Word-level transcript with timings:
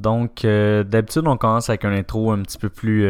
Donc, 0.00 0.42
d'habitude, 0.42 1.26
on 1.26 1.36
commence 1.36 1.68
avec 1.68 1.84
un 1.84 1.92
intro 1.92 2.32
un 2.32 2.42
petit 2.42 2.58
peu 2.58 2.68
plus 2.68 3.06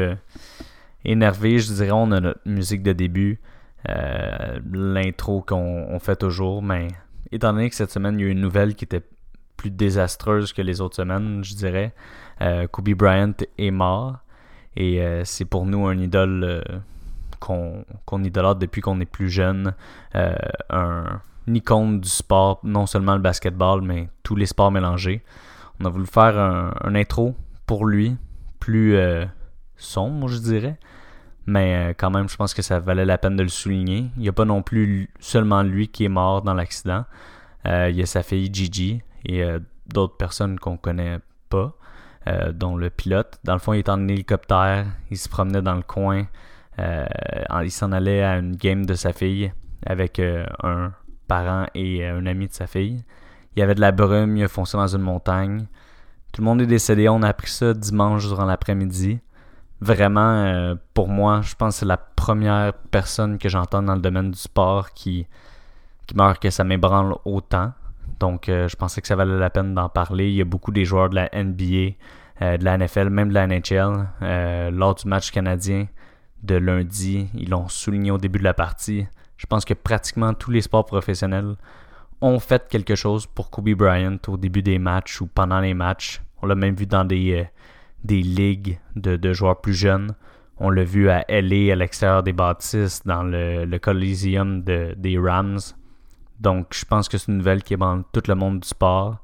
énervé. 1.04 1.58
Je 1.58 1.72
dirais, 1.72 1.92
on 1.92 2.10
a 2.12 2.20
notre 2.20 2.40
musique 2.46 2.82
de 2.82 2.92
début, 2.92 3.40
l'intro 3.86 5.40
qu'on 5.42 5.98
fait 6.00 6.16
toujours. 6.16 6.62
Mais 6.62 6.88
étant 7.30 7.52
donné 7.52 7.70
que 7.70 7.76
cette 7.76 7.92
semaine, 7.92 8.18
il 8.18 8.22
y 8.22 8.24
a 8.24 8.28
eu 8.28 8.32
une 8.32 8.40
nouvelle 8.40 8.74
qui 8.74 8.84
était 8.84 9.02
plus 9.56 9.70
désastreuse 9.70 10.52
que 10.52 10.62
les 10.62 10.80
autres 10.80 10.96
semaines, 10.96 11.44
je 11.44 11.54
dirais, 11.54 11.92
Kobe 12.72 12.90
Bryant 12.90 13.34
est 13.56 13.70
mort. 13.70 14.18
Et 14.76 15.00
c'est 15.24 15.44
pour 15.44 15.66
nous 15.66 15.86
un 15.86 15.98
idole 15.98 16.62
qu'on 17.40 18.22
idolâtre 18.22 18.60
depuis 18.60 18.80
qu'on 18.80 19.00
est 19.00 19.06
plus 19.06 19.30
jeune. 19.30 19.74
Euh, 20.14 20.34
un, 20.68 21.20
icône 21.48 22.00
du 22.00 22.08
sport, 22.08 22.60
non 22.62 22.86
seulement 22.86 23.14
le 23.14 23.20
basketball, 23.20 23.80
mais 23.82 24.08
tous 24.22 24.36
les 24.36 24.46
sports 24.46 24.70
mélangés. 24.70 25.24
On 25.80 25.86
a 25.86 25.88
voulu 25.88 26.06
faire 26.06 26.38
un, 26.38 26.94
intro 26.94 27.34
pour 27.66 27.86
lui, 27.86 28.16
plus 28.58 28.96
euh, 28.96 29.24
sombre, 29.76 30.28
je 30.28 30.38
dirais. 30.38 30.78
Mais 31.46 31.90
euh, 31.90 31.94
quand 31.96 32.10
même, 32.10 32.28
je 32.28 32.36
pense 32.36 32.54
que 32.54 32.62
ça 32.62 32.80
valait 32.80 33.04
la 33.04 33.18
peine 33.18 33.36
de 33.36 33.42
le 33.42 33.48
souligner. 33.48 34.10
Il 34.16 34.22
n'y 34.22 34.28
a 34.28 34.32
pas 34.32 34.44
non 34.44 34.62
plus 34.62 35.08
seulement 35.18 35.62
lui 35.62 35.88
qui 35.88 36.04
est 36.04 36.10
mort 36.10 36.42
dans 36.42 36.54
l'accident. 36.54 37.04
il 37.64 37.94
y 37.94 38.02
a 38.02 38.06
sa 38.06 38.22
fille 38.22 38.52
Gigi 38.52 39.02
et 39.24 39.42
d'autres 39.86 40.16
personnes 40.16 40.58
qu'on 40.58 40.76
connaît 40.76 41.18
pas, 41.48 41.74
dont 42.52 42.76
le 42.76 42.90
pilote. 42.90 43.38
Dans 43.44 43.54
le 43.54 43.58
fond, 43.58 43.72
il 43.72 43.80
était 43.80 43.90
en 43.90 44.06
hélicoptère, 44.08 44.86
il 45.10 45.18
se 45.18 45.28
promenait 45.28 45.62
dans 45.62 45.74
le 45.74 45.82
coin. 45.82 46.26
Euh, 46.80 47.04
il 47.62 47.70
s'en 47.70 47.92
allait 47.92 48.22
à 48.22 48.38
une 48.38 48.56
game 48.56 48.86
de 48.86 48.94
sa 48.94 49.12
fille 49.12 49.52
avec 49.84 50.18
euh, 50.18 50.46
un 50.62 50.92
parent 51.26 51.66
et 51.74 52.04
euh, 52.04 52.18
un 52.18 52.26
ami 52.26 52.48
de 52.48 52.52
sa 52.52 52.66
fille. 52.66 53.04
Il 53.56 53.60
y 53.60 53.62
avait 53.62 53.74
de 53.74 53.80
la 53.80 53.92
brume, 53.92 54.36
il 54.36 54.44
a 54.44 54.48
foncé 54.48 54.76
dans 54.76 54.86
une 54.86 55.02
montagne. 55.02 55.66
Tout 56.32 56.42
le 56.42 56.44
monde 56.44 56.62
est 56.62 56.66
décédé. 56.66 57.08
On 57.08 57.22
a 57.22 57.28
appris 57.28 57.50
ça 57.50 57.74
dimanche 57.74 58.26
durant 58.26 58.44
l'après-midi. 58.44 59.18
Vraiment, 59.80 60.76
pour 60.94 61.08
moi, 61.08 61.40
je 61.42 61.54
pense 61.54 61.74
que 61.74 61.80
c'est 61.80 61.86
la 61.86 61.96
première 61.96 62.72
personne 62.90 63.38
que 63.38 63.48
j'entends 63.48 63.82
dans 63.82 63.94
le 63.94 64.00
domaine 64.00 64.30
du 64.30 64.38
sport 64.38 64.92
qui, 64.92 65.26
qui 66.06 66.14
meurt 66.14 66.40
que 66.40 66.50
ça 66.50 66.64
m'ébranle 66.64 67.16
autant. 67.24 67.72
Donc, 68.20 68.44
je 68.46 68.76
pensais 68.76 69.00
que 69.00 69.08
ça 69.08 69.16
valait 69.16 69.38
la 69.38 69.50
peine 69.50 69.74
d'en 69.74 69.88
parler. 69.88 70.28
Il 70.28 70.34
y 70.34 70.40
a 70.42 70.44
beaucoup 70.44 70.70
des 70.70 70.84
joueurs 70.84 71.08
de 71.08 71.16
la 71.16 71.30
NBA, 71.32 71.96
de 72.40 72.64
la 72.64 72.78
NFL, 72.78 73.08
même 73.08 73.30
de 73.30 73.34
la 73.34 73.46
NHL, 73.46 74.70
lors 74.72 74.94
du 74.94 75.08
match 75.08 75.30
canadien 75.30 75.86
de 76.42 76.54
lundi. 76.54 77.28
Ils 77.34 77.50
l'ont 77.50 77.68
souligné 77.68 78.10
au 78.10 78.18
début 78.18 78.38
de 78.38 78.44
la 78.44 78.54
partie. 78.54 79.06
Je 79.38 79.46
pense 79.46 79.64
que 79.64 79.74
pratiquement 79.74 80.34
tous 80.34 80.50
les 80.50 80.60
sports 80.60 80.84
professionnels 80.84 81.56
ont 82.20 82.38
fait 82.38 82.68
quelque 82.68 82.94
chose 82.94 83.26
pour 83.26 83.50
Kobe 83.50 83.70
Bryant 83.70 84.18
au 84.28 84.36
début 84.36 84.62
des 84.62 84.78
matchs 84.78 85.20
ou 85.20 85.26
pendant 85.26 85.60
les 85.60 85.74
matchs. 85.74 86.20
On 86.42 86.46
l'a 86.46 86.54
même 86.54 86.74
vu 86.74 86.86
dans 86.86 87.04
des, 87.04 87.32
euh, 87.32 88.14
ligues 88.14 88.78
de, 88.96 89.32
joueurs 89.32 89.60
plus 89.60 89.74
jeunes. 89.74 90.14
On 90.58 90.70
l'a 90.70 90.84
vu 90.84 91.08
à 91.08 91.24
LA, 91.28 91.72
à 91.72 91.76
l'extérieur 91.76 92.22
des 92.22 92.32
bâtisses, 92.32 93.02
dans 93.04 93.22
le, 93.22 93.64
le 93.64 93.78
Coliseum 93.78 94.62
des 94.62 95.18
Rams. 95.18 95.58
Donc, 96.40 96.68
je 96.72 96.84
pense 96.84 97.08
que 97.08 97.18
c'est 97.18 97.30
une 97.30 97.38
nouvelle 97.38 97.62
qui 97.62 97.76
dans 97.76 98.02
tout 98.02 98.22
le 98.26 98.34
monde 98.34 98.60
du 98.60 98.68
sport. 98.68 99.18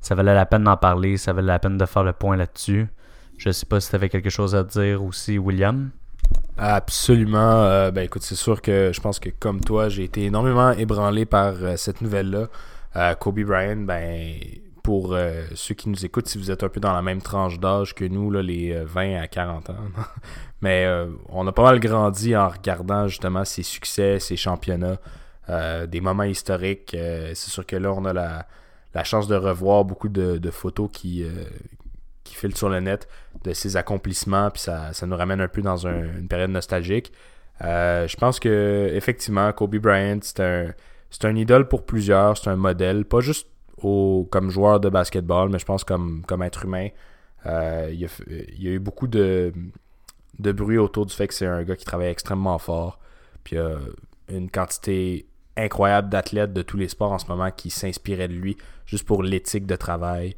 Ça 0.00 0.14
valait 0.14 0.34
la 0.34 0.46
peine 0.46 0.64
d'en 0.64 0.76
parler, 0.76 1.16
ça 1.16 1.32
valait 1.32 1.48
la 1.48 1.58
peine 1.58 1.76
de 1.76 1.86
faire 1.86 2.04
le 2.04 2.12
point 2.12 2.36
là-dessus. 2.36 2.88
Je 3.38 3.48
ne 3.48 3.52
sais 3.52 3.66
pas 3.66 3.80
si 3.80 3.90
tu 3.90 3.96
avais 3.96 4.08
quelque 4.08 4.30
chose 4.30 4.54
à 4.54 4.62
dire 4.62 5.02
aussi, 5.02 5.38
William. 5.38 5.90
Absolument. 6.58 7.62
Euh, 7.64 7.90
ben 7.90 8.02
écoute, 8.04 8.22
c'est 8.22 8.34
sûr 8.34 8.60
que 8.60 8.90
je 8.92 9.00
pense 9.00 9.18
que 9.18 9.30
comme 9.30 9.60
toi, 9.60 9.88
j'ai 9.88 10.04
été 10.04 10.24
énormément 10.24 10.72
ébranlé 10.72 11.24
par 11.24 11.54
euh, 11.62 11.76
cette 11.76 12.00
nouvelle-là. 12.02 12.48
Euh, 12.96 13.14
Kobe 13.14 13.40
Bryant, 13.40 13.78
ben 13.78 14.34
pour 14.82 15.16
ceux 15.54 15.76
qui 15.76 15.88
nous 15.88 16.04
écoutent, 16.04 16.26
si 16.26 16.38
vous 16.38 16.50
êtes 16.50 16.64
un 16.64 16.68
peu 16.68 16.80
dans 16.80 16.92
la 16.92 17.02
même 17.02 17.22
tranche 17.22 17.60
d'âge 17.60 17.94
que 17.94 18.04
nous, 18.04 18.32
les 18.32 18.74
20 18.84 19.20
à 19.20 19.28
40 19.28 19.70
ans, 19.70 19.76
mais 20.60 20.88
on 21.28 21.46
a 21.46 21.52
pas 21.52 21.62
mal 21.62 21.78
grandi 21.78 22.34
en 22.34 22.48
regardant 22.48 23.06
justement 23.06 23.44
ses 23.44 23.62
succès, 23.62 24.18
ses 24.18 24.34
championnats, 24.34 24.98
des 25.86 26.00
moments 26.00 26.24
historiques. 26.24 26.96
c'est 26.96 27.36
sûr 27.36 27.64
que 27.64 27.76
là, 27.76 27.92
on 27.92 28.04
a 28.04 28.12
la, 28.12 29.04
chance 29.04 29.28
de 29.28 29.36
revoir 29.36 29.84
beaucoup 29.84 30.08
de 30.08 30.50
photos 30.50 30.90
qui, 30.92 31.24
qui 32.24 32.34
file 32.34 32.56
sur 32.56 32.68
le 32.68 32.80
net 32.80 33.08
de 33.44 33.52
ses 33.52 33.76
accomplissements, 33.76 34.50
puis 34.50 34.62
ça, 34.62 34.92
nous 35.06 35.16
ramène 35.16 35.40
un 35.40 35.48
peu 35.48 35.62
dans 35.62 35.86
une 35.86 36.28
période 36.28 36.50
nostalgique. 36.50 37.12
Euh, 37.62 38.08
je 38.08 38.16
pense 38.16 38.40
que 38.40 38.90
effectivement, 38.94 39.52
Kobe 39.52 39.76
Bryant, 39.76 40.18
c'est 40.22 40.40
un, 40.40 40.74
c'est 41.10 41.24
un 41.24 41.36
idole 41.36 41.68
pour 41.68 41.84
plusieurs, 41.84 42.36
c'est 42.36 42.50
un 42.50 42.56
modèle, 42.56 43.04
pas 43.04 43.20
juste 43.20 43.48
au, 43.78 44.26
comme 44.30 44.50
joueur 44.50 44.80
de 44.80 44.88
basketball, 44.88 45.48
mais 45.48 45.58
je 45.58 45.64
pense 45.64 45.84
comme, 45.84 46.22
comme 46.26 46.42
être 46.42 46.64
humain. 46.64 46.88
Euh, 47.46 47.88
il, 47.92 48.00
y 48.00 48.68
a, 48.68 48.70
eu 48.70 48.78
beaucoup 48.78 49.06
de, 49.06 49.52
de 50.38 50.52
bruit 50.52 50.78
autour 50.78 51.06
du 51.06 51.14
fait 51.14 51.26
que 51.28 51.34
c'est 51.34 51.46
un 51.46 51.62
gars 51.64 51.76
qui 51.76 51.84
travaille 51.84 52.08
extrêmement 52.08 52.58
fort, 52.58 52.98
puis 53.44 53.56
il 53.56 53.58
y 53.58 53.62
a 53.62 53.78
une 54.28 54.50
quantité 54.50 55.26
incroyable 55.56 56.08
d'athlètes 56.08 56.52
de 56.52 56.62
tous 56.62 56.76
les 56.76 56.88
sports 56.88 57.12
en 57.12 57.18
ce 57.18 57.26
moment 57.26 57.50
qui 57.50 57.70
s'inspiraient 57.70 58.28
de 58.28 58.34
lui 58.34 58.56
juste 58.86 59.04
pour 59.04 59.22
l'éthique 59.22 59.66
de 59.66 59.76
travail, 59.76 60.34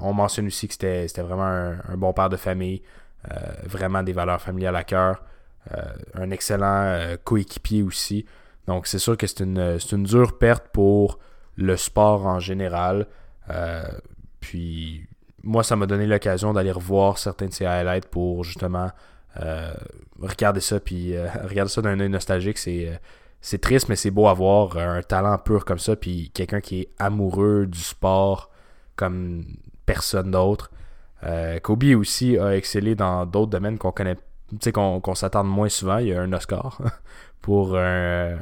on 0.00 0.12
mentionne 0.12 0.46
aussi 0.46 0.68
que 0.68 0.74
c'était 0.74 1.22
vraiment 1.22 1.44
un, 1.44 1.96
bon 1.96 2.12
père 2.12 2.28
de 2.28 2.36
famille, 2.36 2.82
euh, 3.30 3.36
vraiment 3.64 4.02
des 4.02 4.12
valeurs 4.12 4.40
familiales 4.40 4.76
à 4.76 4.84
cœur, 4.84 5.22
euh, 5.72 5.80
un 6.14 6.30
excellent 6.30 7.16
coéquipier 7.24 7.82
aussi. 7.82 8.24
Donc 8.66 8.86
c'est 8.86 8.98
sûr 8.98 9.16
que 9.16 9.26
c'est 9.26 9.40
une, 9.40 9.78
une, 9.92 10.04
dure 10.04 10.38
perte 10.38 10.68
pour 10.72 11.18
le 11.56 11.76
sport 11.76 12.26
en 12.26 12.40
général. 12.40 13.06
puis 14.40 15.06
moi, 15.44 15.64
ça 15.64 15.74
m'a 15.74 15.86
donné 15.86 16.06
l'occasion 16.06 16.52
d'aller 16.52 16.70
revoir 16.70 17.18
certains 17.18 17.46
de 17.46 17.52
ses 17.52 17.66
highlights 17.66 18.06
pour 18.06 18.44
justement 18.44 18.90
regarder 20.20 20.60
ça, 20.60 20.78
puis 20.78 21.14
regarder 21.44 21.70
ça 21.70 21.82
d'un 21.82 21.98
œil 21.98 22.08
nostalgique. 22.08 22.58
C'est 22.58 22.98
c'est 23.42 23.60
triste, 23.60 23.88
mais 23.88 23.96
c'est 23.96 24.12
beau 24.12 24.28
à 24.28 24.34
voir 24.34 24.78
un 24.78 25.02
talent 25.02 25.36
pur 25.36 25.64
comme 25.64 25.80
ça, 25.80 25.96
puis 25.96 26.30
quelqu'un 26.32 26.60
qui 26.60 26.82
est 26.82 26.88
amoureux 27.00 27.66
du 27.66 27.80
sport, 27.80 28.51
comme 28.96 29.44
personne 29.86 30.30
d'autre. 30.30 30.70
Euh, 31.24 31.60
Kobe 31.60 31.84
aussi 31.96 32.36
a 32.38 32.56
excellé 32.56 32.94
dans 32.94 33.26
d'autres 33.26 33.50
domaines 33.50 33.78
qu'on 33.78 33.92
connaît, 33.92 34.16
qu'on 34.72 35.14
s'attend 35.14 35.44
moins 35.44 35.68
souvent. 35.68 35.98
Il 35.98 36.08
y 36.08 36.14
a 36.14 36.20
un 36.20 36.32
Oscar 36.32 36.80
pour 37.40 37.76
un, 37.76 38.36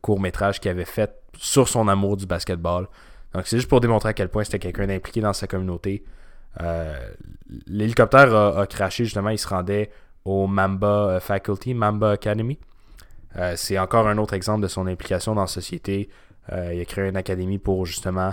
court 0.00 0.20
métrage 0.20 0.60
qu'il 0.60 0.70
avait 0.70 0.84
fait 0.84 1.12
sur 1.36 1.68
son 1.68 1.88
amour 1.88 2.16
du 2.16 2.26
basketball. 2.26 2.88
Donc 3.34 3.46
c'est 3.46 3.56
juste 3.56 3.68
pour 3.68 3.80
démontrer 3.80 4.10
à 4.10 4.12
quel 4.12 4.28
point 4.28 4.44
c'était 4.44 4.58
quelqu'un 4.58 4.86
d'impliqué 4.86 5.20
dans 5.20 5.32
sa 5.32 5.46
communauté. 5.46 6.04
Euh, 6.60 7.10
l'hélicoptère 7.66 8.34
a, 8.34 8.66
craché 8.66 9.04
justement, 9.04 9.30
il 9.30 9.38
se 9.38 9.46
rendait 9.46 9.90
au 10.24 10.46
Mamba 10.46 11.20
Faculty, 11.20 11.74
Mamba 11.74 12.12
Academy. 12.12 12.58
Euh, 13.36 13.54
c'est 13.56 13.78
encore 13.78 14.08
un 14.08 14.18
autre 14.18 14.34
exemple 14.34 14.62
de 14.62 14.68
son 14.68 14.86
implication 14.86 15.34
dans 15.34 15.42
la 15.42 15.46
société. 15.46 16.08
il 16.50 16.80
a 16.80 16.84
créé 16.84 17.08
une 17.08 17.16
académie 17.16 17.58
pour 17.58 17.86
justement 17.86 18.32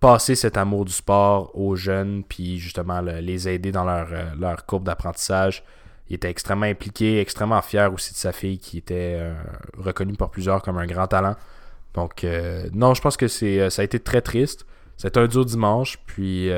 passer 0.00 0.34
cet 0.34 0.56
amour 0.56 0.84
du 0.84 0.92
sport 0.92 1.50
aux 1.54 1.76
jeunes, 1.76 2.22
puis 2.24 2.58
justement 2.58 3.00
les 3.00 3.48
aider 3.48 3.72
dans 3.72 3.84
leur, 3.84 4.08
euh, 4.12 4.34
leur 4.38 4.66
courbe 4.66 4.84
d'apprentissage. 4.84 5.64
Il 6.08 6.14
était 6.14 6.30
extrêmement 6.30 6.66
impliqué, 6.66 7.20
extrêmement 7.20 7.60
fier 7.60 7.92
aussi 7.92 8.12
de 8.12 8.18
sa 8.18 8.32
fille 8.32 8.58
qui 8.58 8.78
était 8.78 9.16
euh, 9.18 9.34
reconnue 9.76 10.14
par 10.14 10.30
plusieurs 10.30 10.62
comme 10.62 10.78
un 10.78 10.86
grand 10.86 11.06
talent. 11.06 11.36
Donc, 11.94 12.24
euh, 12.24 12.68
non, 12.72 12.94
je 12.94 13.02
pense 13.02 13.16
que 13.16 13.28
c'est 13.28 13.68
ça 13.70 13.82
a 13.82 13.84
été 13.84 14.00
très 14.00 14.20
triste. 14.20 14.66
C'était 14.96 15.20
un 15.20 15.26
dur 15.26 15.44
dimanche, 15.44 15.98
puis 16.06 16.50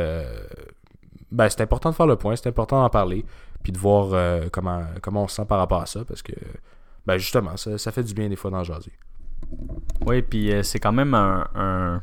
ben, 1.31 1.49
c'est 1.49 1.61
important 1.61 1.91
de 1.91 1.95
faire 1.95 2.07
le 2.07 2.17
point, 2.17 2.37
c'est 2.37 2.49
important 2.49 2.81
d'en 2.81 2.89
parler, 2.89 3.25
puis 3.63 3.71
de 3.71 3.79
voir 3.79 4.51
comment, 4.51 4.83
comment 5.03 5.25
on 5.25 5.29
se 5.29 5.37
sent 5.37 5.45
par 5.47 5.59
rapport 5.59 5.83
à 5.83 5.87
ça, 5.87 6.05
parce 6.07 6.23
que 6.23 6.33
ben, 7.07 7.19
justement, 7.19 7.57
ça, 7.59 7.93
fait 7.93 8.03
du 8.03 8.15
bien 8.15 8.31
des 8.31 8.37
fois 8.37 8.51
d'en 8.51 8.65
jaser. 8.65 8.93
Oui, 10.07 10.23
puis 10.23 10.53
c'est 10.63 10.79
quand 10.79 10.93
même 10.93 11.13
un 11.13 12.03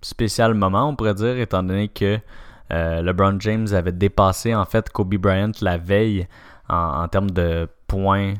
spécial 0.00 0.54
moment, 0.54 0.88
on 0.88 0.96
pourrait 0.96 1.14
dire, 1.14 1.38
étant 1.38 1.62
donné 1.62 1.88
que 1.88 2.18
euh, 2.72 3.02
LeBron 3.02 3.38
James 3.40 3.68
avait 3.72 3.92
dépassé 3.92 4.54
en 4.54 4.64
fait 4.64 4.90
Kobe 4.90 5.14
Bryant 5.14 5.52
la 5.60 5.78
veille 5.78 6.26
en, 6.68 7.08
termes 7.08 7.30
de 7.30 7.68
points 7.86 8.34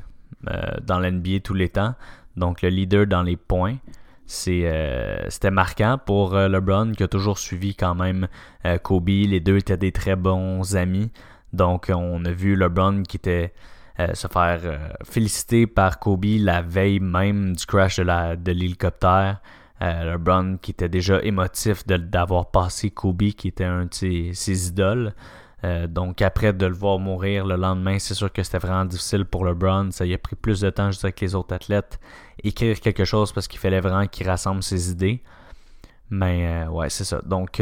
euh, 0.49 0.61
dans 0.83 1.01
l'NBA 1.01 1.41
tous 1.43 1.55
les 1.55 1.69
temps. 1.69 1.95
Donc 2.37 2.63
le 2.63 2.69
leader 2.69 3.07
dans 3.07 3.23
les 3.23 3.37
points. 3.37 3.77
Euh, 4.49 5.25
c'était 5.31 5.51
marquant 5.51 5.99
pour 6.05 6.35
LeBron 6.35 6.93
qui 6.93 7.03
a 7.03 7.09
toujours 7.09 7.39
suivi 7.39 7.75
quand 7.75 7.95
même 7.95 8.29
Kobe. 8.83 9.09
Les 9.09 9.41
deux 9.41 9.57
étaient 9.57 9.79
des 9.79 9.93
très 9.93 10.17
bons 10.17 10.77
amis. 10.77 11.11
Donc 11.55 11.91
on 11.93 12.23
a 12.27 12.31
vu 12.31 12.55
LeBron 12.55 13.05
qui 13.05 13.17
était 13.17 13.55
se 14.13 14.29
faire 14.29 14.61
féliciter 15.03 15.67
par 15.67 15.99
Kobe 15.99 16.27
la 16.41 16.61
veille 16.61 17.01
même 17.01 17.57
du 17.57 17.65
crash 17.65 17.99
de 17.99 18.53
l'hélicoptère. 18.53 19.41
Euh, 19.81 20.13
LeBron 20.13 20.57
qui 20.61 20.73
était 20.73 20.89
déjà 20.89 21.23
émotif 21.23 21.87
d'avoir 21.87 22.51
passé 22.51 22.91
Kobe, 22.91 23.31
qui 23.31 23.49
était 23.49 23.65
un 23.65 23.85
de 23.85 23.95
ses, 24.33 24.69
idoles. 24.69 25.15
Euh, 25.65 25.87
donc 25.87 26.23
après 26.23 26.53
de 26.53 26.67
le 26.67 26.75
voir 26.75 26.99
mourir 26.99 27.45
le 27.45 27.57
lendemain, 27.57 27.99
c'est 27.99 28.15
sûr 28.15 28.33
que 28.33 28.43
c'était 28.43 28.59
vraiment 28.59 28.85
difficile 28.85 29.25
pour 29.25 29.45
LeBron. 29.45 29.91
Ça 29.93 30.05
y 30.05 30.15
a 30.15 30.19
pris 30.19 30.37
plus 30.37 30.61
de 30.61 30.71
temps 30.71 30.91
juste 30.91 31.05
avec 31.05 31.21
les 31.21 31.35
autres 31.35 31.55
athlètes. 31.55 32.01
Écrire 32.43 32.81
quelque 32.81 33.05
chose 33.05 33.33
parce 33.33 33.47
qu'il 33.47 33.61
fallait 33.61 33.81
vraiment 33.81 34.07
qu'il 34.07 34.29
rassemble 34.29 34.63
ses 34.63 34.91
idées. 34.91 35.23
Mais 36.11 36.67
ouais, 36.69 36.89
c'est 36.89 37.05
ça. 37.05 37.21
Donc, 37.25 37.57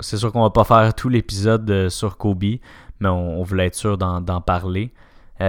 c'est 0.00 0.16
sûr 0.16 0.32
qu'on 0.32 0.42
va 0.42 0.50
pas 0.50 0.64
faire 0.64 0.94
tout 0.94 1.10
l'épisode 1.10 1.90
sur 1.90 2.16
Kobe, 2.16 2.42
mais 3.00 3.08
on, 3.08 3.42
voulait 3.42 3.66
être 3.66 3.74
sûr 3.74 3.98
d'en 3.98 4.40
parler. 4.40 4.94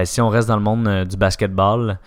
si 0.03 0.19
on 0.19 0.27
reste 0.27 0.49
dans 0.49 0.57
le 0.57 0.63
monde 0.63 1.05
du 1.05 1.15
basketball, 1.15 1.99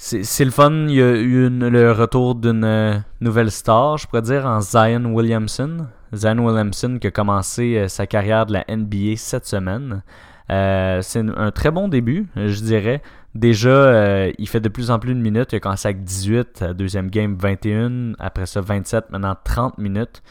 c'est 0.00 0.44
le 0.44 0.50
fun. 0.50 0.86
Il 0.88 0.94
y 0.94 1.02
a 1.02 1.10
eu 1.16 1.50
le 1.50 1.92
retour 1.92 2.34
d'une 2.34 3.04
nouvelle 3.20 3.50
star, 3.50 3.98
je 3.98 4.06
pourrais 4.06 4.22
dire, 4.22 4.46
en 4.46 4.60
Zion 4.60 5.04
Williamson. 5.12 5.86
Zion 6.14 6.38
Williamson 6.38 6.98
qui 7.00 7.08
a 7.08 7.10
commencé 7.10 7.86
sa 7.88 8.06
carrière 8.06 8.46
de 8.46 8.54
la 8.54 8.64
NBA 8.68 9.16
cette 9.16 9.44
semaine. 9.44 10.02
Euh, 10.50 11.02
c'est 11.02 11.20
un 11.36 11.50
très 11.50 11.70
bon 11.70 11.88
début, 11.88 12.26
je 12.36 12.60
dirais. 12.62 13.02
Déjà, 13.34 13.68
euh, 13.68 14.32
il 14.38 14.48
fait 14.48 14.60
de 14.60 14.68
plus 14.68 14.90
en 14.90 14.98
plus 14.98 15.14
de 15.14 15.20
minutes. 15.20 15.52
Il 15.52 15.56
a 15.56 15.60
commencé 15.60 15.88
avec 15.88 16.04
18, 16.04 16.64
deuxième 16.76 17.10
game 17.10 17.36
21, 17.38 18.14
après 18.18 18.46
ça 18.46 18.60
27, 18.60 19.10
maintenant 19.10 19.36
30 19.42 19.78
minutes. 19.78 20.22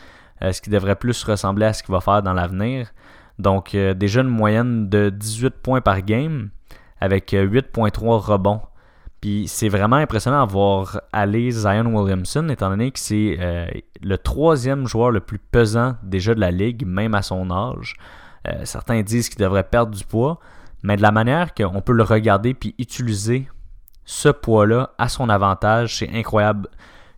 Euh, 0.44 0.52
ce 0.52 0.62
qui 0.62 0.70
devrait 0.70 0.96
plus 0.96 1.24
ressembler 1.24 1.66
à 1.66 1.74
ce 1.74 1.84
qu'il 1.84 1.92
va 1.94 2.02
faire 2.02 2.22
dans 2.24 2.34
l'avenir. 2.34 2.92
Donc 3.40 3.76
déjà 3.76 4.22
une 4.22 4.30
moyenne 4.30 4.90
de 4.90 5.10
18 5.10 5.52
points 5.62 5.82
par 5.82 6.02
game 6.02 6.50
avec 7.00 7.34
8.3 7.34 8.18
rebonds. 8.20 8.62
Puis 9.22 9.48
c'est 9.48 9.70
vraiment 9.70 9.96
impressionnant 9.96 10.46
de 10.46 10.52
voir 10.52 11.02
aller 11.12 11.50
Zion 11.52 11.86
Williamson, 11.86 12.50
étant 12.50 12.70
donné 12.70 12.92
que 12.92 13.00
c'est 13.00 13.38
le 14.02 14.18
troisième 14.18 14.88
joueur 14.88 15.12
le 15.12 15.20
plus 15.20 15.40
pesant 15.40 15.96
déjà 16.04 16.36
de 16.36 16.40
la 16.40 16.52
ligue, 16.52 16.86
même 16.86 17.16
à 17.16 17.22
son 17.22 17.50
âge. 17.50 17.96
Euh, 18.48 18.62
certains 18.64 19.02
disent 19.02 19.30
qu'il 19.30 19.40
devrait 19.40 19.64
perdre 19.64 19.96
du 19.96 20.06
poids, 20.06 20.40
mais 20.84 20.96
de 20.96 21.02
la 21.02 21.12
manière 21.12 21.54
qu'on 21.54 21.82
peut 21.82 21.94
le 21.94 22.04
regarder 22.04 22.54
puis 22.54 22.76
utiliser 22.78 23.48
ce 24.06 24.30
poids-là 24.30 24.92
à 24.98 25.10
son 25.10 25.30
avantage, 25.30 25.98
c'est 25.98 26.10
incroyable. 26.14 26.70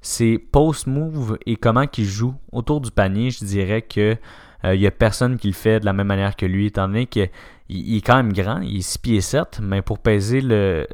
Ses 0.02 0.38
post-move 0.38 1.38
et 1.46 1.58
comment 1.58 1.86
il 1.98 2.06
joue 2.06 2.34
autour 2.52 2.80
du 2.82 2.90
panier, 2.90 3.32
je 3.32 3.44
dirais 3.44 3.82
que 3.82 4.16
il 4.64 4.70
euh, 4.70 4.78
n'y 4.78 4.88
a 4.88 4.92
personne 4.92 5.38
qui 5.38 5.48
le 5.48 5.54
fait 5.54 5.80
de 5.80 5.86
la 5.86 5.94
même 5.94 6.08
manière 6.08 6.36
que 6.36 6.46
lui, 6.46 6.66
étant 6.66 6.88
donné 6.88 7.06
qu'il 7.06 7.30
est 7.70 8.06
quand 8.06 8.18
même 8.18 8.34
grand, 8.34 8.60
il 8.60 8.78
est 8.78 8.82
6 8.82 8.98
pieds 8.98 9.22
7, 9.22 9.60
mais 9.62 9.82
pour 9.82 10.00
peser 10.00 10.42
le, 10.42 10.86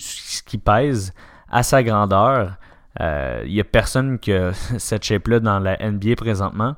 ce 0.00 0.42
qu'il 0.42 0.60
pèse 0.60 1.12
à 1.50 1.62
sa 1.62 1.82
grandeur, 1.82 2.56
il 2.98 3.02
euh, 3.02 3.46
n'y 3.46 3.60
a 3.60 3.64
personne 3.64 4.18
qui 4.18 4.32
a 4.32 4.52
cette 4.78 5.04
shape-là 5.04 5.40
dans 5.40 5.58
la 5.58 5.76
NBA 5.78 6.16
présentement. 6.16 6.76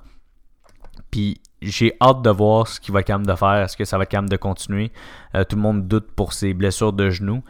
Puis 1.10 1.40
j'ai 1.62 1.94
hâte 2.00 2.22
de 2.22 2.30
voir 2.30 2.66
ce 2.66 2.80
qu'il 2.80 2.92
va 2.92 3.00
être 3.00 3.06
capable 3.06 3.26
de 3.26 3.34
faire. 3.34 3.62
Est-ce 3.62 3.76
que 3.76 3.84
ça 3.84 3.96
va 3.96 4.04
être 4.04 4.10
capable 4.10 4.30
de 4.30 4.36
continuer? 4.36 4.92
Euh, 5.34 5.44
Tout 5.44 5.56
le 5.56 5.62
monde 5.62 5.86
doute 5.86 6.10
pour 6.12 6.32
ses 6.32 6.54
blessures 6.54 6.92
de 6.92 7.10
genoux. 7.10 7.42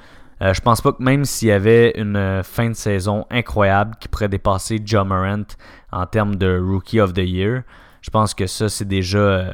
Euh, 0.42 0.52
je 0.52 0.60
pense 0.60 0.80
pas 0.80 0.92
que 0.92 1.02
même 1.02 1.24
s'il 1.24 1.48
y 1.48 1.52
avait 1.52 1.92
une 1.96 2.16
euh, 2.16 2.42
fin 2.42 2.68
de 2.68 2.74
saison 2.74 3.26
incroyable 3.30 3.94
qui 4.00 4.08
pourrait 4.08 4.28
dépasser 4.28 4.80
John 4.84 5.08
Morant 5.08 5.44
en 5.92 6.06
termes 6.06 6.36
de 6.36 6.58
Rookie 6.58 7.00
of 7.00 7.12
the 7.12 7.18
Year, 7.18 7.62
je 8.00 8.10
pense 8.10 8.34
que 8.34 8.46
ça, 8.46 8.68
c'est 8.68 8.88
déjà 8.88 9.52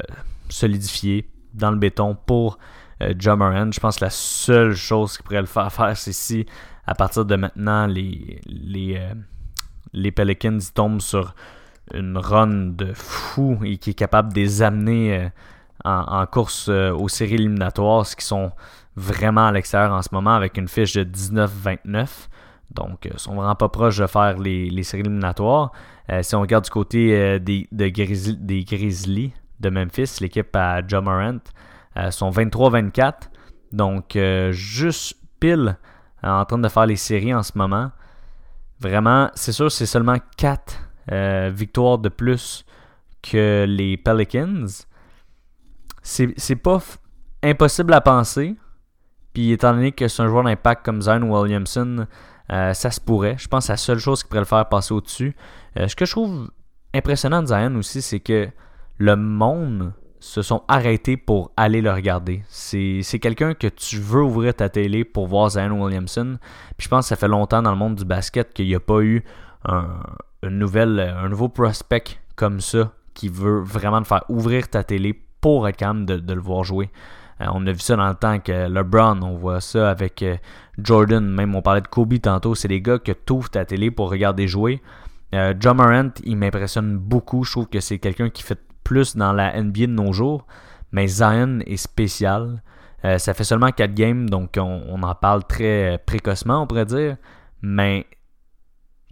solidifié 0.49 1.29
dans 1.53 1.71
le 1.71 1.77
béton 1.77 2.17
pour 2.27 2.59
John 3.17 3.39
Morant. 3.39 3.71
Je 3.73 3.81
pense 3.81 3.97
que 3.97 4.05
la 4.05 4.11
seule 4.11 4.75
chose 4.75 5.17
qui 5.17 5.23
pourrait 5.23 5.41
le 5.41 5.47
faire 5.47 5.73
faire, 5.73 5.97
c'est 5.97 6.13
si 6.13 6.47
à 6.87 6.95
partir 6.95 7.25
de 7.25 7.37
maintenant, 7.37 7.87
les, 7.87 8.41
les, 8.47 9.01
les 9.93 10.11
Pelicans 10.13 10.59
tombent 10.75 11.01
sur 11.01 11.35
une 11.95 12.19
run 12.19 12.73
de 12.77 12.93
fou 12.93 13.59
et 13.65 13.79
qui 13.79 13.91
est 13.91 13.95
capable 13.95 14.33
de 14.33 14.41
les 14.41 14.63
amener 14.63 15.17
euh, 15.17 15.29
en, 15.85 16.27
course 16.27 16.69
euh, 16.69 16.93
aux 16.93 17.09
séries 17.09 17.35
éliminatoires, 17.35 18.07
ce 18.07 18.17
qui 18.17 18.25
sont 18.25 18.53
vraiment 18.97 19.47
à 19.47 19.53
l'extérieur 19.53 19.93
en 19.93 20.03
ce 20.03 20.09
moment 20.13 20.35
avec 20.35 20.57
une 20.59 20.69
fiche 20.69 20.95
de 20.95 21.05
19-29. 21.05 22.29
Donc, 22.75 23.05
ils 23.05 23.13
euh, 23.13 23.17
sont 23.17 23.35
vraiment 23.35 23.55
pas 23.55 23.69
proches 23.69 23.99
de 23.99 24.07
faire 24.07 24.39
les, 24.39 24.83
séries 24.83 25.03
éliminatoires. 25.03 25.73
si 26.23 26.35
on 26.35 26.41
regarde 26.41 26.65
du 26.65 26.71
côté 26.71 27.39
des, 27.41 27.69
de 27.73 28.35
des 28.35 28.65
Grizzlies 28.65 29.33
de 29.61 29.71
Memphis, 29.71 30.19
l'équipe 30.21 30.55
à 30.55 30.87
John 30.87 31.05
Morant, 31.05 31.39
sont 32.11 32.31
23-24. 32.31 33.15
Donc, 33.73 34.19
juste 34.51 35.17
pile 35.41 35.77
en 36.23 36.45
train 36.45 36.59
de 36.59 36.69
faire 36.69 36.87
les 36.87 36.97
séries 36.97 37.35
en 37.35 37.43
ce 37.43 37.57
moment. 37.57 37.91
Vraiment, 38.81 39.31
c'est 39.35 39.53
sûr, 39.53 39.71
c'est 39.71 39.87
seulement 39.87 40.19
4 40.37 40.89
euh, 41.11 41.51
victoire 41.53 41.99
de 41.99 42.09
plus 42.09 42.65
que 43.23 43.65
les 43.67 43.97
Pelicans. 43.97 44.67
C'est 46.03 46.57
pas 46.57 46.81
impossible 47.43 47.93
à 47.93 48.01
penser. 48.01 48.57
Puis 49.33 49.53
étant 49.53 49.73
donné 49.73 49.93
que 49.93 50.09
c'est 50.09 50.23
un 50.23 50.29
joueur 50.29 50.45
d'impact 50.45 50.85
comme 50.85 51.03
Zion 51.03 51.23
Williamson, 51.23 52.07
euh, 52.53 52.73
ça 52.73 52.91
se 52.91 53.01
pourrait. 53.01 53.37
Je 53.39 53.49
pense 53.49 53.67
que 53.67 53.73
la 53.73 53.77
seule 53.77 53.99
chose 53.99 54.23
qui 54.23 54.29
pourrait 54.29 54.41
le 54.41 54.47
faire 54.47 54.69
passer 54.69 54.95
au-dessus. 54.95 55.37
Euh, 55.79 55.89
ce 55.89 55.97
que 55.97 56.05
je 56.05 56.13
trouve 56.13 56.51
impressionnant 56.95 57.43
de 57.43 57.49
Zion 57.49 57.75
aussi, 57.77 58.01
c'est 58.01 58.21
que 58.21 58.49
le 58.99 59.17
monde 59.17 59.93
se 60.21 60.43
sont 60.43 60.63
arrêtés 60.69 61.17
pour 61.17 61.53
aller 61.57 61.81
le 61.81 61.93
regarder. 61.93 62.43
C'est 62.49 63.19
quelqu'un 63.21 63.55
que 63.55 63.67
tu 63.67 63.99
veux 63.99 64.23
ouvrir 64.23 64.55
ta 64.55 64.69
télé 64.69 65.05
pour 65.05 65.27
voir 65.27 65.51
Zion 65.51 65.83
Williamson. 65.83 66.39
Puis 66.77 66.85
je 66.85 66.89
pense 66.89 67.07
que 67.07 67.09
ça 67.11 67.17
fait 67.17 67.29
longtemps 67.29 67.63
dans 67.63 67.71
le 67.71 67.77
monde 67.77 67.95
du 67.95 68.05
basket 68.05 68.53
qu'il 68.53 68.67
n'y 68.67 68.75
a 68.75 68.81
pas 68.81 69.01
eu 69.01 69.23
un, 69.65 69.87
une 70.43 70.63
euh, 70.63 71.25
un 71.25 71.29
nouveau 71.29 71.49
prospect 71.49 72.19
comme 72.37 72.61
ça 72.61 72.93
qui 73.15 73.29
veut 73.29 73.61
vraiment 73.61 74.03
te 74.03 74.09
faire 74.09 74.25
ouvrir 74.29 74.69
ta 74.69 74.85
télé 74.85 75.21
pour 75.41 75.69
être 75.69 75.77
capable 75.77 76.05
de, 76.05 76.35
le 76.35 76.41
voir 76.41 76.65
jouer. 76.65 76.91
Euh, 77.41 77.47
on 77.53 77.67
a 77.67 77.73
vu 77.73 77.79
ça 77.79 77.97
dans 77.97 78.09
le 78.09 78.15
temps 78.15 78.39
que 78.39 78.69
LeBron, 78.69 79.21
on 79.23 79.37
voit 79.37 79.61
ça 79.61 79.91
avec 79.91 80.23
euh, 80.23 80.37
Jordan, 80.79 81.25
même 81.25 81.55
on 81.55 81.63
parlait 81.63 81.81
de 81.81 81.89
Kobe 81.89 82.19
tantôt, 82.21 82.55
c'est 82.55 82.69
des 82.69 82.81
gars 82.81 82.99
que 82.99 83.13
tu 83.13 83.33
ouvres 83.33 83.51
ta 83.51 83.65
télé 83.65 83.91
pour 83.91 84.11
regarder 84.11 84.49
jouer. 84.49 84.81
John 85.61 85.77
Morant, 85.77 86.09
il 86.25 86.39
m'impressionne 86.39 86.97
beaucoup, 86.97 87.45
je 87.45 87.51
trouve 87.51 87.67
que 87.67 87.81
c'est 87.81 87.99
quelqu'un 87.99 88.31
qui 88.31 88.43
fait 88.43 88.59
plus 88.89 89.17
dans 89.17 89.35
la 89.35 89.61
NBA 89.63 89.81
de 89.81 89.93
nos 89.93 90.15
jours, 90.15 90.47
mais 90.93 91.07
Zion 91.07 91.61
est 91.67 91.77
spécial. 91.77 92.63
ça 93.03 93.35
fait 93.35 93.45
seulement 93.45 93.71
4 93.71 93.93
games, 93.93 94.31
donc 94.31 94.57
on, 94.57 95.03
en 95.03 95.15
parle 95.15 95.45
très 95.45 96.03
précocement, 96.07 96.63
on 96.63 96.67
pourrait 96.67 96.87
dire, 96.87 97.19
mais 97.61 98.07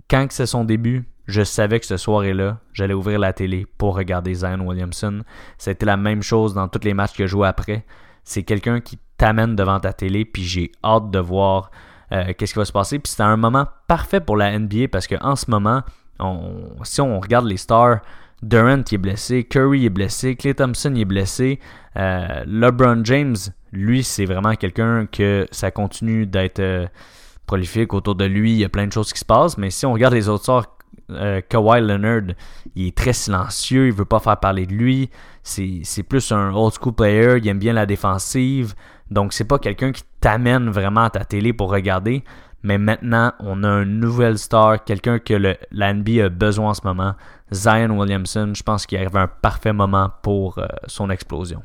quand 0.08 0.26
c'est 0.30 0.46
son 0.46 0.64
début, 0.64 1.04
je 1.26 1.42
savais 1.42 1.78
que 1.78 1.84
ce 1.84 1.98
soir-là, 1.98 2.58
j'allais 2.72 2.94
ouvrir 2.94 3.18
la 3.18 3.34
télé 3.34 3.66
pour 3.76 3.96
regarder 3.96 4.32
Zion 4.32 4.66
Williamson. 4.66 5.24
C'était 5.58 5.84
la 5.84 5.98
même 5.98 6.22
chose 6.22 6.54
dans 6.54 6.68
tous 6.68 6.84
les 6.84 6.94
matchs 6.94 7.14
que 7.14 7.26
je 7.26 7.32
jouais 7.32 7.48
après. 7.48 7.84
C'est 8.24 8.44
quelqu'un 8.44 8.80
qui 8.80 8.98
t'amène 9.18 9.56
devant 9.56 9.78
ta 9.78 9.92
télé, 9.92 10.24
puis 10.24 10.42
j'ai 10.42 10.72
hâte 10.82 11.10
de 11.10 11.18
voir 11.18 11.70
euh, 12.12 12.32
qu'est-ce 12.32 12.54
qui 12.54 12.58
va 12.58 12.64
se 12.64 12.72
passer. 12.72 12.98
Puis 12.98 13.10
c'était 13.10 13.24
un 13.24 13.36
moment 13.36 13.66
parfait 13.88 14.20
pour 14.20 14.38
la 14.38 14.58
NBA 14.58 14.88
parce 14.90 15.06
qu'en 15.06 15.36
ce 15.36 15.50
moment, 15.50 15.82
si 16.82 17.00
on 17.00 17.20
regarde 17.20 17.46
les 17.46 17.56
stars, 17.56 18.00
Durant 18.42 18.82
est 18.92 18.98
blessé, 18.98 19.44
Curry 19.44 19.86
est 19.86 19.90
blessé, 19.90 20.36
Clay 20.36 20.54
Thompson 20.54 20.94
est 20.94 21.04
blessé, 21.04 21.58
euh, 21.96 22.44
LeBron 22.46 23.02
James, 23.04 23.36
lui, 23.72 24.02
c'est 24.02 24.24
vraiment 24.24 24.54
quelqu'un 24.54 25.06
que 25.06 25.46
ça 25.50 25.70
continue 25.70 26.26
d'être 26.26 26.60
euh, 26.60 26.86
prolifique 27.46 27.94
autour 27.94 28.14
de 28.14 28.24
lui. 28.24 28.52
Il 28.52 28.58
y 28.58 28.64
a 28.64 28.68
plein 28.68 28.86
de 28.86 28.92
choses 28.92 29.12
qui 29.12 29.20
se 29.20 29.24
passent, 29.24 29.58
mais 29.58 29.70
si 29.70 29.86
on 29.86 29.92
regarde 29.92 30.14
les 30.14 30.28
autres 30.28 30.44
stars, 30.44 30.76
euh, 31.10 31.40
Kawhi 31.48 31.80
Leonard, 31.80 32.34
il 32.74 32.88
est 32.88 32.96
très 32.96 33.12
silencieux, 33.12 33.86
il 33.86 33.92
veut 33.92 34.04
pas 34.04 34.18
faire 34.18 34.38
parler 34.38 34.66
de 34.66 34.72
lui. 34.74 35.10
C'est 35.42 36.02
plus 36.02 36.32
un 36.32 36.52
old 36.52 36.74
school 36.74 36.94
player, 36.94 37.36
il 37.38 37.48
aime 37.48 37.58
bien 37.58 37.72
la 37.72 37.86
défensive. 37.86 38.74
Donc 39.10 39.32
c'est 39.32 39.44
pas 39.44 39.58
quelqu'un 39.58 39.92
qui 39.92 40.02
t'amène 40.20 40.68
vraiment 40.68 41.02
à 41.04 41.10
ta 41.10 41.24
télé 41.24 41.52
pour 41.52 41.70
regarder. 41.70 42.24
Mais 42.62 42.78
maintenant, 42.78 43.32
on 43.38 43.62
a 43.62 43.82
une 43.82 44.00
nouvelle 44.00 44.38
star, 44.38 44.82
quelqu'un 44.84 45.18
que 45.18 45.34
le, 45.34 45.56
a 45.80 46.28
besoin 46.28 46.70
en 46.70 46.74
ce 46.74 46.80
moment. 46.84 47.14
Zion 47.52 47.96
Williamson, 47.98 48.52
je 48.54 48.62
pense 48.62 48.86
qu'il 48.86 48.98
arrive 48.98 49.16
un 49.16 49.28
parfait 49.28 49.72
moment 49.72 50.10
pour 50.22 50.58
euh, 50.58 50.66
son 50.86 51.10
explosion. 51.10 51.62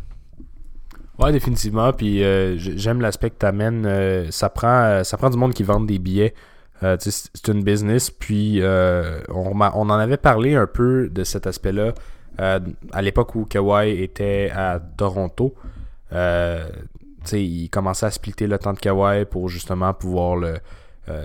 Ouais, 1.18 1.32
définitivement. 1.32 1.92
Puis 1.94 2.24
euh, 2.24 2.56
j'aime 2.58 3.02
l'aspect 3.02 3.32
que 3.32 3.40
tu 3.40 3.46
amènes. 3.46 4.32
ça, 4.32 4.50
prend, 4.50 5.04
ça 5.04 5.18
prend 5.18 5.30
du 5.30 5.38
monde 5.38 5.54
qui 5.54 5.64
vend 5.64 5.80
des 5.80 5.98
billets. 5.98 6.34
Euh, 6.84 6.98
c'est 7.00 7.48
une 7.48 7.64
business, 7.64 8.10
puis 8.10 8.60
euh, 8.62 9.20
on, 9.30 9.60
on, 9.60 9.90
en 9.90 9.92
avait 9.92 10.18
parlé 10.18 10.56
un 10.56 10.66
peu 10.66 11.10
de 11.10 11.24
cet 11.24 11.46
aspect-là 11.46 11.94
euh, 12.40 12.60
à 12.92 13.02
l'époque 13.04 13.36
où 13.36 13.46
Kawhi 13.46 14.02
était 14.02 14.52
à 14.54 14.80
Toronto. 14.80 15.54
il 17.32 17.70
commençait 17.70 18.08
à 18.08 18.12
splitter 18.12 18.48
le 18.48 18.58
temps 18.58 18.74
de 18.74 18.80
Kawhi 18.80 19.26
pour 19.26 19.48
justement 19.48 19.94
pouvoir 19.94 20.36
le, 20.38 20.56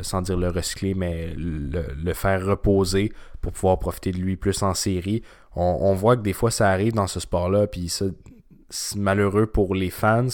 sans 0.02 0.22
dire 0.22 0.36
le 0.36 0.48
recycler, 0.48 0.94
mais 0.94 1.34
le, 1.36 2.12
faire 2.14 2.44
reposer 2.44 3.12
pour 3.40 3.52
pouvoir 3.52 3.78
profiter 3.78 4.12
de 4.12 4.18
lui 4.18 4.36
plus 4.36 4.62
en 4.62 4.74
série. 4.74 5.22
On, 5.54 5.94
voit 5.94 6.16
que 6.16 6.22
des 6.22 6.32
fois 6.32 6.50
ça 6.50 6.70
arrive 6.70 6.92
dans 6.92 7.06
ce 7.06 7.20
sport-là, 7.20 7.66
puis 7.66 7.88
c'est 7.88 8.96
malheureux 8.96 9.46
pour 9.46 9.74
les 9.74 9.90
fans. 9.90 10.28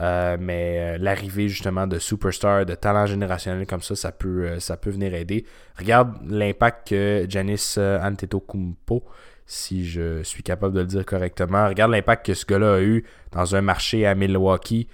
Euh, 0.00 0.38
mais 0.40 0.78
euh, 0.78 0.98
l'arrivée 0.98 1.48
justement 1.48 1.86
de 1.86 1.98
superstars, 1.98 2.64
de 2.64 2.74
talents 2.74 3.06
générationnels 3.06 3.66
comme 3.66 3.82
ça, 3.82 3.94
ça 3.94 4.12
peut, 4.12 4.46
euh, 4.46 4.60
ça 4.60 4.78
peut 4.78 4.90
venir 4.90 5.12
aider. 5.14 5.44
Regarde 5.78 6.14
l'impact 6.26 6.88
que 6.88 7.26
Janice 7.28 7.76
Antetokounmpo, 7.76 9.04
si 9.44 9.86
je 9.86 10.22
suis 10.22 10.42
capable 10.42 10.74
de 10.74 10.80
le 10.80 10.86
dire 10.86 11.04
correctement, 11.04 11.68
regarde 11.68 11.90
l'impact 11.90 12.26
que 12.26 12.34
ce 12.34 12.46
gars-là 12.46 12.76
a 12.76 12.80
eu 12.80 13.04
dans 13.32 13.56
un 13.56 13.60
marché 13.60 14.06
à 14.06 14.14
Milwaukee, 14.14 14.88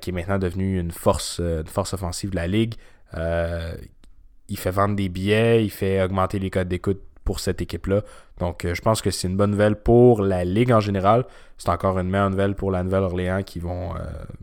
qui 0.00 0.10
est 0.10 0.12
maintenant 0.12 0.38
devenu 0.38 0.78
une 0.78 0.92
force, 0.92 1.40
une 1.40 1.66
force 1.66 1.92
offensive 1.92 2.30
de 2.30 2.36
la 2.36 2.46
ligue. 2.46 2.74
Il 3.14 4.58
fait 4.58 4.70
vendre 4.70 4.96
des 4.96 5.08
billets, 5.08 5.64
il 5.64 5.70
fait 5.70 6.02
augmenter 6.02 6.38
les 6.38 6.50
codes 6.50 6.68
d'écoute 6.68 7.00
pour 7.24 7.40
cette 7.40 7.60
équipe-là. 7.60 8.02
Donc, 8.38 8.66
je 8.70 8.80
pense 8.80 9.00
que 9.00 9.10
c'est 9.10 9.28
une 9.28 9.36
bonne 9.36 9.52
nouvelle 9.52 9.76
pour 9.76 10.22
la 10.22 10.44
Ligue 10.44 10.72
en 10.72 10.80
général. 10.80 11.24
C'est 11.56 11.68
encore 11.68 11.98
une 11.98 12.10
meilleure 12.10 12.30
nouvelle 12.30 12.56
pour 12.56 12.70
la 12.72 12.82
Nouvelle-Orléans 12.82 13.42
qui 13.44 13.60
vont 13.60 13.94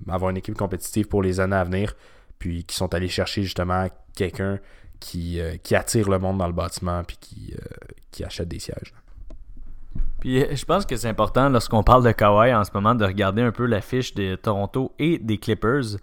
avoir 0.09 0.31
une 0.31 0.37
équipe 0.37 0.55
compétitive 0.55 1.07
pour 1.07 1.21
les 1.21 1.39
années 1.41 1.57
à 1.57 1.65
venir, 1.65 1.93
puis 2.37 2.63
qui 2.63 2.75
sont 2.75 2.93
allés 2.93 3.09
chercher 3.09 3.43
justement 3.43 3.87
quelqu'un 4.15 4.59
qui, 5.01 5.41
attire 5.71 6.09
le 6.09 6.19
monde 6.19 6.37
dans 6.37 6.47
le 6.47 6.53
bâtiment, 6.53 7.03
puis 7.03 7.17
qui, 7.19 7.53
qui 8.11 8.23
achète 8.23 8.47
des 8.47 8.59
sièges. 8.59 8.93
Puis 10.19 10.43
je 10.55 10.65
pense 10.65 10.85
que 10.85 10.95
c'est 10.95 11.07
important 11.07 11.49
lorsqu'on 11.49 11.83
parle 11.83 12.03
de 12.03 12.11
Kawhi 12.11 12.53
en 12.53 12.63
ce 12.63 12.71
moment 12.73 12.95
de 12.95 13.05
regarder 13.05 13.41
un 13.41 13.51
peu 13.51 13.65
l'affiche 13.65 14.13
de 14.15 14.35
Toronto 14.35 14.93
et 14.99 15.17
des 15.17 15.37
Clippers. 15.37 15.97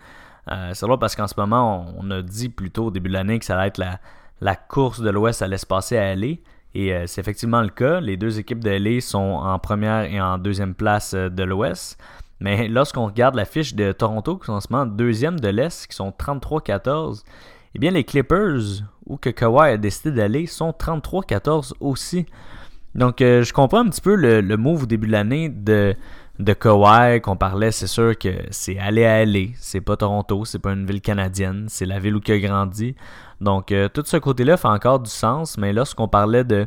Euh, 0.51 0.71
c'est 0.75 0.87
vrai 0.87 0.97
parce 0.99 1.17
qu'en 1.17 1.27
ce 1.27 1.35
moment, 1.37 1.87
on, 1.99 2.11
a 2.11 2.23
dit 2.23 2.49
plutôt 2.49 2.87
au 2.87 2.91
début 2.91 3.09
de 3.09 3.15
l'année 3.15 3.39
que 3.39 3.45
ça 3.45 3.59
allait 3.59 3.69
être 3.69 3.79
la, 3.79 3.99
la 4.41 4.55
course 4.55 5.01
de 5.01 5.11
l'Ouest 5.11 5.43
allait 5.43 5.59
se 5.59 5.67
passer 5.67 5.97
à 5.97 6.15
LA. 6.15 6.37
Et 6.75 6.93
euh, 6.93 7.07
c'est 7.07 7.21
effectivement 7.21 7.63
le 7.63 7.69
cas. 7.69 8.01
Les 8.01 8.17
deux 8.17 8.39
équipes 8.39 8.63
de 8.63 8.71
LA 8.71 9.01
sont 9.01 9.19
en 9.19 9.59
première 9.59 10.05
et 10.05 10.21
en 10.21 10.39
deuxième 10.39 10.75
place 10.75 11.15
euh, 11.15 11.29
de 11.29 11.43
l'Ouest. 11.43 12.01
Mais 12.39 12.69
lorsqu'on 12.69 13.07
regarde 13.07 13.35
l'affiche 13.35 13.75
de 13.75 13.93
Toronto, 13.93 14.37
qui 14.37 14.47
sont 14.47 14.53
en 14.53 14.61
ce 14.61 14.69
moment 14.71 14.87
deuxième 14.87 15.41
de 15.41 15.49
l'Est, 15.49 15.87
qui 15.87 15.97
sont 15.97 16.11
33-14, 16.11 17.23
eh 17.75 17.79
bien 17.79 17.91
les 17.91 18.05
Clippers, 18.05 18.83
où 19.07 19.17
que 19.17 19.31
Kawhi 19.31 19.71
a 19.71 19.77
décidé 19.79 20.11
d'aller, 20.11 20.47
sont 20.47 20.71
33-14 20.71 21.73
aussi. 21.81 22.27
Donc, 22.95 23.17
je 23.21 23.53
comprends 23.55 23.81
un 23.81 23.89
petit 23.89 24.03
peu 24.03 24.15
le, 24.15 24.43
le 24.43 24.57
move 24.59 24.83
au 24.83 24.87
début 24.87 25.07
de 25.07 25.13
l'année 25.13 25.49
de, 25.49 25.97
de 26.39 26.53
Kawhi 26.53 27.21
qu'on 27.21 27.37
parlait. 27.37 27.73
C'est 27.73 27.87
sûr 27.87 28.17
que 28.17 28.29
c'est 28.51 28.79
aller 28.79 29.05
à 29.05 29.17
aller. 29.17 29.53
C'est 29.57 29.81
pas 29.81 29.97
Toronto, 29.97 30.45
c'est 30.45 30.59
pas 30.59 30.73
une 30.73 30.87
ville 30.87 31.01
canadienne. 31.01 31.67
C'est 31.69 31.87
la 31.87 31.99
ville 31.99 32.17
où 32.17 32.21
il 32.27 32.33
a 32.33 32.39
grandi. 32.39 32.95
Donc, 33.41 33.73
euh, 33.73 33.89
tout 33.89 34.03
ce 34.05 34.17
côté-là 34.17 34.57
fait 34.57 34.69
encore 34.69 35.01
du 35.01 35.11
sens. 35.11 35.59
Mais 35.59 35.73
lorsqu'on 35.73 36.09
parlait 36.09 36.45
de 36.45 36.67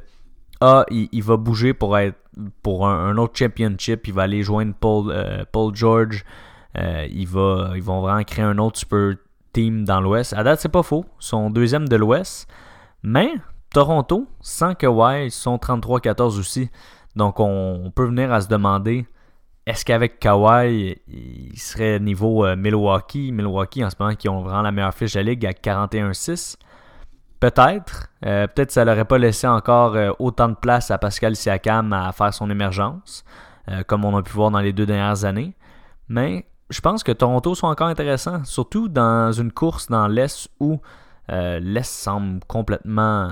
Ah, 0.62 0.86
il, 0.90 1.24
va 1.24 1.38
bouger 1.38 1.74
pour 1.74 1.96
un, 1.96 3.18
autre 3.18 3.34
championship, 3.38 4.08
il 4.08 4.14
va 4.14 4.24
aller 4.24 4.44
joindre 4.44 4.74
Paul, 4.80 5.12
euh, 5.12 5.74
George. 5.74 6.26
il 6.76 7.28
va, 7.28 7.72
ils 7.76 7.84
vont 7.84 8.02
vraiment 8.02 8.24
créer 8.24 8.46
un 8.46 8.58
autre 8.58 8.80
super 8.80 9.16
team 9.54 9.86
dans 9.86 10.02
l'Ouest. 10.02 10.34
À 10.34 10.44
date, 10.44 10.60
c'est 10.60 10.70
pas 10.70 10.84
faux. 10.84 11.06
Sont 11.20 11.50
deuxième 11.50 11.88
de 11.88 11.96
l'Ouest. 11.96 12.48
Mais 13.04 13.32
Toronto, 13.74 14.28
sans 14.42 14.74
Kawhi, 14.74 15.32
sont 15.32 15.58
33-14 15.58 16.40
aussi. 16.40 16.70
Donc 17.16 17.40
on, 17.40 17.92
peut 17.96 18.06
venir 18.06 18.32
à 18.32 18.42
se 18.42 18.48
demander 18.48 19.08
est-ce 19.66 19.86
qu'avec 19.86 20.20
Kawhi, 20.20 20.98
il 21.08 21.60
serait 21.60 22.00
niveau 22.00 22.46
euh, 22.46 22.56
Milwaukee? 22.56 23.32
Milwaukee 23.32 23.84
en 23.84 23.90
ce 23.90 23.96
moment 24.00 24.16
qui 24.16 24.28
ont 24.28 24.42
vraiment 24.42 24.64
la 24.64 24.72
meilleure 24.72 24.94
fiche 24.94 25.14
de 25.14 25.20
la 25.20 25.24
ligue 25.24 25.46
à 25.46 25.52
41-6 25.52 26.58
Peut-être. 27.40 28.08
Euh, 28.26 28.48
peut-être 28.48 28.70
que 28.70 28.74
ça 28.74 28.84
n'aurait 28.84 29.06
pas 29.06 29.18
laissé 29.18 29.48
encore 29.48 29.96
euh, 29.96 30.12
autant 30.20 30.50
de 30.50 30.56
place 30.56 30.92
à 30.92 30.98
Pascal 30.98 31.36
Siakam 31.36 31.94
à 31.94 32.12
faire 32.12 32.34
son 32.34 32.50
émergence, 32.50 33.24
comme 33.86 34.04
on 34.04 34.18
a 34.18 34.24
pu 34.24 34.32
voir 34.34 34.50
dans 34.50 34.60
les 34.60 34.74
deux 34.74 34.88
dernières 34.88 35.26
années. 35.26 35.56
Mais 36.08 36.48
je 36.72 36.82
pense 36.82 37.04
que 37.04 37.12
Toronto 37.12 37.54
sont 37.54 37.68
encore 37.68 37.88
intéressants, 37.88 38.44
surtout 38.44 38.90
dans 38.90 39.32
une 39.32 39.52
course 39.52 39.88
dans 39.90 40.08
l'Est 40.08 40.50
où 40.60 40.82
l'Est 41.30 41.84
semble 41.84 42.40
complètement 42.48 43.32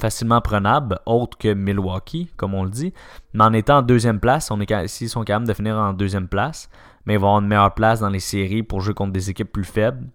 facilement 0.00 0.40
prenable, 0.40 0.98
autre 1.06 1.38
que 1.38 1.52
Milwaukee, 1.54 2.30
comme 2.36 2.54
on 2.54 2.64
le 2.64 2.70
dit. 2.70 2.92
Mais 3.32 3.44
en 3.44 3.52
étant 3.52 3.78
en 3.78 3.82
deuxième 3.82 4.20
place, 4.20 4.50
on 4.50 4.60
est, 4.60 4.88
s'ils 4.88 5.08
sont 5.08 5.24
capables 5.24 5.46
de 5.46 5.54
finir 5.54 5.76
en 5.76 5.92
deuxième 5.92 6.28
place, 6.28 6.68
mais 7.06 7.14
ils 7.14 7.20
vont 7.20 7.28
avoir 7.28 7.42
une 7.42 7.48
meilleure 7.48 7.74
place 7.74 8.00
dans 8.00 8.08
les 8.08 8.20
séries 8.20 8.62
pour 8.62 8.80
jouer 8.80 8.94
contre 8.94 9.12
des 9.12 9.30
équipes 9.30 9.52
plus 9.52 9.64
faibles 9.64 10.06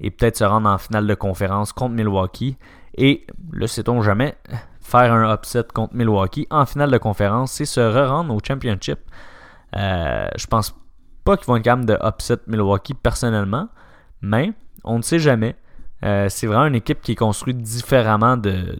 et 0.00 0.10
peut-être 0.10 0.36
se 0.36 0.44
rendre 0.44 0.68
en 0.68 0.78
finale 0.78 1.06
de 1.06 1.14
conférence 1.14 1.72
contre 1.72 1.94
Milwaukee. 1.94 2.56
Et 2.96 3.26
le 3.52 3.66
sait-on 3.66 4.02
jamais, 4.02 4.36
faire 4.80 5.12
un 5.12 5.32
upset 5.34 5.64
contre 5.74 5.94
Milwaukee 5.94 6.46
en 6.50 6.64
finale 6.64 6.90
de 6.90 6.98
conférence, 6.98 7.52
c'est 7.52 7.64
se 7.64 7.80
re-rendre 7.80 8.34
au 8.34 8.40
championship. 8.46 8.98
Euh, 9.76 10.28
je 10.36 10.46
pense 10.46 10.74
pas 11.24 11.36
qu'ils 11.36 11.46
vont 11.46 11.56
être 11.56 11.64
capables 11.64 11.86
de 11.86 11.98
upset 12.02 12.38
Milwaukee 12.46 12.94
personnellement, 12.94 13.68
mais 14.22 14.52
on 14.84 14.98
ne 14.98 15.02
sait 15.02 15.18
jamais. 15.18 15.56
Euh, 16.04 16.28
c'est 16.28 16.46
vraiment 16.46 16.66
une 16.66 16.74
équipe 16.74 17.00
qui 17.00 17.12
est 17.12 17.16
construite 17.16 17.58
différemment 17.58 18.36
de, 18.36 18.78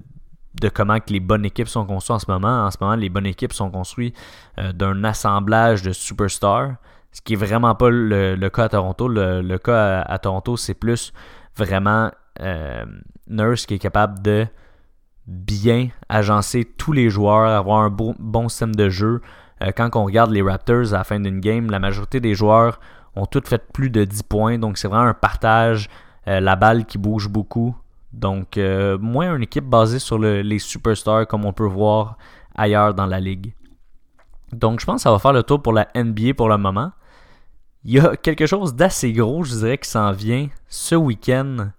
de 0.61 0.69
comment 0.69 0.99
les 1.09 1.21
bonnes 1.21 1.45
équipes 1.45 1.69
sont 1.69 1.85
construites 1.85 2.17
en 2.17 2.19
ce 2.19 2.31
moment. 2.31 2.67
En 2.67 2.71
ce 2.71 2.79
moment, 2.81 2.97
les 2.97 3.09
bonnes 3.09 3.27
équipes 3.27 3.53
sont 3.53 3.71
construites 3.71 4.17
euh, 4.59 4.73
d'un 4.73 5.05
assemblage 5.05 5.83
de 5.83 5.93
superstars, 5.93 6.75
ce 7.13 7.21
qui 7.21 7.35
est 7.35 7.37
vraiment 7.37 7.75
pas 7.75 7.91
le, 7.91 8.49
cas 8.49 8.65
à 8.65 8.69
Toronto. 8.69 9.09
Le, 9.09 9.57
cas 9.59 10.01
à, 10.01 10.19
Toronto, 10.19 10.57
c'est 10.57 10.75
plus 10.75 11.13
vraiment 11.57 12.11
euh, 12.41 12.85
Nurse 13.29 13.67
qui 13.67 13.75
est 13.75 13.79
capable 13.79 14.21
de 14.23 14.47
bien 15.27 15.89
agencer 16.09 16.65
tous 16.65 16.93
les 16.93 17.11
joueurs, 17.11 17.49
avoir 17.49 17.81
un 17.81 17.91
bon, 17.91 18.49
système 18.49 18.75
de 18.75 18.89
jeu. 18.89 19.21
quand 19.77 19.97
on 19.97 20.05
regarde 20.05 20.31
les 20.31 20.43
Raptors 20.43 20.95
à 20.95 20.99
la 20.99 21.05
fin 21.05 21.19
d'une 21.19 21.41
game, 21.41 21.71
la 21.71 21.81
majorité 21.81 22.21
des 22.21 22.35
joueurs 22.35 22.79
ont 23.17 23.27
toutes 23.27 23.49
fait 23.49 23.73
plus 23.73 23.91
de 23.91 24.05
10 24.05 24.23
points, 24.23 24.59
donc 24.59 24.79
c'est 24.79 24.87
vraiment 24.87 25.09
un 25.09 25.15
partage 25.15 25.89
euh, 26.29 26.41
la 26.41 26.57
balle 26.57 26.87
qui 26.87 26.99
bouge 26.99 27.29
beaucoup. 27.29 27.77
Donc, 28.13 28.57
euh, 28.57 28.99
moins 28.99 29.35
une 29.35 29.43
équipe 29.43 29.67
basée 29.67 29.99
sur 29.99 30.19
les 30.19 30.59
superstars 30.59 31.27
comme 31.27 31.45
on 31.45 31.53
peut 31.53 31.67
voir 31.67 32.17
ailleurs 32.55 32.95
dans 32.95 33.07
la 33.07 33.21
ligue. 33.21 33.55
Donc, 34.53 34.81
je 34.81 34.87
pense 34.87 34.97
que 34.97 35.03
ça 35.03 35.11
va 35.11 35.19
faire 35.19 35.33
le 35.33 35.43
tour 35.43 35.63
pour 35.63 35.73
la 35.73 35.89
NBA 35.95 36.35
pour 36.35 36.49
le 36.49 36.57
moment. 36.57 36.93
Il 37.85 37.95
y 37.95 38.01
a 38.01 38.17
quelque 38.17 38.47
chose 38.47 38.75
d'assez 38.75 39.13
gros, 39.13 39.45
je 39.45 39.55
dirais, 39.55 39.79
qui 39.79 39.89
s'en 39.89 40.13
vient 40.13 40.49
ce 40.69 40.95
week-end, 40.95 41.71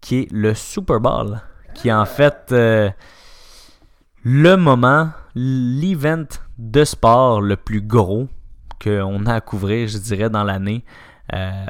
qui 0.00 0.20
est 0.20 0.32
le 0.32 0.54
Super 0.54 1.00
Bowl, 1.00 1.40
qui 1.74 1.88
est 1.88 1.92
en 1.92 2.04
fait 2.04 2.48
euh, 2.52 2.90
le 4.22 4.56
moment, 4.56 5.10
l'event 5.34 6.26
de 6.58 6.84
sport 6.84 7.40
le 7.40 7.56
plus 7.56 7.80
gros 7.80 8.28
qu'on 8.82 9.26
a 9.26 9.34
à 9.34 9.40
couvrir, 9.40 9.88
je 9.88 9.98
dirais, 9.98 10.30
dans 10.30 10.44
l'année. 10.44 10.84
Euh, 11.32 11.64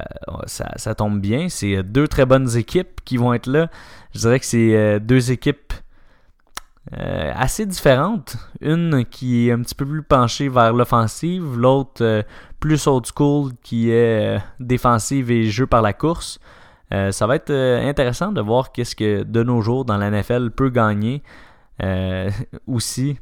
ça, 0.46 0.94
tombe 0.94 1.20
bien. 1.20 1.48
C'est 1.48 1.82
deux 1.82 2.08
très 2.08 2.26
bonnes 2.26 2.56
équipes 2.56 3.00
qui 3.04 3.16
vont 3.16 3.32
être 3.34 3.46
là. 3.46 3.68
Je 4.14 4.20
dirais 4.20 4.40
que 4.40 4.46
c'est 4.46 4.74
euh, 4.74 4.98
deux 4.98 5.30
équipes 5.30 5.72
euh, 6.96 7.32
assez 7.34 7.66
différentes. 7.66 8.36
Une 8.60 9.04
qui 9.04 9.48
est 9.48 9.52
un 9.52 9.60
petit 9.60 9.74
peu 9.74 9.86
plus 9.86 10.02
penchée 10.02 10.48
vers 10.48 10.72
l'offensive, 10.72 11.56
l'autre 11.56 12.24
plus 12.60 12.86
old 12.86 13.06
school 13.06 13.52
qui 13.62 13.90
est 13.90 14.38
défensive 14.58 15.30
et 15.30 15.44
jeu 15.44 15.66
par 15.66 15.82
la 15.82 15.92
course. 15.92 16.38
ça 16.90 17.26
va 17.26 17.36
être 17.36 17.52
intéressant 17.52 18.32
de 18.32 18.40
voir 18.40 18.72
qu'est-ce 18.72 18.96
que 18.96 19.22
de 19.22 19.42
nos 19.42 19.60
jours 19.60 19.84
dans 19.84 19.98
la 19.98 20.10
NFL 20.10 20.50
peut 20.50 20.70
gagner 20.70 21.22
aussi. 22.66 23.18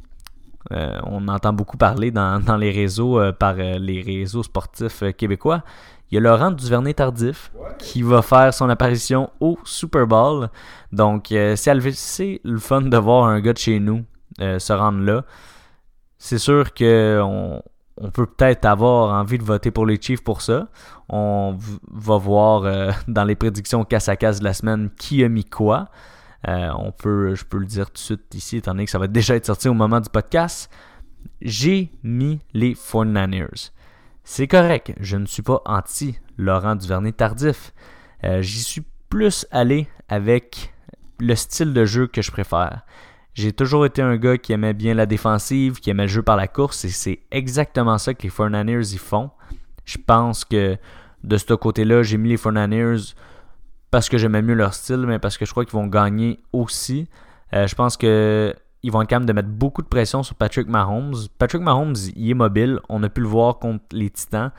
on 0.71 1.27
entend 1.27 1.53
beaucoup 1.53 1.77
parler 1.77 2.13
dans 2.13 2.57
les 2.57 2.71
réseaux 2.71 3.21
par 3.33 3.55
les 3.55 4.03
réseaux 4.03 4.45
sportifs 4.45 5.03
québécois. 5.17 5.65
Il 6.13 6.17
y 6.17 6.19
a 6.19 6.21
Laurent 6.21 6.51
Duvernay-Tardif 6.51 7.51
qui 7.79 8.03
va 8.03 8.21
faire 8.21 8.53
son 8.53 8.69
apparition 8.69 9.31
au 9.41 9.59
Super 9.65 10.07
Bowl. 10.07 10.51
Donc, 10.93 11.33
euh, 11.33 11.57
c'est 11.57 11.73
le 11.73 12.59
fun 12.59 12.83
de 12.83 12.97
voir 12.99 13.25
un 13.25 13.41
gars 13.41 13.55
de 13.55 13.59
chez 13.59 13.81
nous 13.81 14.05
euh, 14.43 14.59
se 14.59 14.75
rendre 14.75 15.01
là. 15.01 15.25
C'est 16.19 16.37
sûr 16.37 16.75
qu'on 16.75 17.63
on 17.97 18.11
peut 18.11 18.27
peut-être 18.27 18.67
avoir 18.67 19.19
envie 19.19 19.39
de 19.39 19.43
voter 19.43 19.71
pour 19.71 19.87
les 19.87 19.99
Chiefs 19.99 20.23
pour 20.23 20.43
ça. 20.43 20.69
On 21.09 21.57
va 21.91 22.19
voir 22.19 22.65
euh, 22.65 22.91
dans 23.09 23.25
les 23.25 23.35
prédictions 23.35 23.83
casse 23.87 24.11
à 24.11 24.17
casse 24.17 24.41
de 24.41 24.45
la 24.45 24.53
semaine 24.53 24.91
qui 24.99 25.25
a 25.25 25.31
mis 25.31 25.47
quoi. 25.47 25.89
on 26.47 26.93
peut, 26.93 27.35
je 27.35 27.47
peux 27.47 27.57
le 27.57 27.65
dire 27.65 27.87
tout 27.87 27.95
de 27.95 27.99
suite 27.99 28.35
ici, 28.35 28.59
étant 28.59 28.73
donné 28.73 28.85
que 28.85 28.91
ça 28.91 28.99
va 28.99 29.07
déjà 29.07 29.35
être 29.35 29.47
sorti 29.47 29.67
au 29.67 29.75
moment 29.75 30.01
du 30.01 30.11
podcast. 30.11 30.71
J'ai 31.41 31.91
mis 32.03 32.41
les 32.53 32.75
49ers. 32.75 33.71
C'est 34.25 34.47
correct, 34.47 34.95
je 35.01 35.17
ne 35.17 35.27
suis 35.27 35.43
pas 35.43 35.63
anti 35.65 36.19
Laurent 36.39 36.77
Duvernay 36.77 37.13
tardif. 37.13 37.73
Euh, 38.25 38.41
j'y 38.41 38.61
suis 38.61 38.83
plus 39.09 39.47
allé 39.51 39.89
avec 40.09 40.73
le 41.19 41.35
style 41.35 41.73
de 41.73 41.85
jeu 41.85 42.07
que 42.07 42.23
je 42.23 42.31
préfère. 42.31 42.83
J'ai 43.35 43.53
toujours 43.53 43.87
été 43.87 44.03
un 44.03 44.17
gars 44.17 44.39
qui 44.39 44.53
aimait 44.53 44.75
bien 44.75 44.95
la 44.95 45.07
défensive, 45.07 45.81
qui 45.81 45.91
aimait 45.91 46.05
le 46.05 46.09
jeu 46.09 46.23
par 46.23 46.37
la 46.37 46.49
course, 46.49 46.85
et 46.85 46.91
c'est 46.91 47.21
exactement 47.31 47.99
ça 47.99 48.15
que 48.15 48.23
les 48.23 48.31
49ers 48.31 48.95
y 48.95 48.99
font. 48.99 49.31
Je 49.85 49.99
pense 49.99 50.45
que 50.45 50.77
de 51.25 51.37
ce 51.37 51.55
côté-là, 51.55 52.03
j'ai 52.03 52.19
mis 52.19 52.29
les 52.29 52.37
49ers 52.37 53.15
parce 53.91 54.09
que 54.09 54.19
j'aimais 54.19 54.43
mieux 54.43 54.55
leur 54.55 54.75
style, 54.75 55.05
mais 55.07 55.19
parce 55.19 55.37
que 55.37 55.45
je 55.45 55.51
crois 55.51 55.65
qu'ils 55.65 55.75
vont 55.75 55.87
gagner 55.87 56.41
aussi. 56.53 57.09
Euh, 57.55 57.67
je 57.67 57.75
pense 57.75 57.97
que 57.97 58.55
ils 58.83 58.91
vont 58.91 59.03
être 59.03 59.09
capables 59.09 59.27
de 59.27 59.33
mettre 59.33 59.49
beaucoup 59.49 59.83
de 59.83 59.87
pression 59.87 60.23
sur 60.23 60.35
Patrick 60.35 60.69
Mahomes. 60.69 61.15
Patrick 61.39 61.63
Mahomes, 61.63 61.95
il 62.17 62.31
est 62.31 62.35
mobile. 62.35 62.81
On 62.89 63.03
a 63.03 63.09
pu 63.09 63.21
le 63.21 63.29
voir 63.29 63.59
contre 63.59 63.85
les 63.93 64.11
Titans. 64.11 64.51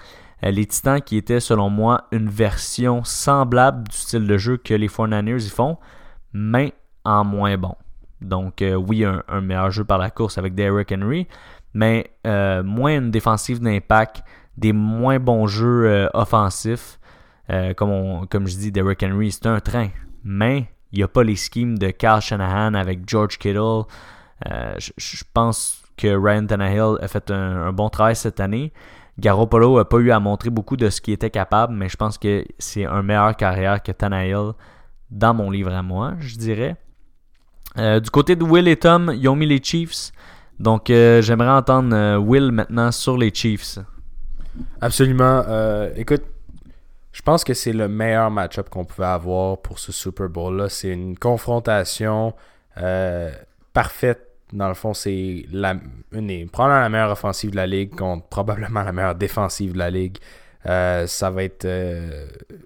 Euh, 0.44 0.52
les 0.52 0.66
Titans 0.66 1.02
qui 1.02 1.18
étaient, 1.18 1.40
selon 1.40 1.70
moi, 1.70 2.08
une 2.12 2.30
version 2.30 3.04
semblable 3.04 3.88
du 3.88 3.98
style 3.98 4.26
de 4.26 4.38
jeu 4.38 4.58
que 4.58 4.74
les 4.74 4.88
49ers 4.88 5.46
y 5.46 5.50
font, 5.50 5.78
mais 6.32 6.74
en 7.04 7.24
moins 7.24 7.58
bon. 7.58 7.76
Donc, 8.22 8.62
euh, 8.62 8.76
oui, 8.76 9.04
un, 9.04 9.42
meilleur 9.42 9.72
jeu 9.72 9.84
par 9.84 9.98
la 9.98 10.10
course 10.10 10.38
avec 10.38 10.56
Derrick 10.56 10.94
Henry, 10.94 11.28
mais 11.74 12.12
euh, 12.26 12.64
moins 12.64 12.98
une 12.98 13.12
défensive 13.12 13.60
d'impact, 13.60 14.24
des 14.56 14.72
moins 14.72 15.20
bons 15.20 15.48
jeux 15.48 16.10
offensifs. 16.14 17.00
comme, 17.76 18.26
comme 18.30 18.48
je 18.48 18.56
dis, 18.56 18.72
Derrick 18.72 19.04
Henry, 19.04 19.32
c'est 19.32 19.48
un 19.48 19.60
train. 19.60 19.90
Mais 20.24 20.73
il 20.94 20.98
n'y 20.98 21.04
a 21.04 21.08
pas 21.08 21.24
les 21.24 21.36
schemes 21.36 21.78
de 21.78 21.90
Kyle 21.90 22.22
Shanahan 22.22 22.76
avec 22.76 23.10
George 23.10 23.40
Kittle. 23.40 23.82
Euh, 24.50 24.76
je 24.78 25.24
pense 25.34 25.82
que 25.98 26.08
Ryan 26.08 26.46
Tannehill 26.46 26.98
a 27.02 27.08
fait 27.08 27.32
un, 27.32 27.74
bon 27.74 27.90
travail 27.90 28.16
cette 28.16 28.40
année. 28.40 28.72
Garoppolo 29.20 29.78
n'a 29.78 29.86
pas 29.86 29.98
eu 29.98 30.12
à 30.12 30.20
montrer 30.20 30.52
beaucoup 30.52 30.78
de 30.78 30.90
ce 30.90 31.02
qu'il 31.02 31.16
était 31.16 31.32
capable, 31.32 31.74
mais 31.74 31.90
je 31.90 31.98
pense 31.98 32.20
que 32.20 32.46
c'est 32.60 32.86
un 32.86 33.02
meilleur 33.02 33.36
carrière 33.36 33.82
que 33.82 33.92
Tannehill 33.92 34.54
dans 35.10 35.34
mon 35.34 35.50
livre 35.50 35.74
à 35.74 35.82
moi, 35.82 36.14
je 36.20 36.38
dirais. 36.38 36.76
Euh, 37.80 38.00
du 38.00 38.12
côté 38.12 38.36
de 38.36 38.44
Will 38.44 38.68
et 38.68 38.76
Tom, 38.76 39.12
ils 39.16 39.28
ont 39.28 39.36
mis 39.36 39.48
les 39.48 39.62
Chiefs. 39.64 40.12
Donc, 40.60 40.92
euh, 40.92 41.24
j'aimerais 41.24 41.50
entendre 41.50 42.18
Will 42.18 42.52
maintenant 42.52 42.92
sur 42.92 43.18
les 43.18 43.34
Chiefs. 43.34 43.80
Absolument. 44.80 45.44
écoute, 45.96 46.24
je 47.14 47.22
pense 47.22 47.44
que 47.44 47.54
c'est 47.54 47.72
le 47.72 47.88
meilleur 47.88 48.30
match-up 48.32 48.70
qu'on 48.70 48.84
pouvait 48.84 49.08
avoir 49.08 49.60
pour 49.60 49.80
ce 49.80 49.92
Super 49.92 50.28
Bowl-là. 50.28 50.68
C'est 50.68 50.90
une 50.90 51.18
confrontation 51.18 52.34
parfaite. 53.74 54.28
Dans 54.52 54.68
le 54.68 54.74
fond, 54.74 54.94
c'est 54.94 55.46
la, 55.52 55.76
probablement 56.52 56.82
la 56.82 56.90
meilleure 56.90 57.12
offensive 57.12 57.52
de 57.52 57.56
la 57.56 57.66
ligue 57.66 57.96
contre 57.96 58.28
probablement 58.28 58.84
la 58.84 58.92
meilleure 58.92 59.16
défensive 59.16 59.74
de 59.74 59.80
la 59.80 59.90
ligue. 59.90 60.18
ça 60.66 61.30
va 61.32 61.44
être. 61.44 61.68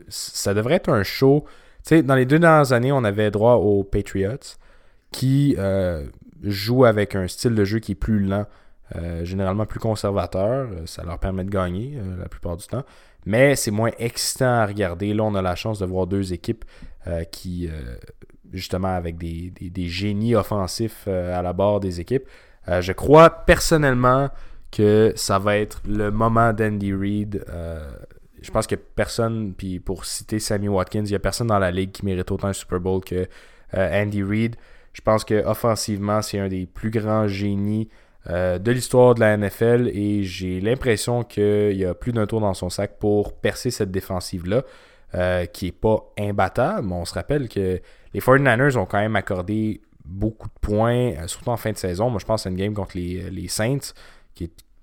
ça 0.07 0.53
devrait 0.53 0.75
être 0.75 0.89
un 0.89 1.03
show. 1.03 1.45
Tu 1.83 1.95
sais, 1.95 2.03
dans 2.03 2.15
les 2.15 2.25
deux 2.25 2.39
dernières 2.39 2.73
années, 2.73 2.91
on 2.91 3.03
avait 3.03 3.31
droit 3.31 3.53
aux 3.53 3.83
Patriots 3.83 4.57
qui 5.11 5.55
euh, 5.57 6.05
jouent 6.43 6.85
avec 6.85 7.15
un 7.15 7.27
style 7.27 7.55
de 7.55 7.63
jeu 7.63 7.79
qui 7.79 7.93
est 7.93 7.95
plus 7.95 8.19
lent, 8.19 8.45
euh, 8.95 9.23
généralement 9.23 9.65
plus 9.65 9.79
conservateur. 9.79 10.67
Euh, 10.69 10.85
ça 10.85 11.03
leur 11.03 11.19
permet 11.19 11.43
de 11.43 11.49
gagner 11.49 11.99
la 12.19 12.27
plupart 12.27 12.57
du 12.57 12.67
temps. 12.67 12.83
Mais 13.25 13.55
c'est 13.55 13.71
moins 13.71 13.91
excitant 13.97 14.53
à 14.53 14.65
regarder. 14.65 15.13
Là, 15.13 15.23
on 15.23 15.35
a 15.35 15.41
la 15.41 15.55
chance 15.55 15.79
de 15.79 15.85
voir 15.85 16.07
deux 16.07 16.33
équipes 16.33 16.63
qui, 17.31 17.69
justement, 18.53 18.95
avec 18.95 19.17
des, 19.17 19.87
génies 19.87 20.35
offensifs 20.35 21.07
à 21.07 21.41
la 21.41 21.53
barre 21.53 21.79
des 21.79 21.99
équipes. 21.99 22.27
je 22.67 22.91
crois 22.93 23.29
personnellement 23.29 24.29
que 24.71 25.13
ça 25.15 25.39
va 25.39 25.57
être 25.57 25.81
le 25.87 26.11
moment 26.11 26.53
d'Andy 26.53 26.93
Reid. 26.93 27.45
je 28.41 28.51
pense 28.51 28.67
que 28.67 28.75
personne, 28.75 29.53
puis 29.53 29.79
pour 29.79 30.05
citer 30.05 30.39
Sammy 30.39 30.69
Watkins, 30.69 31.03
il 31.03 31.09
n'y 31.09 31.15
a 31.15 31.19
personne 31.19 31.47
dans 31.47 31.59
la 31.59 31.71
ligue 31.71 31.91
qui 31.91 32.05
mérite 32.05 32.31
autant 32.31 32.47
un 32.47 32.53
Super 32.53 32.79
Bowl 32.79 33.03
que 33.03 33.27
Andy 33.73 34.23
Reid. 34.23 34.55
Je 34.97 35.01
pense 35.01 35.23
que 35.23 35.45
offensivement, 35.45 36.23
c'est 36.23 36.39
un 36.39 36.47
des 36.47 36.65
plus 36.65 36.89
grands 36.89 37.27
génies 37.27 37.87
euh, 38.29 38.59
de 38.59 38.71
l'histoire 38.71 39.15
de 39.15 39.21
la 39.21 39.37
NFL 39.37 39.89
et 39.93 40.23
j'ai 40.23 40.59
l'impression 40.59 41.23
qu'il 41.23 41.77
y 41.77 41.85
a 41.85 41.93
plus 41.93 42.11
d'un 42.11 42.25
tour 42.25 42.41
dans 42.41 42.53
son 42.53 42.69
sac 42.69 42.97
pour 42.99 43.33
percer 43.33 43.71
cette 43.71 43.89
défensive-là, 43.89 44.63
euh, 45.15 45.45
qui 45.45 45.65
n'est 45.65 45.71
pas 45.71 46.11
imbattable. 46.19 46.91
On 46.91 47.05
se 47.05 47.13
rappelle 47.13 47.47
que 47.47 47.79
les 48.13 48.19
49ers 48.19 48.75
ont 48.75 48.85
quand 48.85 48.99
même 48.99 49.15
accordé 49.15 49.81
beaucoup 50.03 50.47
de 50.47 50.59
points, 50.59 51.13
euh, 51.13 51.27
surtout 51.27 51.51
en 51.51 51.57
fin 51.57 51.71
de 51.71 51.77
saison. 51.77 52.09
Moi, 52.09 52.19
je 52.19 52.25
pense 52.25 52.45
à 52.45 52.49
une 52.49 52.57
game 52.57 52.73
contre 52.73 52.97
les, 52.97 53.47
Saints, 53.47 53.93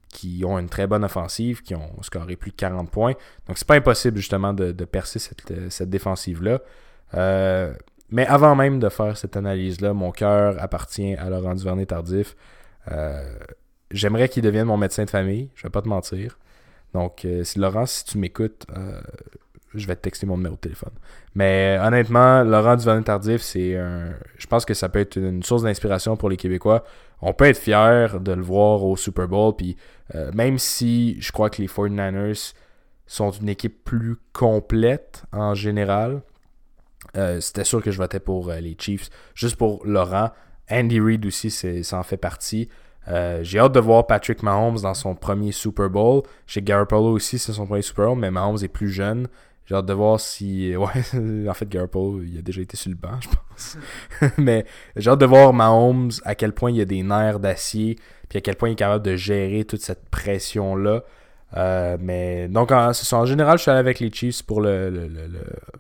qui, 0.09 0.43
ont 0.45 0.59
une 0.59 0.69
très 0.69 0.87
bonne 0.87 1.05
offensive, 1.05 1.61
qui 1.63 1.75
ont 1.75 2.03
scoré 2.03 2.37
plus 2.37 2.53
de 2.53 2.57
40 2.57 2.91
points. 2.91 3.13
Donc, 3.47 3.59
c'est 3.59 3.67
pas 3.67 3.75
impossible 3.75 4.17
justement 4.17 4.55
de, 4.55 4.73
percer 4.85 5.19
cette, 5.19 5.91
défensive-là. 5.91 6.61
Mais 8.11 8.27
avant 8.27 8.55
même 8.55 8.79
de 8.79 8.89
faire 8.89 9.17
cette 9.17 9.37
analyse-là, 9.37 9.93
mon 9.93 10.13
cœur 10.13 10.57
appartient 10.63 11.15
à 11.15 11.29
Laurent 11.29 11.55
Duvernay-Tardif. 11.55 12.37
Euh, 12.91 13.37
j'aimerais 13.91 14.29
qu'il 14.29 14.43
devienne 14.43 14.67
mon 14.67 14.77
médecin 14.77 15.05
de 15.05 15.11
famille, 15.11 15.51
je 15.55 15.63
vais 15.63 15.71
pas 15.71 15.83
te 15.83 15.89
mentir. 15.89 16.39
Donc, 16.93 17.25
euh, 17.25 17.45
si 17.45 17.59
Laurent, 17.59 17.87
si 17.87 18.05
tu 18.05 18.19
m'écoutes, 18.19 18.67
euh, 18.77 19.01
je 19.75 19.87
vais 19.87 19.97
te 19.97 20.03
texter 20.03 20.27
mon 20.27 20.37
numéro 20.37 20.55
de 20.55 20.61
téléphone. 20.61 20.93
Mais 21.35 21.79
honnêtement, 21.83 22.45
Laurent 22.45 22.77
Duvernay-Tardif, 22.77 23.43
c'est 23.43 23.77
un. 23.77 24.15
Je 24.37 24.47
pense 24.47 24.65
que 24.65 24.75
ça 24.75 24.89
peut 24.89 25.01
être 25.01 25.17
une 25.17 25.43
source 25.43 25.65
d'inspiration 25.65 26.17
pour 26.17 26.29
les 26.31 26.37
Québécois. 26.37 26.85
On 27.21 27.33
peut 27.33 27.47
être 27.47 27.59
fier 27.59 28.21
de 28.21 28.33
le 28.33 28.43
voir 28.43 28.85
au 28.85 28.97
Super 28.97 29.27
Bowl. 29.27 29.57
Puis, 29.57 29.77
même 30.35 30.59
si 30.59 31.21
je 31.21 31.33
crois 31.33 31.51
que 31.51 31.61
les 31.61 31.67
49ers 31.67 32.53
sont 33.07 33.31
une 33.33 33.49
équipe 33.49 33.83
plus 33.83 34.17
complète 34.33 35.25
en 35.33 35.55
général, 35.55 36.23
c'était 37.41 37.65
sûr 37.65 37.83
que 37.83 37.91
je 37.91 37.97
votais 37.97 38.21
pour 38.21 38.53
les 38.53 38.77
Chiefs. 38.79 39.09
Juste 39.35 39.57
pour 39.57 39.85
Laurent. 39.85 40.31
Andy 40.71 41.01
Reid 41.01 41.27
aussi, 41.27 41.51
ça 41.51 41.99
en 41.99 42.03
fait 42.03 42.17
partie. 42.17 42.69
Euh, 43.09 43.41
j'ai 43.43 43.59
hâte 43.59 43.73
de 43.73 43.81
voir 43.81 44.07
Patrick 44.07 44.43
Mahomes 44.43 44.81
dans 44.81 44.95
son 44.95 45.15
premier 45.15 45.53
Super 45.53 45.91
Bowl. 45.91 46.23
Chez 46.47 46.63
Garoppolo 46.63 47.11
aussi, 47.11 47.39
c'est 47.39 47.53
son 47.53 47.67
premier 47.67 47.83
Super 47.83 48.07
Bowl, 48.07 48.19
mais 48.19 48.31
Mahomes 48.31 48.59
est 48.63 48.69
plus 48.69 48.91
jeune. 48.91 49.29
J'ai 49.67 49.75
hâte 49.75 49.87
de 49.87 49.93
voir 49.93 50.21
si. 50.21 50.75
Ouais, 50.77 51.49
en 51.49 51.55
fait, 51.55 51.69
Garoppolo, 51.69 52.23
il 52.23 52.39
a 52.39 52.43
déjà 52.43 52.63
été 52.63 52.77
sur 52.77 52.91
le 52.91 52.97
banc, 52.97 53.21
je 53.21 53.29
pense. 53.29 53.79
mais 54.39 54.65
j'ai 54.97 55.11
hâte 55.11 55.21
de 55.21 55.27
voir 55.27 55.53
Mahomes 55.53 56.11
à 56.25 56.35
quel 56.35 56.53
point 56.53 56.71
il 56.71 56.81
a 56.81 56.85
des 56.85 57.03
nerfs 57.03 57.41
d'acier, 57.41 57.99
puis 58.29 58.39
à 58.39 58.41
quel 58.41 58.57
point 58.57 58.71
il 58.71 58.73
est 58.73 58.77
capable 58.77 59.05
de 59.05 59.17
gérer 59.17 59.65
toute 59.65 59.83
cette 59.83 60.09
pression-là. 60.09 61.03
mais 62.01 62.49
donc, 62.49 62.73
en, 62.73 62.93
général, 63.25 63.59
je 63.59 63.63
suis 63.63 63.71
allé 63.71 63.81
avec 63.81 64.01
les 64.01 64.11
Chiefs 64.11 64.43
pour 64.43 64.61
le, 64.61 64.89
le, 64.91 65.09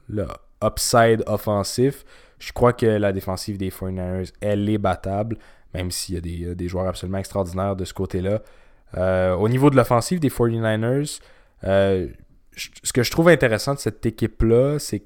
le 0.09 0.27
upside 0.62 1.23
offensif. 1.27 2.05
Je 2.38 2.53
crois 2.53 2.73
que 2.73 2.87
la 2.87 3.12
défensive 3.12 3.59
des 3.59 3.70
49ers, 3.70 4.33
elle 4.40 4.68
est 4.68 4.79
battable, 4.79 5.38
même 5.73 5.90
s'il 5.90 6.14
y 6.14 6.49
a 6.49 6.55
des, 6.55 6.68
joueurs 6.68 6.88
absolument 6.88 7.18
extraordinaires 7.18 7.77
de 7.77 7.85
ce 7.85 7.94
côté-là. 7.94 8.42
Euh, 8.97 9.35
au 9.35 9.49
niveau 9.49 9.70
de 9.70 9.77
l'offensive 9.77 10.20
des 10.20 10.31
49ers, 10.31 11.20
euh, 11.64 12.09
ce 12.57 12.92
que 12.92 13.03
je 13.03 13.11
trouve 13.11 13.29
intéressant 13.29 13.75
de 13.75 13.79
cette 13.81 14.05
équipe-là, 14.07 14.79
c'est 14.79 15.05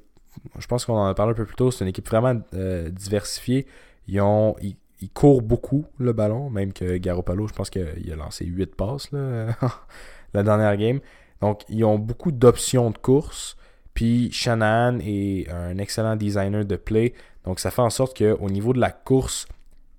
je 0.59 0.67
pense 0.67 0.85
qu'on 0.85 0.95
en 0.95 1.07
a 1.07 1.15
parlé 1.15 1.33
un 1.33 1.35
peu 1.35 1.45
plus 1.45 1.57
tôt, 1.57 1.71
c'est 1.71 1.85
une 1.85 1.89
équipe 1.89 2.09
vraiment 2.09 2.41
euh, 2.55 2.91
diversifiée. 2.91 3.67
Ils, 4.07 4.21
ont, 4.21 4.57
ils, 4.61 4.77
courent 5.11 5.43
beaucoup 5.43 5.87
le 5.99 6.13
ballon, 6.13 6.51
même 6.51 6.73
que 6.73 6.97
Garoppolo, 6.97 7.47
je 7.49 7.53
pense 7.53 7.71
qu'il 7.71 8.13
a 8.13 8.17
lancé 8.17 8.45
8 8.45 8.75
passes 8.75 9.11
la 10.35 10.43
dernière 10.43 10.77
game. 10.77 11.01
Donc, 11.41 11.63
ils 11.69 11.85
ont 11.85 11.99
beaucoup 11.99 12.33
d'options 12.33 12.91
de 12.91 12.99
course. 12.99 13.57
Puis 13.99 14.31
Shanahan 14.31 15.01
est 15.01 15.51
un 15.51 15.77
excellent 15.79 16.15
designer 16.15 16.65
de 16.65 16.77
play. 16.77 17.15
Donc 17.43 17.59
ça 17.59 17.73
fait 17.73 17.83
en 17.83 17.91
sorte 17.91 18.17
qu'au 18.17 18.49
niveau 18.49 18.73
de 18.73 18.79
la 18.79 18.93
course, 18.93 19.49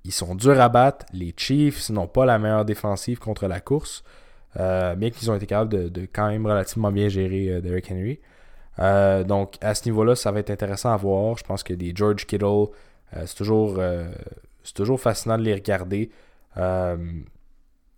ils 0.05 0.13
sont 0.13 0.35
durs 0.35 0.61
à 0.61 0.69
battre. 0.69 1.05
Les 1.11 1.33
Chiefs 1.35 1.89
n'ont 1.89 2.07
pas 2.07 2.25
la 2.25 2.39
meilleure 2.39 2.63
défensive 2.63 3.19
contre 3.19 3.45
la 3.47 3.59
course. 3.59 4.05
Euh, 4.57 4.95
bien 4.95 5.09
qu'ils 5.09 5.29
ont 5.29 5.35
été 5.35 5.47
capables 5.47 5.91
de, 5.91 6.07
quand 6.13 6.29
même 6.29 6.45
relativement 6.45 6.93
bien 6.93 7.09
gérer 7.09 7.49
euh, 7.49 7.59
Derrick 7.59 7.91
Henry. 7.91 8.21
Euh, 8.79 9.25
donc 9.25 9.55
à 9.59 9.75
ce 9.75 9.83
niveau-là, 9.83 10.15
ça 10.15 10.31
va 10.31 10.39
être 10.39 10.49
intéressant 10.49 10.93
à 10.93 10.95
voir. 10.95 11.37
Je 11.37 11.43
pense 11.43 11.61
que 11.61 11.73
des 11.73 11.91
George 11.93 12.25
Kittle, 12.25 12.67
c'est 13.25 13.35
toujours, 13.35 13.81
toujours 14.73 15.01
fascinant 15.01 15.37
de 15.37 15.43
les 15.43 15.55
regarder. 15.55 16.09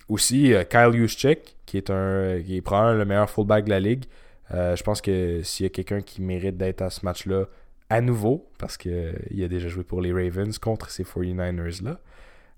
aussi, 0.09 0.55
Kyle 0.67 0.93
Juszczyk, 0.93 1.57
qui 1.67 1.77
est, 1.77 1.91
un, 1.91 2.41
qui 2.41 2.57
est 2.57 2.61
probablement 2.61 2.97
le 2.97 3.05
meilleur 3.05 3.29
fullback 3.29 3.65
de 3.65 3.69
la 3.69 3.79
ligue. 3.79 4.05
Euh, 4.53 4.75
je 4.75 4.83
pense 4.83 5.01
que 5.01 5.41
s'il 5.43 5.65
y 5.65 5.67
a 5.67 5.69
quelqu'un 5.69 6.01
qui 6.01 6.21
mérite 6.21 6.57
d'être 6.57 6.81
à 6.81 6.89
ce 6.89 7.05
match-là 7.05 7.45
à 7.89 8.01
nouveau, 8.01 8.49
parce 8.57 8.77
qu'il 8.77 9.43
a 9.43 9.47
déjà 9.47 9.67
joué 9.67 9.83
pour 9.83 10.01
les 10.01 10.11
Ravens 10.11 10.57
contre 10.57 10.89
ces 10.89 11.03
49ers-là, 11.03 11.99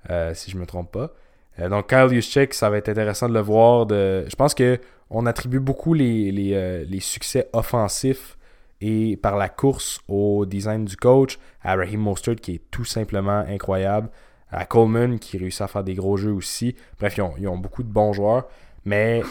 euh, 0.09 0.33
si 0.33 0.51
je 0.51 0.55
ne 0.55 0.61
me 0.61 0.65
trompe 0.65 0.91
pas. 0.91 1.13
Euh, 1.59 1.69
donc 1.69 1.89
Kyle 1.89 2.09
Juszczyk, 2.09 2.53
ça 2.53 2.69
va 2.69 2.77
être 2.77 2.89
intéressant 2.89 3.29
de 3.29 3.33
le 3.33 3.39
voir. 3.39 3.87
Je 3.89 4.35
pense 4.35 4.55
qu'on 4.55 5.25
attribue 5.25 5.59
beaucoup 5.59 5.93
les, 5.93 6.31
les, 6.31 6.99
succès 6.99 7.49
offensifs 7.53 8.37
et 8.81 9.17
par 9.17 9.37
la 9.37 9.49
course 9.49 10.01
au 10.07 10.45
design 10.45 10.85
du 10.85 10.97
coach, 10.97 11.39
à 11.61 11.75
Raheem 11.75 12.01
Mostert 12.01 12.35
qui 12.35 12.55
est 12.55 12.61
tout 12.69 12.85
simplement 12.85 13.39
incroyable, 13.47 14.09
à 14.51 14.65
Coleman 14.65 15.19
qui 15.19 15.37
réussit 15.37 15.61
à 15.61 15.67
faire 15.67 15.83
des 15.83 15.93
gros 15.93 16.17
jeux 16.17 16.33
aussi. 16.33 16.75
Bref, 16.99 17.17
ils 17.37 17.47
ont 17.47 17.57
beaucoup 17.57 17.83
de 17.83 17.87
bons 17.87 18.13
joueurs, 18.13 18.47
mais 18.83 19.23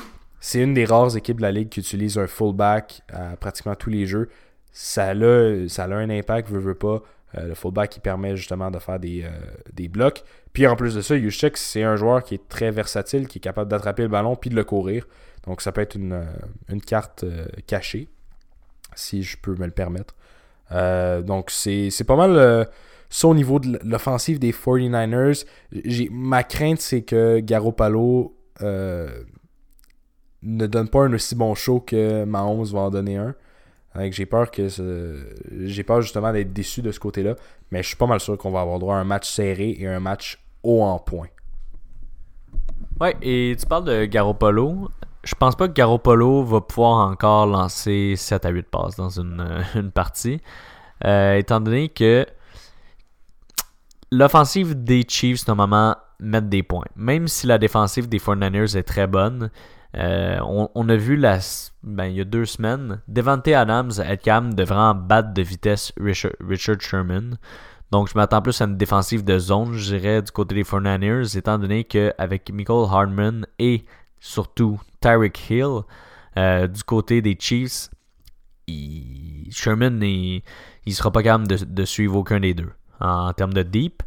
c'est 0.44 0.58
une 0.60 0.74
des 0.74 0.84
rares 0.84 1.16
équipes 1.16 1.36
de 1.36 1.42
la 1.42 1.52
ligue 1.52 1.68
qui 1.68 1.78
utilise 1.78 2.18
un 2.18 2.26
fullback 2.26 3.02
à 3.12 3.36
pratiquement 3.36 3.76
tous 3.76 3.90
les 3.90 4.06
jeux. 4.06 4.28
Ça 4.72 5.10
a, 5.10 5.68
ça 5.68 5.84
un 5.84 6.10
impact, 6.10 6.50
veut, 6.50 6.58
veut 6.58 6.74
pas. 6.74 7.00
Euh, 7.38 7.46
le 7.46 7.54
fullback 7.54 7.90
qui 7.90 8.00
permet 8.00 8.34
justement 8.34 8.68
de 8.72 8.80
faire 8.80 8.98
des, 8.98 9.22
euh, 9.24 9.88
blocs. 9.88 10.24
Puis 10.52 10.66
en 10.66 10.74
plus 10.74 10.96
de 10.96 11.00
ça, 11.00 11.14
Yushek, 11.16 11.56
c'est 11.56 11.84
un 11.84 11.94
joueur 11.94 12.24
qui 12.24 12.34
est 12.34 12.48
très 12.48 12.72
versatile, 12.72 13.28
qui 13.28 13.38
est 13.38 13.40
capable 13.40 13.70
d'attraper 13.70 14.02
le 14.02 14.08
ballon 14.08 14.34
puis 14.34 14.50
de 14.50 14.56
le 14.56 14.64
courir. 14.64 15.06
Donc 15.46 15.62
ça 15.62 15.70
peut 15.70 15.80
être 15.80 15.94
une, 15.94 16.12
euh, 16.12 16.78
carte 16.88 17.24
cachée, 17.68 18.08
si 18.96 19.22
je 19.22 19.36
peux 19.38 19.54
me 19.54 19.66
le 19.66 19.70
permettre. 19.70 20.16
donc 21.22 21.52
c'est 21.52 22.04
pas 22.04 22.16
mal 22.16 22.68
ça 23.10 23.28
au 23.28 23.34
niveau 23.34 23.60
de 23.60 23.78
l'offensive 23.84 24.40
des 24.40 24.52
49ers. 24.52 25.46
Ma 26.10 26.42
crainte, 26.42 26.80
c'est 26.80 27.02
que 27.02 27.38
Garoppolo 27.38 28.34
ne 30.42 30.66
donne 30.66 30.88
pas 30.88 31.00
un 31.00 31.12
aussi 31.12 31.34
bon 31.34 31.54
show 31.54 31.80
que 31.80 32.24
Mahomes 32.24 32.64
va 32.66 32.80
en 32.80 32.90
donner 32.90 33.16
un. 33.16 33.34
J'ai 34.10 34.26
peur 34.26 34.50
que 34.50 34.68
j'ai 35.50 35.82
peur 35.82 36.00
justement 36.00 36.32
d'être 36.32 36.52
déçu 36.52 36.80
de 36.80 36.90
ce 36.92 36.98
côté-là, 36.98 37.34
mais 37.70 37.82
je 37.82 37.88
suis 37.88 37.96
pas 37.96 38.06
mal 38.06 38.20
sûr 38.20 38.38
qu'on 38.38 38.50
va 38.50 38.62
avoir 38.62 38.78
droit 38.78 38.96
à 38.96 38.98
un 38.98 39.04
match 39.04 39.30
serré 39.30 39.76
et 39.78 39.86
un 39.86 40.00
match 40.00 40.42
haut 40.62 40.82
en 40.82 40.98
points. 40.98 41.28
Ouais, 43.00 43.16
et 43.20 43.54
tu 43.58 43.66
parles 43.66 43.84
de 43.84 44.04
Garoppolo. 44.06 44.88
Je 45.24 45.34
pense 45.34 45.56
pas 45.56 45.68
que 45.68 45.72
Garoppolo 45.72 46.42
va 46.42 46.60
pouvoir 46.60 47.08
encore 47.08 47.46
lancer 47.46 48.14
7 48.16 48.46
à 48.46 48.48
8 48.48 48.62
passes 48.62 48.96
dans 48.96 49.08
une, 49.18 49.90
partie. 49.92 50.40
Euh, 51.04 51.36
étant 51.36 51.60
donné 51.60 51.88
que 51.88 52.26
l'offensive 54.10 54.82
des 54.82 55.04
Chiefs, 55.06 55.46
normalement, 55.46 55.96
met 56.20 56.40
des 56.40 56.62
points. 56.62 56.84
Même 56.96 57.28
si 57.28 57.46
la 57.46 57.58
défensive 57.58 58.08
des 58.08 58.18
49ers 58.18 58.76
est 58.76 58.82
très 58.84 59.06
bonne, 59.06 59.50
euh, 59.96 60.38
on, 60.42 60.88
a 60.88 60.96
vu 60.96 61.16
la, 61.16 61.38
ben, 61.82 62.06
il 62.06 62.16
y 62.16 62.20
a 62.20 62.24
deux 62.24 62.46
semaines, 62.46 63.02
Devante 63.08 63.48
Adams 63.48 63.92
être 63.98 64.22
capable 64.22 64.54
de 64.54 64.64
vraiment 64.64 64.94
battre 64.94 65.34
de 65.34 65.42
vitesse 65.42 65.92
Richard, 66.00 66.80
Sherman. 66.80 67.38
Donc, 67.90 68.08
je 68.08 68.14
m'attends 68.14 68.40
plus 68.40 68.58
à 68.62 68.64
une 68.64 68.78
défensive 68.78 69.22
de 69.22 69.38
zone, 69.38 69.74
je 69.74 69.96
dirais, 69.96 70.22
du 70.22 70.30
côté 70.30 70.54
des 70.54 70.64
49ers, 70.64 71.36
étant 71.36 71.58
donné 71.58 71.84
qu'avec 71.84 72.50
Michael 72.50 72.88
Hardman 72.90 73.46
et 73.58 73.84
surtout 74.18 74.80
Tyreek 75.02 75.50
Hill, 75.50 75.82
euh, 76.38 76.66
du 76.66 76.82
côté 76.84 77.20
des 77.20 77.36
Chiefs, 77.38 77.90
Sherman, 79.50 80.02
il 80.02 80.42
ne 80.86 80.92
sera 80.92 81.10
pas 81.10 81.22
capable 81.22 81.46
de, 81.48 81.84
suivre 81.84 82.16
aucun 82.16 82.40
des 82.40 82.54
deux 82.54 82.70
en 83.00 83.32
termes 83.34 83.52
de 83.52 83.62
deep. 83.62 84.02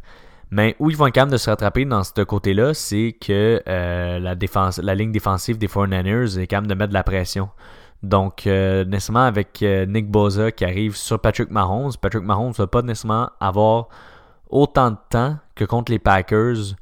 Mais 0.50 0.76
où 0.78 0.90
ils 0.90 0.96
vont 0.96 1.06
être 1.06 1.14
capables 1.14 1.32
de 1.32 1.36
se 1.36 1.50
rattraper 1.50 1.84
dans 1.84 2.04
ce 2.04 2.22
côté-là, 2.22 2.72
c'est 2.72 3.16
que 3.20 3.62
euh, 3.66 4.18
la, 4.18 4.34
défense, 4.34 4.78
la 4.78 4.94
ligne 4.94 5.10
défensive 5.10 5.58
des 5.58 5.66
49ers 5.66 6.38
est 6.38 6.46
capable 6.46 6.68
de 6.68 6.74
mettre 6.74 6.90
de 6.90 6.94
la 6.94 7.02
pression. 7.02 7.50
Donc, 8.02 8.46
euh, 8.46 8.84
nécessairement 8.84 9.24
avec 9.24 9.62
euh, 9.62 9.86
Nick 9.86 10.08
Boza 10.08 10.52
qui 10.52 10.64
arrive 10.64 10.94
sur 10.94 11.18
Patrick 11.18 11.50
Mahomes, 11.50 11.92
Patrick 12.00 12.22
Mahomes 12.22 12.50
ne 12.50 12.54
va 12.54 12.66
pas 12.68 12.82
nécessairement 12.82 13.30
avoir 13.40 13.88
autant 14.48 14.92
de 14.92 14.98
temps 15.10 15.36
que 15.56 15.64
contre 15.64 15.90
les 15.90 15.98
Packers 15.98 16.76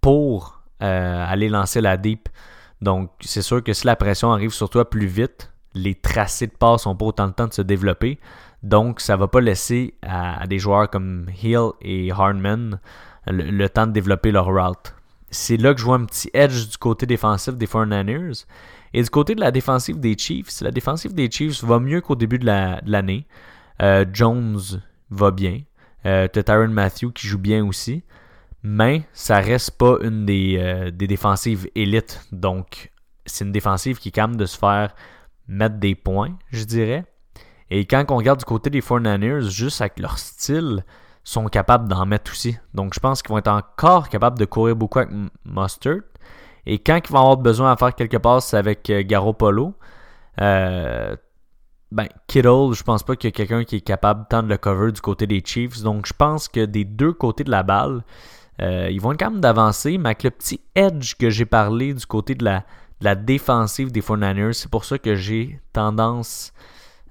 pour 0.00 0.56
aller 0.80 1.48
lancer 1.48 1.80
la 1.80 1.96
deep. 1.96 2.28
Donc, 2.80 3.10
c'est 3.20 3.42
sûr 3.42 3.64
que 3.64 3.72
si 3.72 3.84
la 3.84 3.96
pression 3.96 4.32
arrive 4.32 4.52
sur 4.52 4.70
toi 4.70 4.88
plus 4.88 5.06
vite, 5.06 5.50
les 5.74 5.96
tracés 5.96 6.46
de 6.46 6.52
passe 6.52 6.86
n'ont 6.86 6.94
pas 6.94 7.06
autant 7.06 7.26
de 7.26 7.32
temps 7.32 7.48
de 7.48 7.52
se 7.52 7.62
développer. 7.62 8.20
Donc, 8.68 9.00
ça 9.00 9.14
ne 9.14 9.20
va 9.20 9.28
pas 9.28 9.40
laisser 9.40 9.94
à, 10.02 10.46
des 10.46 10.58
joueurs 10.58 10.90
comme 10.90 11.26
Hill 11.42 11.70
et 11.80 12.12
Hardman 12.12 12.78
le, 13.26 13.66
temps 13.68 13.86
de 13.86 13.92
développer 13.92 14.30
leur 14.30 14.44
route. 14.44 14.94
C'est 15.30 15.56
là 15.56 15.72
que 15.72 15.80
je 15.80 15.86
vois 15.86 15.96
un 15.96 16.04
petit 16.04 16.28
edge 16.34 16.68
du 16.68 16.76
côté 16.76 17.06
défensif 17.06 17.54
des 17.56 17.66
49ers. 17.66 18.44
Et 18.92 19.02
du 19.02 19.08
côté 19.08 19.34
de 19.34 19.40
la 19.40 19.50
défensive 19.50 19.98
des 19.98 20.16
Chiefs, 20.18 20.60
la 20.60 20.70
défensive 20.70 21.14
des 21.14 21.30
Chiefs 21.30 21.64
va 21.64 21.78
mieux 21.78 22.02
qu'au 22.02 22.14
début 22.14 22.38
de 22.38 22.44
l'année. 22.44 23.26
Euh, 23.80 24.04
Jones 24.12 24.60
va 25.10 25.30
bien. 25.30 25.60
Euh, 26.04 26.28
Tyron 26.28 26.68
Matthew 26.68 27.12
qui 27.14 27.26
joue 27.26 27.38
bien 27.38 27.64
aussi. 27.64 28.02
Mais 28.62 29.04
ça 29.14 29.40
reste 29.40 29.78
pas 29.78 29.96
une 30.02 30.26
des, 30.26 30.56
euh, 30.58 30.90
des 30.90 31.06
défensives 31.06 31.68
élites. 31.74 32.20
Donc, 32.32 32.92
c'est 33.24 33.46
une 33.46 33.52
défensive 33.52 33.98
qui 33.98 34.10
est 34.10 34.36
de 34.36 34.46
se 34.46 34.58
faire 34.58 34.94
mettre 35.46 35.76
des 35.76 35.94
points, 35.94 36.36
je 36.50 36.64
dirais. 36.64 37.06
Et 37.70 37.84
quand 37.84 38.04
on 38.10 38.16
regarde 38.16 38.38
du 38.38 38.44
côté 38.44 38.70
des 38.70 38.80
49ers, 38.80 39.48
juste 39.48 39.80
avec 39.80 39.98
leur 39.98 40.18
style, 40.18 40.84
sont 41.28 41.46
capables 41.46 41.88
d'en 41.88 42.06
mettre 42.06 42.32
aussi. 42.32 42.56
Donc 42.72 42.94
je 42.94 43.00
pense 43.00 43.20
qu'ils 43.20 43.30
vont 43.30 43.38
être 43.38 43.48
encore 43.48 44.08
capables 44.08 44.38
de 44.38 44.46
courir 44.46 44.76
beaucoup 44.76 45.00
avec 45.00 45.10
Mustard. 45.44 46.00
Et 46.64 46.78
quand 46.78 46.98
ils 47.04 47.12
vont 47.12 47.18
avoir 47.18 47.36
besoin 47.36 47.74
de 47.74 47.78
faire 47.78 47.94
quelques 47.94 48.18
passes 48.18 48.54
avec 48.54 48.88
euh, 48.90 49.02
Garoppolo, 49.04 49.74
euh, 50.40 51.16
ben, 51.92 52.06
Kittle, 52.26 52.72
je 52.72 52.82
pense 52.82 53.02
pas 53.02 53.16
qu'il 53.16 53.28
y 53.28 53.32
a 53.32 53.36
quelqu'un 53.36 53.64
qui 53.64 53.76
est 53.76 53.80
capable 53.80 54.22
de 54.22 54.28
tendre 54.28 54.48
le 54.48 54.56
cover 54.56 54.92
du 54.92 55.00
côté 55.00 55.26
des 55.26 55.42
Chiefs. 55.44 55.82
Donc 55.82 56.06
je 56.06 56.12
pense 56.12 56.48
que 56.48 56.64
des 56.64 56.84
deux 56.84 57.12
côtés 57.12 57.44
de 57.44 57.50
la 57.50 57.62
balle, 57.62 58.04
euh, 58.60 58.88
ils 58.90 59.00
vont 59.00 59.12
être 59.12 59.18
capables 59.18 59.40
d'avancer, 59.40 59.98
mais 59.98 60.10
avec 60.10 60.22
le 60.24 60.30
petit 60.30 60.60
edge 60.74 61.14
que 61.16 61.30
j'ai 61.30 61.46
parlé 61.46 61.92
du 61.92 62.06
côté 62.06 62.34
de 62.34 62.44
la, 62.44 62.60
de 63.00 63.04
la 63.04 63.14
défensive 63.14 63.92
des 63.92 64.00
49ers, 64.00 64.52
c'est 64.52 64.70
pour 64.70 64.84
ça 64.84 64.98
que 64.98 65.14
j'ai 65.14 65.60
tendance 65.72 66.52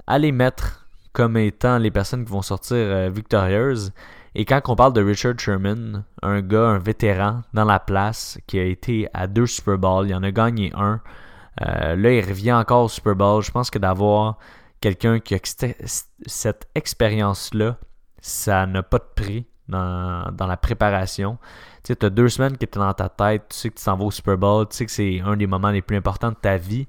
à 0.07 0.17
les 0.17 0.31
mettre 0.31 0.87
comme 1.13 1.37
étant 1.37 1.77
les 1.77 1.91
personnes 1.91 2.25
qui 2.25 2.31
vont 2.31 2.41
sortir 2.41 2.77
euh, 2.77 3.09
victorieuses. 3.09 3.91
Et 4.35 4.45
quand 4.45 4.61
on 4.67 4.75
parle 4.75 4.93
de 4.93 5.03
Richard 5.03 5.39
Sherman, 5.39 6.03
un 6.21 6.41
gars, 6.41 6.67
un 6.67 6.77
vétéran 6.77 7.41
dans 7.53 7.65
la 7.65 7.79
place 7.79 8.37
qui 8.45 8.59
a 8.59 8.63
été 8.63 9.09
à 9.13 9.27
deux 9.27 9.47
Super 9.47 9.77
Bowls, 9.77 10.09
il 10.09 10.15
en 10.15 10.23
a 10.23 10.31
gagné 10.31 10.71
un. 10.75 11.01
Euh, 11.61 11.95
là, 11.95 12.11
il 12.11 12.23
revient 12.23 12.53
encore 12.53 12.83
au 12.83 12.89
Super 12.89 13.15
Bowl. 13.15 13.41
Je 13.41 13.49
pense 13.51 13.71
que 13.71 13.79
d'avoir 13.79 14.37
quelqu'un 14.79 15.19
qui 15.19 15.33
a 15.33 15.39
cette 16.27 16.67
expérience-là, 16.75 17.77
ça 18.21 18.67
n'a 18.67 18.83
pas 18.83 18.99
de 18.99 19.09
prix 19.15 19.47
dans, 19.67 20.31
la 20.39 20.57
préparation. 20.57 21.39
Tu 21.83 21.93
sais, 21.93 21.95
tu 21.95 22.05
as 22.05 22.09
deux 22.09 22.29
semaines 22.29 22.57
qui 22.57 22.65
étaient 22.65 22.79
dans 22.79 22.93
ta 22.93 23.09
tête, 23.09 23.47
tu 23.49 23.57
sais 23.57 23.69
que 23.69 23.75
tu 23.75 23.81
s'en 23.81 23.97
vas 23.97 24.05
au 24.05 24.11
Super 24.11 24.37
Bowl, 24.37 24.67
tu 24.69 24.77
sais 24.77 24.85
que 24.85 24.91
c'est 24.91 25.21
un 25.21 25.35
des 25.35 25.47
moments 25.47 25.71
les 25.71 25.81
plus 25.81 25.97
importants 25.97 26.29
de 26.29 26.35
ta 26.35 26.57
vie. 26.57 26.87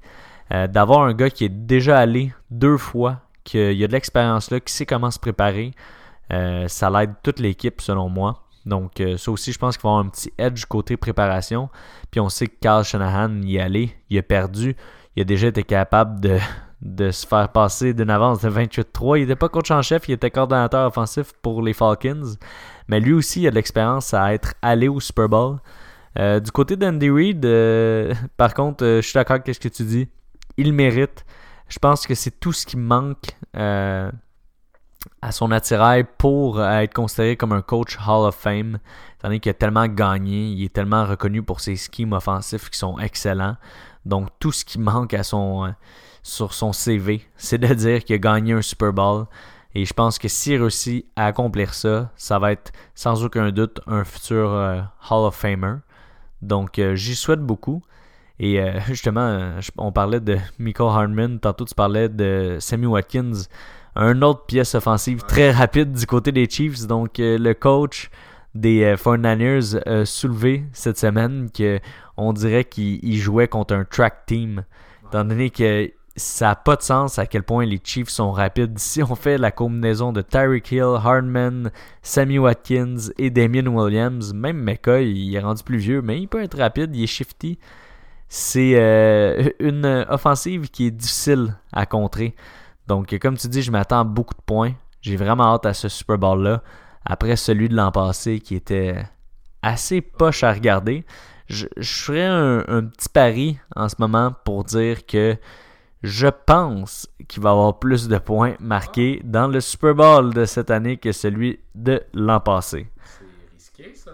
Euh, 0.51 0.67
d'avoir 0.67 1.01
un 1.01 1.13
gars 1.13 1.29
qui 1.29 1.45
est 1.45 1.49
déjà 1.49 1.99
allé 1.99 2.33
deux 2.49 2.77
fois, 2.77 3.21
qui 3.43 3.59
a 3.59 3.87
de 3.87 3.91
l'expérience 3.91 4.49
là, 4.51 4.59
qui 4.59 4.73
sait 4.73 4.85
comment 4.85 5.11
se 5.11 5.19
préparer, 5.19 5.73
euh, 6.33 6.67
ça 6.67 6.89
l'aide 6.89 7.13
toute 7.23 7.39
l'équipe 7.39 7.81
selon 7.81 8.09
moi. 8.09 8.43
Donc 8.65 8.99
euh, 8.99 9.17
ça 9.17 9.31
aussi, 9.31 9.51
je 9.51 9.59
pense 9.59 9.77
qu'il 9.77 9.83
va 9.83 9.89
avoir 9.89 10.05
un 10.05 10.09
petit 10.09 10.33
edge 10.37 10.65
côté 10.65 10.97
préparation. 10.97 11.69
Puis 12.11 12.19
on 12.19 12.29
sait 12.29 12.47
que 12.47 12.55
Carl 12.59 12.83
Shanahan 12.83 13.41
y 13.43 13.57
est 13.57 13.61
allé, 13.61 13.95
il 14.09 14.17
a 14.17 14.23
perdu, 14.23 14.75
il 15.15 15.21
a 15.21 15.23
déjà 15.23 15.47
été 15.47 15.63
capable 15.63 16.19
de, 16.19 16.39
de 16.81 17.11
se 17.11 17.27
faire 17.27 17.49
passer 17.49 17.93
d'une 17.93 18.09
avance 18.09 18.41
de 18.41 18.49
28-3. 18.49 19.17
Il 19.17 19.21
n'était 19.21 19.35
pas 19.35 19.49
coach 19.49 19.69
en 19.69 19.83
chef, 19.83 20.09
il 20.09 20.13
était 20.13 20.31
coordonnateur 20.31 20.87
offensif 20.87 21.31
pour 21.43 21.61
les 21.61 21.73
Falcons. 21.73 22.37
Mais 22.87 22.99
lui 22.99 23.13
aussi, 23.13 23.41
il 23.41 23.47
a 23.47 23.51
de 23.51 23.55
l'expérience 23.55 24.15
à 24.15 24.33
être 24.33 24.55
allé 24.63 24.87
au 24.87 24.99
Super 24.99 25.29
Bowl. 25.29 25.57
du 26.15 26.51
côté 26.51 26.75
d'Andy 26.75 27.09
Reid, 27.11 27.41
par 28.37 28.55
contre, 28.55 28.83
je 28.83 29.01
suis 29.01 29.13
d'accord 29.13 29.35
avec 29.35 29.53
ce 29.53 29.59
que 29.59 29.67
tu 29.67 29.83
dis 29.83 30.09
il 30.59 30.73
mérite. 30.73 31.25
Je 31.69 31.79
pense 31.79 32.05
que 32.05 32.15
c'est 32.15 32.39
tout 32.39 32.51
ce 32.51 32.65
qui 32.65 32.75
manque 32.75 33.31
euh, 33.55 34.11
à 35.21 35.31
son 35.31 35.51
attirail 35.51 36.05
pour 36.17 36.61
être 36.61 36.93
considéré 36.93 37.37
comme 37.37 37.53
un 37.53 37.61
coach 37.61 37.97
Hall 38.05 38.27
of 38.27 38.35
Fame. 38.35 38.79
Étant 39.17 39.29
donné 39.29 39.39
qu'il 39.39 39.49
a 39.51 39.53
tellement 39.53 39.87
gagné, 39.87 40.47
il 40.47 40.63
est 40.65 40.73
tellement 40.73 41.05
reconnu 41.05 41.43
pour 41.43 41.61
ses 41.61 41.75
schemes 41.75 42.13
offensifs 42.13 42.69
qui 42.69 42.77
sont 42.77 42.99
excellents. 42.99 43.55
Donc 44.05 44.29
tout 44.39 44.51
ce 44.51 44.65
qui 44.65 44.79
manque 44.79 45.13
à 45.13 45.23
son, 45.23 45.65
euh, 45.65 45.69
sur 46.23 46.53
son 46.53 46.73
CV, 46.73 47.25
c'est 47.37 47.57
de 47.57 47.73
dire 47.73 48.03
qu'il 48.03 48.15
a 48.15 48.19
gagné 48.19 48.53
un 48.53 48.61
Super 48.61 48.91
Bowl. 48.91 49.27
Et 49.75 49.85
je 49.85 49.93
pense 49.93 50.17
que 50.17 50.27
s'il 50.27 50.59
réussit 50.59 51.05
à 51.15 51.27
accomplir 51.27 51.73
ça, 51.73 52.11
ça 52.15 52.39
va 52.39 52.51
être 52.51 52.71
sans 52.95 53.23
aucun 53.23 53.51
doute 53.51 53.79
un 53.87 54.03
futur 54.03 54.51
euh, 54.51 54.81
Hall 55.09 55.25
of 55.27 55.35
Famer. 55.35 55.75
Donc 56.41 56.81
j'y 56.95 57.15
souhaite 57.15 57.41
beaucoup. 57.41 57.83
Et 58.39 58.59
euh, 58.59 58.79
justement, 58.87 59.51
on 59.77 59.91
parlait 59.91 60.19
de 60.19 60.37
Michael 60.59 60.89
Hardman, 60.89 61.39
tantôt 61.39 61.65
tu 61.65 61.75
parlais 61.75 62.09
de 62.09 62.57
Sammy 62.59 62.85
Watkins, 62.85 63.43
un 63.95 64.21
autre 64.21 64.45
pièce 64.45 64.75
offensive 64.75 65.23
très 65.27 65.51
rapide 65.51 65.91
du 65.91 66.05
côté 66.05 66.31
des 66.31 66.49
Chiefs. 66.49 66.87
Donc 66.87 67.19
euh, 67.19 67.37
le 67.37 67.53
coach 67.53 68.09
des 68.55 68.95
49ers 68.95 69.75
euh, 69.87 70.01
a 70.01 70.05
soulevé 70.05 70.63
cette 70.73 70.97
semaine 70.97 71.49
qu'on 71.55 72.33
dirait 72.33 72.65
qu'il 72.65 73.17
jouait 73.17 73.47
contre 73.47 73.75
un 73.75 73.83
track 73.83 74.25
team. 74.25 74.63
Étant 75.07 75.25
donné 75.25 75.49
que 75.49 75.91
ça 76.15 76.47
n'a 76.47 76.55
pas 76.55 76.75
de 76.75 76.81
sens 76.81 77.17
à 77.17 77.25
quel 77.25 77.43
point 77.43 77.65
les 77.65 77.79
Chiefs 77.83 78.09
sont 78.09 78.31
rapides. 78.31 78.73
Si 78.79 79.03
on 79.03 79.15
fait 79.15 79.37
la 79.37 79.51
combinaison 79.51 80.11
de 80.13 80.21
Tyreek 80.21 80.71
Hill, 80.71 80.97
Hardman, 81.03 81.71
Sammy 82.01 82.39
Watkins 82.39 83.11
et 83.17 83.29
Damien 83.29 83.67
Williams, 83.67 84.33
même 84.33 84.61
McCoy, 84.61 85.11
il 85.11 85.35
est 85.35 85.39
rendu 85.39 85.63
plus 85.63 85.77
vieux, 85.77 86.01
mais 86.01 86.19
il 86.19 86.27
peut 86.27 86.41
être 86.41 86.57
rapide, 86.57 86.95
il 86.95 87.03
est 87.03 87.07
shifty 87.07 87.57
c'est 88.29 88.73
euh, 88.75 89.49
une 89.59 90.05
offensive 90.07 90.69
qui 90.69 90.85
est 90.85 90.91
difficile 90.91 91.55
à 91.73 91.87
contrer. 91.87 92.35
Donc, 92.87 93.17
comme 93.19 93.37
tu 93.37 93.47
dis, 93.47 93.63
je 93.63 93.71
m'attends 93.71 94.01
à 94.01 94.03
beaucoup 94.03 94.35
de 94.35 94.41
points. 94.45 94.73
J'ai 95.01 95.15
vraiment 95.15 95.55
hâte 95.55 95.65
à 95.65 95.73
ce 95.73 95.89
Super 95.89 96.19
Bowl-là. 96.19 96.61
Après 97.05 97.35
celui 97.35 97.69
de 97.69 97.75
l'an 97.75 97.91
passé 97.91 98.39
qui 98.39 98.55
était 98.55 99.03
assez 99.63 100.01
poche 100.01 100.43
à 100.43 100.53
regarder. 100.53 101.05
Je, 101.47 101.65
ferai 101.81 102.25
un, 102.25 102.83
petit 102.85 103.09
pari 103.09 103.59
en 103.75 103.89
ce 103.89 103.95
moment 103.97 104.35
pour 104.45 104.63
dire 104.63 105.07
que 105.07 105.35
je 106.03 106.27
pense 106.27 107.09
qu'il 107.27 107.41
va 107.41 107.49
y 107.49 107.51
avoir 107.53 107.79
plus 107.79 108.07
de 108.07 108.19
points 108.19 108.53
marqués 108.59 109.21
dans 109.23 109.47
le 109.47 109.59
Super 109.59 109.95
Bowl 109.95 110.33
de 110.33 110.45
cette 110.45 110.69
année 110.69 110.97
que 110.97 111.11
celui 111.11 111.59
de 111.73 112.03
l'an 112.13 112.39
passé. 112.39 112.87
C'est 113.01 113.53
risqué, 113.53 113.95
ça. 113.95 114.11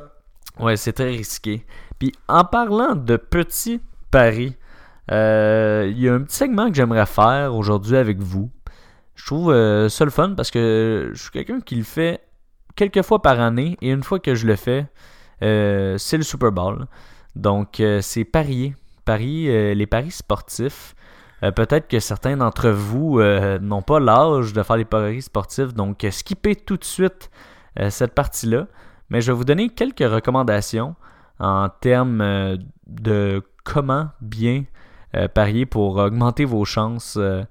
Ouais, 0.57 0.77
c'est 0.77 0.93
très 0.93 1.09
risqué. 1.09 1.65
Puis 1.99 2.13
en 2.29 2.45
parlant 2.45 2.95
de 2.95 3.17
petits 3.17 3.81
Paris. 4.15 4.55
Euh, 5.11 5.91
il 5.91 5.99
y 5.99 6.07
a 6.07 6.13
un 6.13 6.21
petit 6.21 6.37
segment 6.37 6.69
que 6.69 6.75
j'aimerais 6.75 7.05
faire 7.05 7.53
aujourd'hui 7.53 7.97
avec 7.97 8.19
vous. 8.19 8.49
Je 9.13 9.25
trouve 9.25 9.51
euh, 9.51 9.89
ça 9.89 10.05
le 10.05 10.09
fun 10.09 10.35
parce 10.37 10.51
que 10.51 11.11
je 11.13 11.21
suis 11.21 11.31
quelqu'un 11.31 11.59
qui 11.59 11.75
le 11.75 11.83
fait 11.83 12.21
quelques 12.77 13.01
fois 13.01 13.21
par 13.21 13.41
année 13.41 13.75
et 13.81 13.89
une 13.91 14.03
fois 14.03 14.19
que 14.19 14.33
je 14.33 14.47
le 14.47 14.55
fais, 14.55 14.87
euh, 15.43 15.97
c'est 15.97 16.15
le 16.15 16.23
Super 16.23 16.53
Bowl. 16.53 16.87
Donc 17.35 17.83
c'est 17.99 18.23
parier. 18.23 18.77
Parier, 19.03 19.75
les 19.75 19.85
paris 19.85 20.11
sportifs. 20.11 20.95
Peut-être 21.41 21.89
que 21.89 21.99
certains 21.99 22.37
d'entre 22.37 22.69
vous 22.69 23.21
n'ont 23.59 23.81
pas 23.81 23.99
l'âge 23.99 24.53
de 24.53 24.63
faire 24.63 24.77
les 24.77 24.85
paris 24.85 25.23
sportifs, 25.23 25.73
donc 25.73 26.07
skippez 26.09 26.55
tout 26.55 26.77
de 26.77 26.85
suite 26.85 27.29
cette 27.89 28.15
partie-là. 28.15 28.67
Mais 29.09 29.19
je 29.19 29.33
vais 29.33 29.37
vous 29.37 29.43
donner 29.43 29.67
quelques 29.67 30.09
recommandations 30.09 30.95
en 31.37 31.67
termes 31.67 32.57
de 32.87 33.43
comment 33.65 34.11
bien 34.21 34.63
euh, 35.15 35.27
parier 35.27 35.65
pour 35.65 35.97
augmenter 35.97 36.45
vos 36.45 36.63
chances 36.63 37.17
euh, 37.17 37.43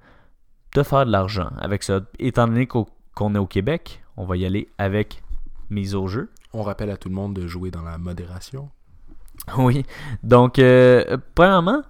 de 0.74 0.82
faire 0.82 1.04
de 1.04 1.10
l'argent 1.10 1.50
avec 1.58 1.82
ça. 1.82 2.00
Étant 2.18 2.46
donné 2.46 2.66
qu'on 2.66 3.34
est 3.34 3.38
au 3.38 3.46
Québec, 3.46 4.02
on 4.16 4.24
va 4.24 4.38
y 4.38 4.46
aller 4.46 4.68
avec 4.78 5.22
mise 5.68 5.94
au 5.94 6.06
jeu. 6.06 6.30
on 6.54 6.62
rappelle 6.62 6.90
à 6.90 6.96
tout 6.96 7.10
le 7.10 7.14
monde 7.14 7.34
de 7.34 7.46
jouer 7.46 7.70
dans 7.70 7.82
la 7.82 7.98
modération. 7.98 8.70
Oui. 9.58 9.84
Donc, 10.22 10.58
euh, 10.58 11.18
premièrement, 11.34 11.82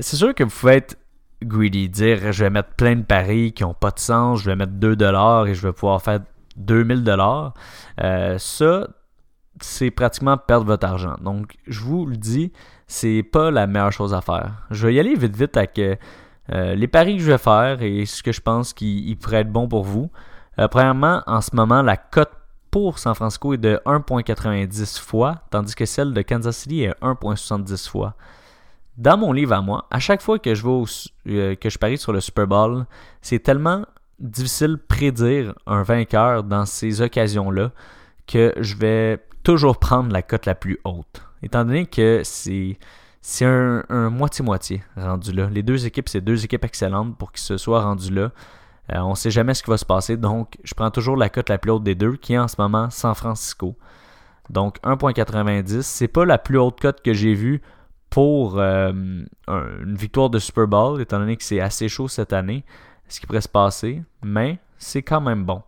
c'est 0.00 0.16
sûr 0.16 0.34
que 0.34 0.42
vous 0.42 0.50
pouvez 0.50 0.76
être 0.76 0.96
greedy, 1.42 1.88
dire 1.88 2.32
je 2.32 2.44
vais 2.44 2.50
mettre 2.50 2.70
plein 2.70 2.96
de 2.96 3.02
paris 3.02 3.52
qui 3.52 3.62
n'ont 3.62 3.74
pas 3.74 3.90
de 3.90 3.98
sens, 3.98 4.40
je 4.40 4.46
vais 4.46 4.56
mettre 4.56 4.72
2$ 4.72 5.48
et 5.48 5.54
je 5.54 5.66
vais 5.66 5.72
pouvoir 5.72 6.02
faire 6.02 6.20
2000$. 6.58 7.52
Euh, 8.02 8.38
ça, 8.38 8.88
c'est 9.60 9.90
pratiquement 9.90 10.36
perdre 10.36 10.66
votre 10.66 10.86
argent. 10.86 11.16
Donc, 11.20 11.56
je 11.66 11.80
vous 11.80 12.06
le 12.06 12.16
dis, 12.16 12.52
c'est 12.86 13.22
pas 13.22 13.50
la 13.50 13.66
meilleure 13.66 13.92
chose 13.92 14.14
à 14.14 14.20
faire. 14.20 14.66
Je 14.70 14.86
vais 14.86 14.94
y 14.94 15.00
aller 15.00 15.14
vite 15.14 15.36
vite 15.36 15.56
avec 15.56 15.78
euh, 15.78 16.74
les 16.74 16.88
paris 16.88 17.16
que 17.16 17.22
je 17.22 17.30
vais 17.30 17.38
faire 17.38 17.82
et 17.82 18.06
ce 18.06 18.22
que 18.22 18.32
je 18.32 18.40
pense 18.40 18.72
qui 18.72 19.16
pourrait 19.20 19.38
être 19.38 19.52
bon 19.52 19.68
pour 19.68 19.84
vous. 19.84 20.10
Euh, 20.58 20.68
premièrement, 20.68 21.22
en 21.26 21.40
ce 21.40 21.54
moment, 21.54 21.82
la 21.82 21.96
cote 21.96 22.32
pour 22.70 22.98
San 22.98 23.14
Francisco 23.14 23.54
est 23.54 23.58
de 23.58 23.80
1.90 23.86 25.00
fois, 25.00 25.42
tandis 25.50 25.74
que 25.74 25.84
celle 25.84 26.12
de 26.12 26.22
Kansas 26.22 26.56
City 26.56 26.82
est 26.82 26.94
1.70 27.02 27.88
fois. 27.88 28.14
Dans 28.96 29.16
mon 29.16 29.32
livre 29.32 29.54
à 29.54 29.60
moi, 29.60 29.86
à 29.90 29.98
chaque 29.98 30.20
fois 30.20 30.38
que 30.38 30.54
je 30.54 30.66
vais 30.66 30.84
euh, 31.28 31.54
que 31.54 31.70
je 31.70 31.78
parie 31.78 31.98
sur 31.98 32.12
le 32.12 32.20
Super 32.20 32.46
Bowl, 32.46 32.86
c'est 33.22 33.38
tellement 33.40 33.84
difficile 34.18 34.72
de 34.72 34.76
prédire 34.76 35.54
un 35.66 35.82
vainqueur 35.82 36.44
dans 36.44 36.66
ces 36.66 37.00
occasions-là 37.00 37.70
que 38.26 38.52
je 38.58 38.76
vais 38.76 39.20
toujours 39.50 39.78
prendre 39.78 40.12
la 40.12 40.22
cote 40.22 40.46
la 40.46 40.54
plus 40.54 40.78
haute. 40.84 41.22
Étant 41.42 41.64
donné 41.64 41.86
que 41.86 42.20
c'est 42.22 42.78
c'est 43.20 43.44
un, 43.44 44.08
moitié-moitié 44.08 44.84
rendu 44.96 45.32
là. 45.32 45.48
Les 45.50 45.64
deux 45.64 45.86
équipes, 45.86 46.08
c'est 46.08 46.20
deux 46.20 46.44
équipes 46.44 46.64
excellentes 46.64 47.18
pour 47.18 47.32
qu'ils 47.32 47.42
se 47.42 47.56
soient 47.56 47.82
rendus 47.82 48.12
là. 48.12 48.30
Euh, 48.92 48.98
on 49.00 49.10
ne 49.10 49.14
sait 49.16 49.32
jamais 49.32 49.54
ce 49.54 49.64
qui 49.64 49.70
va 49.70 49.76
se 49.76 49.84
passer, 49.84 50.16
donc 50.16 50.56
je 50.62 50.72
prends 50.74 50.92
toujours 50.92 51.16
la 51.16 51.28
cote 51.28 51.48
la 51.48 51.58
plus 51.58 51.72
haute 51.72 51.82
des 51.82 51.96
deux, 51.96 52.16
qui 52.16 52.34
est 52.34 52.38
en 52.38 52.46
ce 52.46 52.54
moment 52.60 52.90
San 52.90 53.12
Francisco. 53.16 53.74
Donc 54.50 54.78
1.90, 54.84 55.82
c'est 55.82 56.06
pas 56.06 56.24
la 56.24 56.38
plus 56.38 56.56
haute 56.56 56.80
cote 56.80 57.02
que 57.02 57.12
j'ai 57.12 57.34
vue 57.34 57.60
pour 58.08 58.56
euh, 58.60 58.92
une 58.92 59.96
victoire 59.96 60.30
de 60.30 60.38
Super 60.38 60.68
Bowl, 60.68 61.00
étant 61.00 61.18
donné 61.18 61.36
que 61.36 61.42
c'est 61.42 61.60
assez 61.60 61.88
chaud 61.88 62.06
cette 62.06 62.32
année, 62.32 62.64
ce 63.08 63.18
qui 63.18 63.26
pourrait 63.26 63.40
se 63.40 63.48
passer, 63.48 64.04
mais 64.22 64.60
c'est 64.78 65.02
quand 65.02 65.20
même 65.20 65.44
bon. 65.44 65.62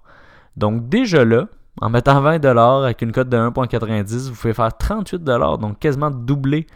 Donc 0.56 0.88
déjà 0.88 1.24
là, 1.24 1.48
en 1.80 1.88
mettant 1.88 2.22
20$ 2.22 2.84
avec 2.84 3.02
une 3.02 3.12
cote 3.12 3.28
de 3.28 3.36
1.90, 3.36 4.28
vous 4.28 4.34
pouvez 4.34 4.52
faire 4.52 4.68
38$, 4.68 5.58
donc 5.58 5.78
quasiment 5.78 6.10
doubler 6.10 6.66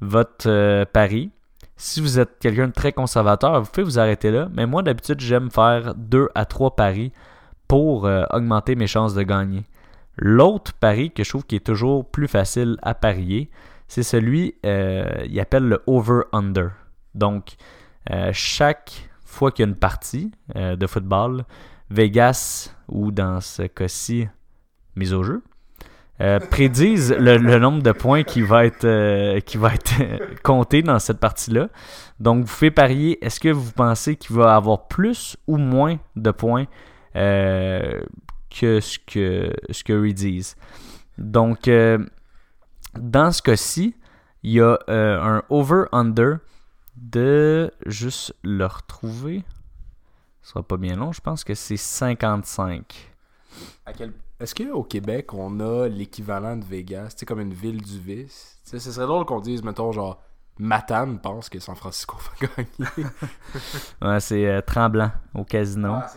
votre 0.00 0.48
euh, 0.48 0.84
pari. 0.84 1.30
Si 1.76 2.00
vous 2.00 2.18
êtes 2.18 2.38
quelqu'un 2.38 2.68
de 2.68 2.72
très 2.72 2.92
conservateur, 2.92 3.60
vous 3.62 3.70
pouvez 3.70 3.84
vous 3.84 3.98
arrêter 3.98 4.30
là. 4.30 4.48
Mais 4.52 4.66
moi, 4.66 4.82
d'habitude, 4.82 5.20
j'aime 5.20 5.50
faire 5.50 5.94
2 5.94 6.28
à 6.34 6.44
3 6.44 6.76
paris 6.76 7.12
pour 7.66 8.06
euh, 8.06 8.24
augmenter 8.30 8.74
mes 8.76 8.86
chances 8.86 9.14
de 9.14 9.22
gagner. 9.22 9.64
L'autre 10.16 10.74
pari 10.74 11.10
que 11.10 11.24
je 11.24 11.30
trouve 11.30 11.46
qui 11.46 11.56
est 11.56 11.66
toujours 11.66 12.04
plus 12.08 12.28
facile 12.28 12.76
à 12.82 12.94
parier, 12.94 13.50
c'est 13.88 14.02
celui, 14.02 14.54
euh, 14.66 15.26
appelle 15.40 15.64
le 15.64 15.82
over-under. 15.86 16.70
Donc, 17.14 17.56
chaque 18.32 19.10
fois 19.24 19.50
qu'il 19.50 19.64
y 19.64 19.68
a 19.68 19.70
une 19.70 19.78
partie 19.78 20.32
de 20.54 20.86
football, 20.86 21.44
Vegas, 21.90 22.74
ou 22.88 23.10
dans 23.10 23.40
ce 23.40 23.62
cas-ci, 23.62 24.28
mise 24.96 25.14
au 25.14 25.22
jeu, 25.22 25.42
euh, 26.20 26.38
prédisent 26.38 27.12
le, 27.18 27.58
nombre 27.58 27.82
de 27.82 27.90
points 27.90 28.22
qui 28.22 28.42
va 28.42 28.66
être, 28.66 28.84
euh, 28.84 29.40
qui 29.40 29.56
va 29.56 29.74
être 29.74 29.94
compté 30.42 30.82
dans 30.82 30.98
cette 30.98 31.18
partie-là. 31.18 31.68
Donc, 32.20 32.44
vous 32.44 32.52
faites 32.52 32.74
parier, 32.74 33.24
est-ce 33.24 33.40
que 33.40 33.48
vous 33.48 33.72
pensez 33.72 34.16
qu'il 34.16 34.36
va 34.36 34.54
avoir 34.54 34.86
plus 34.88 35.36
ou 35.46 35.56
moins 35.56 35.98
de 36.14 36.30
points 36.30 36.66
euh, 37.16 38.00
que 38.50 38.80
ce 38.80 38.98
que, 38.98 39.52
ce 39.70 39.82
que 39.82 40.06
ils 40.06 40.14
disent? 40.14 40.54
Donc, 41.18 41.68
dans 42.94 43.32
ce 43.32 43.42
cas-ci, 43.42 43.96
il 44.42 44.52
y 44.52 44.60
a 44.60 44.78
un 44.88 45.42
over-under 45.50 46.36
de 46.96 47.72
juste 47.86 48.34
le 48.42 48.66
retrouver. 48.66 49.44
Ce 50.42 50.50
sera 50.50 50.62
pas 50.62 50.76
bien 50.76 50.96
long, 50.96 51.12
je 51.12 51.20
pense 51.20 51.44
que 51.44 51.54
c'est 51.54 51.76
55. 51.76 53.12
À 53.86 53.92
quel 53.92 54.12
est-ce 54.42 54.54
qu'au 54.54 54.82
Québec, 54.82 55.32
on 55.34 55.60
a 55.60 55.88
l'équivalent 55.88 56.56
de 56.56 56.64
Vegas, 56.64 57.14
comme 57.26 57.40
une 57.40 57.54
ville 57.54 57.80
du 57.80 57.98
vice? 58.00 58.58
ce 58.64 58.78
serait 58.78 59.06
drôle 59.06 59.24
qu'on 59.24 59.40
dise, 59.40 59.62
mettons, 59.62 59.92
genre, 59.92 60.20
Matane 60.58 61.18
pense 61.18 61.48
que 61.48 61.58
San 61.60 61.76
Francisco 61.76 62.16
va 62.18 62.46
gagner. 62.46 63.08
ouais, 64.02 64.20
c'est 64.20 64.46
euh, 64.46 64.60
tremblant 64.60 65.10
au 65.34 65.44
casino. 65.44 65.94
Ah, 65.94 66.12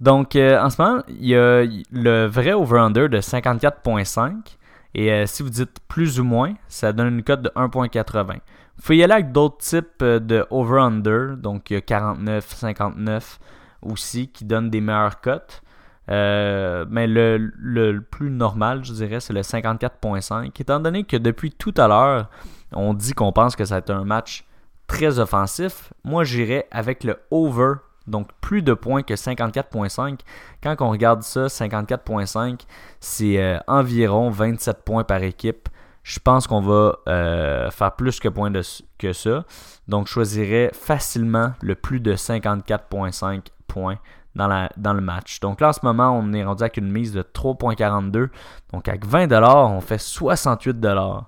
Donc, 0.00 0.36
euh, 0.36 0.60
en 0.60 0.70
ce 0.70 0.80
moment, 0.80 1.02
il 1.08 1.26
y 1.26 1.36
a 1.36 1.64
le 1.90 2.26
vrai 2.26 2.52
over-under 2.52 3.08
de 3.08 3.18
54.5. 3.18 4.56
Et 4.94 5.12
euh, 5.12 5.26
si 5.26 5.42
vous 5.42 5.50
dites 5.50 5.80
plus 5.88 6.20
ou 6.20 6.24
moins, 6.24 6.54
ça 6.68 6.92
donne 6.92 7.08
une 7.08 7.22
cote 7.22 7.42
de 7.42 7.50
1.80. 7.50 8.34
Vous 8.34 8.82
pouvez 8.82 8.98
y 8.98 9.02
aller 9.02 9.12
avec 9.12 9.32
d'autres 9.32 9.58
types 9.58 10.04
de 10.04 10.46
over-under. 10.50 11.36
Donc, 11.36 11.70
il 11.70 11.74
y 11.74 11.76
a 11.76 11.80
49, 11.80 12.46
59 12.46 13.40
aussi 13.82 14.28
qui 14.28 14.44
donnent 14.44 14.70
des 14.70 14.80
meilleures 14.80 15.20
cotes. 15.20 15.62
Euh, 16.10 16.84
mais 16.88 17.06
le, 17.06 18.00
plus 18.10 18.30
normal, 18.30 18.84
je 18.84 18.92
dirais, 18.92 19.20
c'est 19.20 19.32
le 19.32 19.40
54.5. 19.40 20.50
Étant 20.58 20.80
donné 20.80 21.04
que 21.04 21.16
depuis 21.16 21.52
tout 21.52 21.74
à 21.76 21.88
l'heure, 21.88 22.28
on 22.72 22.94
dit 22.94 23.12
qu'on 23.12 23.32
pense 23.32 23.56
que 23.56 23.64
ça 23.64 23.76
va 23.76 23.78
être 23.78 23.90
un 23.90 24.04
match 24.04 24.44
très 24.86 25.18
offensif, 25.18 25.92
moi 26.02 26.24
j'irais 26.24 26.66
avec 26.70 27.04
le 27.04 27.18
over, 27.30 27.74
donc 28.06 28.28
plus 28.40 28.62
de 28.62 28.72
points 28.72 29.02
que 29.02 29.14
54.5. 29.14 30.20
Quand 30.62 30.76
on 30.80 30.90
regarde 30.90 31.22
ça, 31.22 31.46
54.5, 31.46 32.60
c'est 33.00 33.38
euh, 33.38 33.58
environ 33.66 34.30
27 34.30 34.82
points 34.84 35.04
par 35.04 35.22
équipe. 35.22 35.68
Je 36.02 36.18
pense 36.20 36.46
qu'on 36.46 36.62
va 36.62 36.96
euh, 37.06 37.70
faire 37.70 37.92
plus 37.92 38.18
que, 38.18 38.28
points 38.28 38.50
que 38.98 39.12
ça. 39.12 39.44
Donc 39.88 40.06
je 40.06 40.12
choisirais 40.14 40.70
facilement 40.72 41.52
le 41.60 41.74
plus 41.74 42.00
de 42.00 42.14
54.5 42.14 43.42
points 43.66 43.98
dans, 44.38 44.92
le 44.92 45.00
match. 45.00 45.40
Donc 45.40 45.60
là, 45.60 45.68
en 45.68 45.72
ce 45.72 45.80
moment, 45.82 46.16
on 46.16 46.32
est 46.32 46.44
rendu 46.44 46.62
avec 46.62 46.76
une 46.76 46.90
mise 46.90 47.12
de 47.12 47.22
3,42. 47.22 48.28
Donc 48.72 48.88
avec 48.88 49.06
20$, 49.06 49.42
on 49.44 49.80
fait 49.80 49.96
68$. 49.96 51.24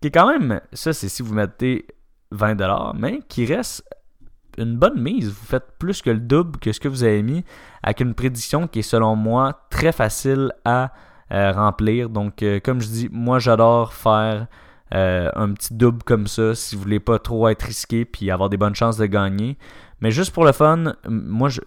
Qui 0.00 0.08
est 0.08 0.10
quand 0.10 0.26
même, 0.26 0.60
ça 0.72 0.92
c'est 0.92 1.08
si 1.08 1.22
vous 1.22 1.34
mettez 1.34 1.86
20$, 2.32 2.92
mais 2.96 3.20
qui 3.28 3.46
reste 3.46 3.84
une 4.58 4.76
bonne 4.76 5.00
mise. 5.00 5.28
Vous 5.28 5.46
faites 5.46 5.78
plus 5.78 6.02
que 6.02 6.10
le 6.10 6.18
double 6.18 6.58
que 6.58 6.72
ce 6.72 6.80
que 6.80 6.88
vous 6.88 7.04
avez 7.04 7.22
mis 7.22 7.44
avec 7.82 8.00
une 8.00 8.14
prédiction 8.14 8.66
qui 8.66 8.80
est 8.80 8.82
selon 8.82 9.16
moi 9.16 9.66
très 9.70 9.92
facile 9.92 10.52
à 10.64 10.92
euh, 11.32 11.52
remplir. 11.52 12.08
Donc 12.08 12.42
euh, 12.42 12.60
comme 12.60 12.80
je 12.80 12.88
dis, 12.88 13.08
moi 13.12 13.38
j'adore 13.38 13.94
faire 13.94 14.46
euh, 14.94 15.30
un 15.34 15.52
petit 15.52 15.74
double 15.74 16.02
comme 16.02 16.26
ça 16.26 16.54
si 16.54 16.76
vous 16.76 16.82
voulez 16.82 17.00
pas 17.00 17.18
trop 17.18 17.48
être 17.48 17.62
risqué 17.62 18.04
puis 18.04 18.30
avoir 18.30 18.50
des 18.50 18.56
bonnes 18.56 18.74
chances 18.74 18.98
de 18.98 19.06
gagner. 19.06 19.56
Mais 20.00 20.10
juste 20.10 20.32
pour 20.32 20.44
le 20.44 20.52
fun, 20.52 20.94
moi 21.08 21.48
je, 21.48 21.60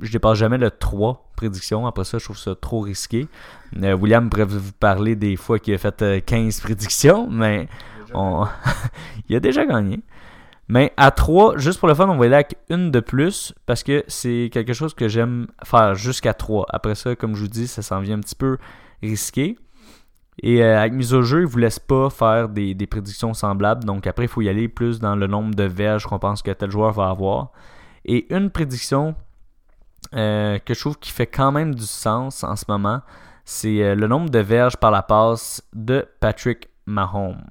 je 0.00 0.12
dépasse 0.12 0.38
jamais 0.38 0.58
le 0.58 0.70
3 0.70 1.30
prédictions. 1.36 1.86
Après 1.86 2.04
ça, 2.04 2.18
je 2.18 2.24
trouve 2.24 2.38
ça 2.38 2.54
trop 2.54 2.80
risqué. 2.80 3.28
Euh, 3.82 3.94
William 3.94 4.28
pourrait 4.28 4.44
vous 4.44 4.72
parler 4.72 5.16
des 5.16 5.36
fois 5.36 5.58
qu'il 5.58 5.74
a 5.74 5.78
fait 5.78 6.24
15 6.24 6.58
euh, 6.58 6.62
prédictions, 6.62 7.28
mais 7.30 7.68
il 9.28 9.36
a 9.36 9.40
déjà 9.40 9.64
gagné. 9.64 10.00
Mais 10.68 10.92
à 10.96 11.10
3, 11.10 11.58
juste 11.58 11.78
pour 11.78 11.88
le 11.88 11.94
fun, 11.94 12.08
on 12.08 12.16
va 12.16 12.24
aller 12.24 12.34
avec 12.34 12.56
une 12.70 12.90
de 12.90 13.00
plus 13.00 13.52
parce 13.66 13.82
que 13.82 14.02
c'est 14.08 14.48
quelque 14.50 14.72
chose 14.72 14.94
que 14.94 15.08
j'aime 15.08 15.46
faire 15.62 15.94
jusqu'à 15.94 16.32
3. 16.32 16.66
Après 16.70 16.94
ça, 16.94 17.14
comme 17.16 17.34
je 17.34 17.42
vous 17.42 17.48
dis, 17.48 17.66
ça 17.66 17.82
s'en 17.82 18.00
vient 18.00 18.16
un 18.16 18.20
petit 18.20 18.34
peu 18.34 18.56
risqué. 19.02 19.58
Et 20.42 20.64
euh, 20.64 20.80
avec 20.80 20.94
mise 20.94 21.14
au 21.14 21.22
jeu, 21.22 21.40
il 21.40 21.42
ne 21.42 21.48
vous 21.48 21.58
laisse 21.58 21.78
pas 21.78 22.10
faire 22.10 22.48
des, 22.48 22.74
des, 22.74 22.86
prédictions 22.86 23.34
semblables. 23.34 23.84
Donc 23.84 24.06
après, 24.06 24.24
il 24.24 24.28
faut 24.28 24.40
y 24.40 24.48
aller 24.48 24.68
plus 24.68 24.98
dans 24.98 25.14
le 25.14 25.26
nombre 25.26 25.54
de 25.54 25.64
verges 25.64 26.06
qu'on 26.06 26.18
pense 26.18 26.42
que 26.42 26.50
tel 26.50 26.70
joueur 26.70 26.92
va 26.92 27.08
avoir. 27.08 27.52
Et 28.04 28.34
une 28.34 28.50
prédiction 28.50 29.14
euh, 30.14 30.58
que 30.58 30.74
je 30.74 30.80
trouve 30.80 30.98
qui 30.98 31.10
fait 31.10 31.26
quand 31.26 31.52
même 31.52 31.74
du 31.74 31.86
sens 31.86 32.44
en 32.44 32.56
ce 32.56 32.64
moment, 32.68 33.00
c'est 33.44 33.82
euh, 33.82 33.94
le 33.94 34.06
nombre 34.06 34.30
de 34.30 34.38
verges 34.38 34.76
par 34.76 34.90
la 34.90 35.02
passe 35.02 35.62
de 35.72 36.06
Patrick 36.20 36.68
Mahomes. 36.86 37.42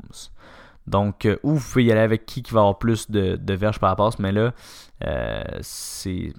Donc, 0.86 1.26
euh, 1.26 1.38
où 1.44 1.56
vous 1.56 1.70
pouvez 1.72 1.86
y 1.86 1.92
aller 1.92 2.02
avec 2.02 2.26
qui 2.26 2.44
qui 2.44 2.54
va 2.54 2.62
avoir 2.62 2.78
plus 2.78 3.10
de, 3.10 3.54
verges 3.54 3.80
par 3.80 3.89
la 3.89 3.96
passe, 3.96 4.20
mais 4.20 4.32
là, 4.32 4.54
c'est 5.62 6.34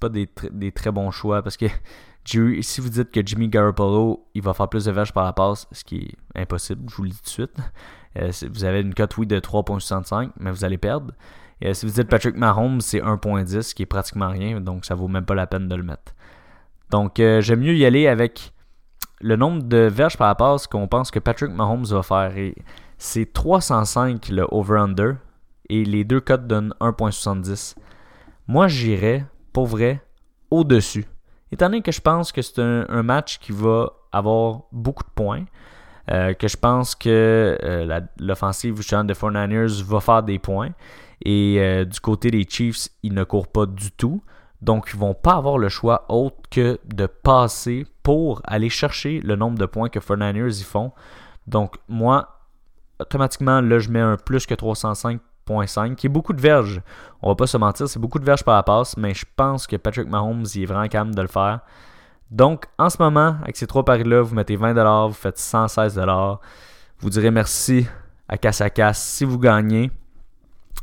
pas 0.00 0.08
des, 0.08 0.28
des, 0.50 0.72
très 0.72 0.90
bons 0.90 1.10
choix 1.10 1.42
parce 1.42 1.56
que 1.56 1.66
si 2.24 2.80
vous 2.80 2.88
dites 2.88 3.10
que 3.10 3.20
Jimmy 3.24 3.48
Garoppolo 3.48 4.26
il 4.34 4.42
va 4.42 4.54
faire 4.54 4.68
plus 4.68 4.84
de 4.86 4.92
verges 4.92 5.12
par 5.12 5.24
la 5.24 5.32
passe, 5.32 5.68
ce 5.72 5.84
qui 5.84 6.16
est 6.34 6.40
impossible, 6.40 6.88
je 6.88 6.96
vous 6.96 7.02
le 7.04 7.10
dis 7.10 7.18
tout 7.18 7.24
de 7.24 7.28
suite, 7.28 7.56
vous 8.52 8.64
avez 8.64 8.80
une 8.80 8.94
cote 8.94 9.16
oui 9.18 9.26
de 9.26 9.38
3.65, 9.38 10.30
mais 10.38 10.50
vous 10.50 10.64
allez 10.64 10.78
perdre. 10.78 11.12
Et 11.60 11.68
euh, 11.68 11.74
si 11.74 11.86
vous 11.86 11.92
dites 11.92 12.08
Patrick 12.08 12.36
Mahomes, 12.36 12.80
c'est 12.80 13.00
1.10, 13.00 13.74
qui 13.74 13.82
est 13.82 13.86
pratiquement 13.86 14.28
rien, 14.28 14.60
donc 14.60 14.84
ça 14.84 14.94
vaut 14.94 15.08
même 15.08 15.24
pas 15.24 15.34
la 15.34 15.46
peine 15.46 15.68
de 15.68 15.74
le 15.74 15.82
mettre. 15.82 16.14
Donc 16.90 17.20
euh, 17.20 17.40
j'aime 17.40 17.60
mieux 17.60 17.74
y 17.74 17.84
aller 17.84 18.06
avec 18.06 18.52
le 19.20 19.36
nombre 19.36 19.62
de 19.62 19.78
verges 19.78 20.16
par 20.16 20.28
la 20.28 20.34
passe 20.34 20.66
qu'on 20.66 20.88
pense 20.88 21.10
que 21.10 21.18
Patrick 21.18 21.50
Mahomes 21.50 21.84
va 21.84 22.02
faire. 22.02 22.32
C'est 22.98 23.32
305 23.32 24.28
le 24.28 24.46
over-under, 24.50 25.16
et 25.68 25.84
les 25.84 26.04
deux 26.04 26.20
cotes 26.20 26.46
donnent 26.46 26.74
1.70. 26.80 27.76
Moi 28.46 28.68
j'irais, 28.68 29.24
pour 29.52 29.66
vrai, 29.66 30.02
au-dessus. 30.50 31.06
Étant 31.50 31.66
donné 31.66 31.82
que 31.82 31.92
je 31.92 32.00
pense 32.00 32.32
que 32.32 32.42
c'est 32.42 32.60
un, 32.60 33.02
match 33.02 33.38
qui 33.38 33.52
va 33.52 33.92
avoir 34.12 34.62
beaucoup 34.72 35.04
de 35.04 35.10
points. 35.14 35.44
Euh, 36.10 36.34
que 36.34 36.48
je 36.48 36.56
pense 36.58 36.94
que 36.94 37.56
l'offensive 38.18 38.74
de 38.74 38.82
49ers 39.14 39.82
va 39.84 40.00
faire 40.00 40.22
des 40.22 40.38
points. 40.38 40.72
Et 41.22 41.56
euh, 41.58 41.84
du 41.84 42.00
côté 42.00 42.30
des 42.30 42.46
Chiefs, 42.48 42.88
ils 43.02 43.14
ne 43.14 43.24
courent 43.24 43.48
pas 43.48 43.66
du 43.66 43.90
tout. 43.92 44.22
Donc, 44.62 44.90
ils 44.92 44.96
ne 44.96 45.00
vont 45.00 45.14
pas 45.14 45.34
avoir 45.34 45.58
le 45.58 45.68
choix 45.68 46.06
autre 46.08 46.36
que 46.50 46.78
de 46.86 47.06
passer 47.06 47.86
pour 48.02 48.40
aller 48.44 48.70
chercher 48.70 49.20
le 49.20 49.36
nombre 49.36 49.58
de 49.58 49.66
points 49.66 49.88
que 49.88 49.98
49ers 49.98 50.60
y 50.60 50.62
font. 50.62 50.92
Donc, 51.46 51.76
moi, 51.88 52.40
automatiquement, 52.98 53.60
là, 53.60 53.78
je 53.78 53.90
mets 53.90 54.00
un 54.00 54.16
plus 54.16 54.46
que 54.46 54.54
305.5, 54.54 55.94
qui 55.96 56.06
est 56.06 56.10
beaucoup 56.10 56.32
de 56.32 56.40
verges. 56.40 56.80
On 57.20 57.28
va 57.28 57.34
pas 57.34 57.46
se 57.46 57.58
mentir, 57.58 57.88
c'est 57.88 57.98
beaucoup 57.98 58.18
de 58.18 58.24
verges 58.24 58.42
par 58.42 58.56
la 58.56 58.62
passe, 58.62 58.96
mais 58.96 59.12
je 59.12 59.26
pense 59.36 59.66
que 59.66 59.76
Patrick 59.76 60.08
Mahomes, 60.08 60.46
il 60.54 60.62
est 60.62 60.66
vraiment 60.66 60.88
capable 60.88 61.14
de 61.14 61.22
le 61.22 61.28
faire. 61.28 61.60
Donc, 62.30 62.64
en 62.78 62.88
ce 62.88 62.96
moment, 62.98 63.36
avec 63.42 63.56
ces 63.56 63.66
trois 63.66 63.84
paris-là, 63.84 64.22
vous 64.22 64.34
mettez 64.34 64.56
20$, 64.56 65.08
vous 65.08 65.14
faites 65.14 65.38
116$. 65.38 66.38
Vous 67.00 67.10
direz 67.10 67.30
merci 67.30 67.86
à 68.28 68.38
casse 68.38 68.62
à 68.62 68.70
casse 68.70 69.02
si 69.02 69.24
vous 69.24 69.38
gagnez. 69.38 69.90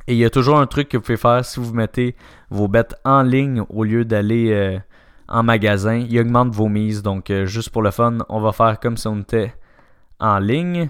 Et 0.08 0.14
il 0.14 0.18
y 0.18 0.26
a 0.26 0.30
toujours 0.30 0.58
un 0.60 0.68
truc 0.68 0.90
que 0.90 0.98
vous 0.98 1.04
pouvez 1.04 1.18
faire 1.18 1.46
si 1.46 1.60
vous 1.60 1.74
mettez 1.74 2.16
vos 2.50 2.68
bêtes 2.68 2.96
en 3.06 3.22
ligne 3.22 3.64
au 3.70 3.84
lieu 3.84 4.06
d'aller 4.06 4.52
euh, 4.52 4.80
en 5.28 5.44
magasin. 5.44 5.96
Il 5.96 6.20
augmente 6.20 6.54
vos 6.54 6.68
mises. 6.68 7.02
Donc, 7.02 7.30
euh, 7.30 7.46
juste 7.46 7.70
pour 7.70 7.82
le 7.82 7.92
fun, 7.92 8.20
on 8.30 8.42
va 8.42 8.52
faire 8.52 8.80
comme 8.80 8.98
si 8.98 9.08
on 9.08 9.20
était 9.20 9.54
en 10.20 10.40
ligne. 10.40 10.90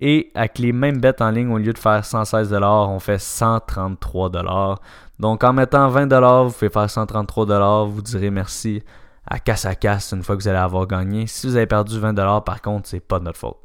Et 0.00 0.30
avec 0.34 0.58
les 0.58 0.72
mêmes 0.72 1.00
bêtes 1.00 1.20
en 1.20 1.30
ligne, 1.30 1.50
au 1.52 1.58
lieu 1.58 1.72
de 1.72 1.78
faire 1.78 2.02
116$, 2.02 2.64
on 2.64 2.98
fait 2.98 3.16
133$. 3.16 4.76
Donc, 5.20 5.44
en 5.44 5.52
mettant 5.52 5.88
20$, 5.90 6.46
vous 6.46 6.52
pouvez 6.52 6.68
faire 6.68 6.86
133$. 6.86 7.88
Vous 7.88 8.02
direz 8.02 8.30
merci 8.30 8.82
à 9.26 9.38
casse 9.38 9.64
à 9.64 9.74
casse 9.74 10.12
une 10.12 10.22
fois 10.22 10.36
que 10.36 10.42
vous 10.42 10.48
allez 10.48 10.58
avoir 10.58 10.86
gagné. 10.86 11.26
Si 11.26 11.46
vous 11.46 11.56
avez 11.56 11.66
perdu 11.66 11.98
20$, 11.98 12.44
par 12.44 12.60
contre, 12.60 12.88
c'est 12.88 13.00
pas 13.00 13.18
de 13.18 13.24
notre 13.24 13.38
faute. 13.38 13.63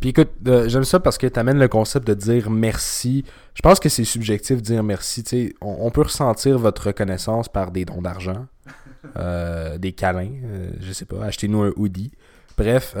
Puis 0.00 0.10
écoute, 0.10 0.30
euh, 0.46 0.68
j'aime 0.68 0.84
ça 0.84 1.00
parce 1.00 1.18
que 1.18 1.26
tu 1.26 1.38
amènes 1.38 1.58
le 1.58 1.68
concept 1.68 2.06
de 2.06 2.14
dire 2.14 2.50
merci. 2.50 3.24
Je 3.54 3.62
pense 3.62 3.80
que 3.80 3.88
c'est 3.88 4.04
subjectif 4.04 4.58
de 4.58 4.62
dire 4.62 4.82
merci. 4.82 5.54
On, 5.60 5.76
on, 5.80 5.90
peut 5.90 6.02
ressentir 6.02 6.58
votre 6.58 6.86
reconnaissance 6.86 7.48
par 7.48 7.70
des 7.70 7.84
dons 7.84 8.02
d'argent, 8.02 8.46
euh, 9.16 9.78
des 9.78 9.92
câlins, 9.92 10.30
euh, 10.44 10.70
je 10.80 10.92
sais 10.92 11.04
pas, 11.04 11.24
achetez-nous 11.24 11.62
un 11.62 11.72
hoodie. 11.76 12.12
Bref, 12.56 12.96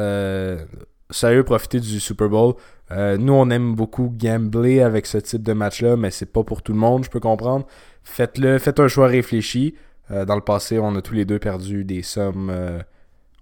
sérieux, 1.10 1.42
profitez 1.42 1.80
du 1.80 1.98
Super 1.98 2.28
Bowl. 2.28 2.54
nous, 2.90 3.32
on 3.32 3.50
aime 3.50 3.74
beaucoup 3.74 4.14
gambler 4.16 4.82
avec 4.82 5.06
ce 5.06 5.18
type 5.18 5.42
de 5.42 5.52
match-là, 5.52 5.96
mais 5.96 6.12
c'est 6.12 6.32
pas 6.32 6.44
pour 6.44 6.62
tout 6.62 6.72
le 6.72 6.78
monde, 6.78 7.04
je 7.04 7.10
peux 7.10 7.18
comprendre. 7.18 7.66
Faites-le, 8.04 8.58
faites 8.58 8.78
un 8.78 8.88
choix 8.88 9.08
réfléchi. 9.08 9.74
Euh, 10.10 10.24
dans 10.24 10.34
le 10.34 10.40
passé, 10.40 10.78
on 10.78 10.94
a 10.96 11.02
tous 11.02 11.14
les 11.14 11.24
deux 11.24 11.38
perdu 11.38 11.84
des 11.84 12.02
sommes, 12.02 12.50
euh, 12.50 12.80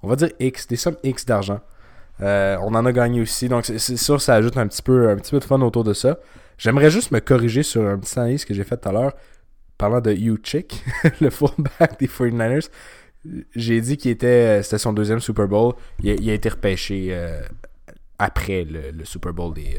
on 0.03 0.09
va 0.09 0.17
dire 0.17 0.31
X, 0.41 0.67
des 0.67 0.77
sommes 0.77 0.97
X 1.03 1.25
d'argent. 1.25 1.61
Euh, 2.23 2.57
on 2.63 2.75
en 2.75 2.87
a 2.87 2.93
gagné 2.93 3.21
aussi, 3.21 3.49
donc 3.49 3.67
c'est 3.67 3.97
sûr 3.97 4.21
ça 4.23 4.35
ajoute 4.35 4.57
un 4.57 4.67
petit 4.67 4.83
peu, 4.83 5.11
un 5.11 5.17
petit 5.17 5.31
peu 5.31 5.39
de 5.39 5.45
fun 5.45 5.61
autour 5.61 5.85
de 5.85 5.93
ça. 5.93 6.19
J'aimerais 6.59 6.91
juste 6.91 7.11
me 7.11 7.21
corriger 7.21 7.63
sur 7.63 7.87
un 7.87 7.99
petit 7.99 8.19
analyse 8.19 8.45
que 8.45 8.55
j'ai 8.55 8.65
fait 8.65 8.77
tout 8.79 8.89
à 8.89 8.93
l'heure, 8.93 9.13
parlant 9.77 10.01
de 10.01 10.17
Chick, 10.43 10.83
le 11.21 11.31
fullback 11.31 11.99
des 12.01 12.07
49ers. 12.07 12.71
J'ai 13.55 13.81
dit 13.81 13.97
qu'il 13.97 14.13
était, 14.13 14.63
c'était 14.63 14.79
son 14.79 14.93
deuxième 14.93 15.21
Super 15.21 15.49
Bowl. 15.49 15.75
Il 16.03 16.31
a, 16.31 16.33
été 16.33 16.49
repêché 16.49 17.13
après 18.19 18.65
le, 18.65 19.05
Super 19.05 19.35
Bowl 19.35 19.53
des, 19.53 19.79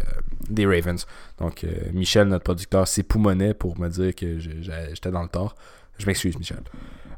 des 0.50 0.66
Ravens. 0.66 1.08
Donc 1.40 1.66
Michel, 1.94 2.28
notre 2.28 2.44
producteur, 2.44 2.88
s'époumonait 2.88 3.54
pour 3.54 3.80
me 3.80 3.88
dire 3.88 4.14
que 4.14 4.38
j'étais 4.38 5.12
dans 5.12 5.24
le 5.24 5.30
tort. 5.30 5.56
Je 5.98 6.06
m'excuse, 6.06 6.38
Michel. 6.38 6.60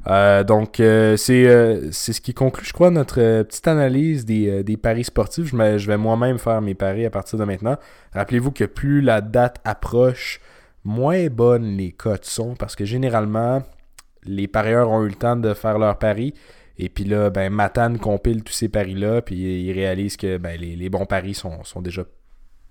Euh, 0.07 0.43
donc, 0.43 0.79
euh, 0.79 1.17
euh, 1.29 1.89
c'est 1.91 2.13
ce 2.13 2.21
qui 2.21 2.33
conclut, 2.33 2.65
je 2.65 2.73
crois, 2.73 2.89
notre 2.89 3.43
petite 3.43 3.67
analyse 3.67 4.25
des, 4.25 4.77
paris 4.81 5.03
sportifs. 5.03 5.47
Je, 5.47 5.77
je 5.77 5.88
vais 5.88 5.97
moi-même 5.97 6.39
faire 6.39 6.62
mes 6.62 6.75
paris 6.75 7.05
à 7.05 7.09
partir 7.09 7.38
de 7.38 7.43
maintenant. 7.43 7.77
Rappelez-vous 8.13 8.51
que 8.51 8.63
plus 8.63 9.01
la 9.01 9.21
date 9.21 9.57
approche, 9.65 10.39
moins 10.83 11.27
bonnes 11.27 11.77
les 11.77 11.91
cotes 11.91 12.25
sont 12.25 12.55
parce 12.55 12.75
que 12.75 12.85
généralement, 12.85 13.62
les 14.23 14.47
parieurs 14.47 14.89
ont 14.89 15.03
eu 15.03 15.09
le 15.09 15.15
temps 15.15 15.35
de 15.35 15.53
faire 15.53 15.77
leurs 15.77 15.97
paris. 15.97 16.33
Et 16.77 16.88
puis 16.88 17.03
là, 17.03 17.29
ben, 17.29 17.51
Matane 17.51 17.99
compile 17.99 18.41
tous 18.41 18.53
ces 18.53 18.69
paris-là, 18.69 19.21
puis 19.21 19.35
il 19.35 19.73
réalise 19.73 20.15
que 20.15 20.38
ben, 20.38 20.57
les, 20.59 20.89
bons 20.89 21.05
paris 21.05 21.33
sont, 21.33 21.62
sont 21.65 21.81
déjà 21.81 22.05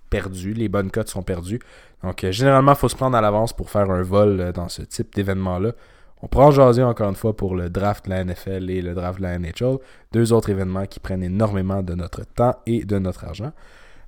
perdus, 0.09 0.53
les 0.53 0.67
bonnes 0.67 0.89
cotes 0.89 1.09
sont 1.09 1.21
perdues. 1.21 1.59
Donc, 2.03 2.25
généralement, 2.31 2.71
il 2.71 2.77
faut 2.77 2.89
se 2.89 2.95
prendre 2.95 3.15
à 3.15 3.21
l'avance 3.21 3.53
pour 3.53 3.69
faire 3.69 3.91
un 3.91 4.01
vol 4.01 4.51
dans 4.51 4.67
ce 4.67 4.81
type 4.81 5.13
d'événement-là. 5.13 5.73
On 6.21 6.27
prend 6.27 6.51
jaser 6.51 6.83
encore 6.83 7.09
une 7.09 7.15
fois 7.15 7.35
pour 7.35 7.55
le 7.55 7.69
draft 7.69 8.05
de 8.05 8.09
la 8.09 8.23
NFL 8.23 8.69
et 8.69 8.81
le 8.81 8.93
draft 8.93 9.19
de 9.19 9.23
la 9.23 9.39
NHL, 9.39 9.77
deux 10.11 10.33
autres 10.33 10.49
événements 10.49 10.85
qui 10.85 10.99
prennent 10.99 11.23
énormément 11.23 11.81
de 11.81 11.95
notre 11.95 12.23
temps 12.25 12.55
et 12.65 12.83
de 12.83 12.99
notre 12.99 13.23
argent. 13.23 13.51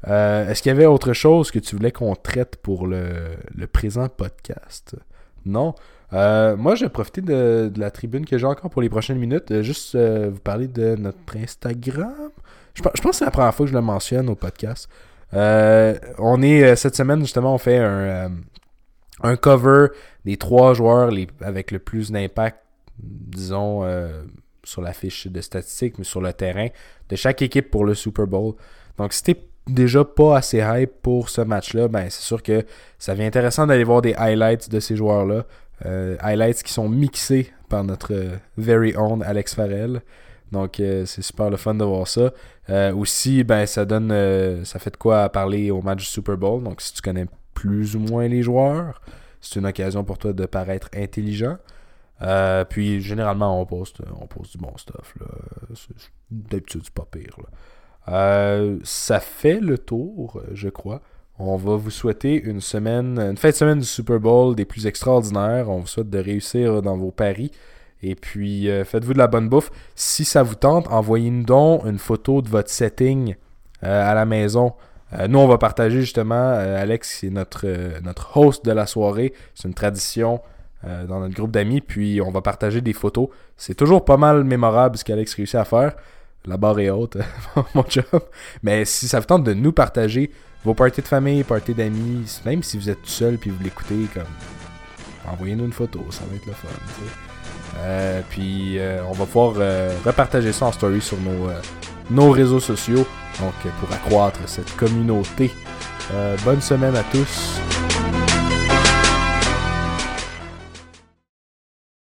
Euh, 0.07 0.49
est-ce 0.49 0.61
qu'il 0.61 0.71
y 0.71 0.75
avait 0.75 0.85
autre 0.85 1.13
chose 1.13 1.51
que 1.51 1.59
tu 1.59 1.75
voulais 1.75 1.91
qu'on 1.91 2.15
traite 2.15 2.57
pour 2.57 2.87
le, 2.87 3.37
présent 3.71 4.07
podcast? 4.09 4.95
Non. 5.45 5.75
Euh, 6.13 6.57
moi, 6.57 6.75
je 6.75 6.85
vais 6.85 6.89
profiter 6.89 7.21
de, 7.21 7.71
la 7.77 7.91
tribune 7.91 8.25
que 8.25 8.37
j'ai 8.37 8.45
encore 8.45 8.69
pour 8.69 8.81
les 8.81 8.89
prochaines 8.89 9.19
minutes. 9.19 9.51
Euh, 9.51 9.61
juste 9.61 9.95
vous 9.95 10.39
parler 10.39 10.67
de 10.67 10.95
notre 10.95 11.37
Instagram. 11.37 12.31
Je, 12.73 12.81
pense 12.81 12.93
que 12.93 13.11
c'est 13.11 13.25
la 13.25 13.31
première 13.31 13.53
fois 13.53 13.65
que 13.65 13.71
je 13.71 13.75
le 13.75 13.81
mentionne 13.81 14.29
au 14.29 14.35
podcast. 14.35 14.89
on 15.33 16.41
est 16.41 16.75
cette 16.75 16.95
semaine, 16.95 17.21
justement, 17.21 17.53
on 17.53 17.57
fait 17.57 17.77
un, 17.77 18.31
un 19.23 19.35
cover 19.35 19.87
des 20.25 20.37
trois 20.37 20.73
joueurs 20.73 21.11
avec 21.41 21.71
le 21.71 21.79
plus 21.79 22.11
d'impact, 22.11 22.59
disons, 22.99 23.83
euh, 23.83 24.23
sur 24.63 24.81
la 24.81 24.93
fiche 24.93 25.27
de 25.27 25.41
statistiques, 25.41 25.97
mais 25.97 26.03
sur 26.03 26.21
le 26.21 26.33
terrain, 26.33 26.67
de 27.09 27.15
chaque 27.15 27.41
équipe 27.41 27.71
pour 27.71 27.85
le 27.85 27.93
Super 27.93 28.27
Bowl. 28.27 28.53
Donc, 28.97 29.13
si 29.13 29.23
t'es 29.23 29.37
déjà 29.67 30.03
pas 30.03 30.37
assez 30.37 30.59
hype 30.59 31.01
pour 31.01 31.29
ce 31.29 31.41
match-là, 31.41 31.87
ben 31.87 32.09
c'est 32.09 32.21
sûr 32.23 32.41
que 32.41 32.65
ça 32.97 33.13
devient 33.13 33.25
intéressant 33.25 33.67
d'aller 33.67 33.83
voir 33.83 34.01
des 34.01 34.13
highlights 34.15 34.69
de 34.69 34.79
ces 34.79 34.95
joueurs-là. 34.95 35.45
Euh, 35.85 36.15
highlights 36.19 36.63
qui 36.63 36.73
sont 36.73 36.89
mixés 36.89 37.51
par 37.69 37.83
notre 37.83 38.13
very 38.57 38.95
own 38.95 39.23
Alex 39.23 39.55
Farrell. 39.55 40.01
Donc 40.51 40.73
c'est 40.77 41.21
super 41.21 41.49
le 41.49 41.55
fun 41.55 41.75
de 41.75 41.83
voir 41.85 42.07
ça. 42.07 42.33
aussi, 42.93 43.43
ben 43.45 43.65
ça 43.65 43.85
donne 43.85 44.09
ça 44.65 44.79
fait 44.79 44.89
de 44.89 44.97
quoi 44.97 45.29
parler 45.29 45.71
au 45.71 45.81
match 45.81 45.99
du 45.99 46.05
Super 46.05 46.35
Bowl. 46.35 46.61
Donc 46.61 46.81
si 46.81 46.93
tu 46.93 47.01
connais 47.01 47.25
plus 47.53 47.95
ou 47.95 47.99
moins 47.99 48.27
les 48.27 48.41
joueurs. 48.41 49.01
C'est 49.41 49.59
une 49.59 49.65
occasion 49.65 50.03
pour 50.03 50.17
toi 50.17 50.33
de 50.33 50.45
paraître 50.45 50.89
intelligent. 50.95 51.57
Euh, 52.21 52.63
puis 52.65 53.01
généralement, 53.01 53.59
on 53.59 53.65
poste, 53.65 54.01
on 54.21 54.27
poste 54.27 54.53
du 54.53 54.57
bon 54.59 54.75
stuff. 54.77 55.15
D'habitude, 56.29 56.81
c'est 56.83 56.93
pas 56.93 57.07
pire. 57.09 57.35
Euh, 58.07 58.79
ça 58.83 59.19
fait 59.19 59.59
le 59.59 59.77
tour, 59.77 60.41
je 60.53 60.69
crois. 60.69 61.01
On 61.39 61.57
va 61.57 61.75
vous 61.75 61.89
souhaiter 61.89 62.39
une 62.39 62.61
semaine, 62.61 63.17
une 63.17 63.37
fin 63.37 63.49
de 63.49 63.55
semaine 63.55 63.79
du 63.79 63.85
Super 63.85 64.19
Bowl 64.19 64.55
des 64.55 64.65
plus 64.65 64.85
extraordinaires. 64.85 65.69
On 65.69 65.79
vous 65.79 65.87
souhaite 65.87 66.09
de 66.09 66.19
réussir 66.19 66.83
dans 66.83 66.97
vos 66.97 67.11
paris. 67.11 67.51
Et 68.03 68.13
puis, 68.13 68.69
euh, 68.69 68.83
faites-vous 68.83 69.13
de 69.13 69.17
la 69.17 69.27
bonne 69.27 69.49
bouffe. 69.49 69.71
Si 69.95 70.23
ça 70.23 70.43
vous 70.43 70.55
tente, 70.55 70.87
envoyez-nous 70.89 71.43
donc 71.43 71.85
une 71.85 71.97
photo 71.97 72.43
de 72.43 72.49
votre 72.49 72.69
setting 72.69 73.35
à 73.81 74.13
la 74.13 74.25
maison. 74.25 74.73
Euh, 75.13 75.27
nous, 75.27 75.39
on 75.39 75.47
va 75.47 75.57
partager 75.57 76.01
justement, 76.01 76.35
euh, 76.35 76.81
Alex, 76.81 77.19
c'est 77.19 77.29
notre, 77.29 77.65
euh, 77.65 77.99
notre 78.01 78.37
host 78.37 78.65
de 78.65 78.71
la 78.71 78.85
soirée. 78.85 79.33
C'est 79.55 79.67
une 79.67 79.73
tradition 79.73 80.41
dans 81.07 81.19
notre 81.19 81.35
groupe 81.35 81.51
d'amis. 81.51 81.79
Puis 81.79 82.21
on 82.21 82.31
va 82.31 82.41
partager 82.41 82.81
des 82.81 82.93
photos. 82.93 83.27
C'est 83.55 83.75
toujours 83.75 84.03
pas 84.03 84.17
mal 84.17 84.43
mémorable 84.43 84.97
ce 84.97 85.03
qu'Alex 85.03 85.35
réussit 85.35 85.55
à 85.55 85.63
faire. 85.63 85.93
La 86.45 86.57
barre 86.57 86.79
est 86.79 86.89
haute, 86.89 87.17
mon 87.75 87.85
job. 87.87 88.03
Mais 88.63 88.83
si 88.85 89.07
ça 89.07 89.19
vous 89.19 89.27
tente 89.27 89.43
de 89.43 89.53
nous 89.53 89.73
partager 89.73 90.31
vos 90.65 90.73
parties 90.73 91.03
de 91.03 91.07
famille, 91.07 91.43
parties 91.43 91.75
d'amis, 91.75 92.41
même 92.47 92.63
si 92.63 92.79
vous 92.79 92.89
êtes 92.89 92.99
tout 93.03 93.09
seul 93.09 93.37
puis 93.37 93.51
vous 93.51 93.63
l'écoutez, 93.63 94.07
comme 94.11 94.23
envoyez-nous 95.31 95.65
une 95.65 95.71
photo, 95.71 96.03
ça 96.09 96.23
va 96.27 96.35
être 96.35 96.47
le 96.47 96.53
fun. 96.53 98.23
puis 98.31 98.79
on 99.07 99.11
va 99.11 99.25
pouvoir 99.27 99.53
repartager 100.03 100.51
ça 100.51 100.65
en 100.65 100.71
story 100.71 100.99
sur 100.99 101.19
nos, 101.19 101.51
nos 102.11 102.29
réseaux 102.31 102.59
sociaux 102.59 103.05
donc 103.39 103.53
pour 103.79 103.91
accroître 103.91 104.39
cette 104.45 104.75
communauté. 104.75 105.51
Euh, 106.13 106.35
bonne 106.43 106.61
semaine 106.61 106.95
à 106.95 107.03
tous. 107.03 107.59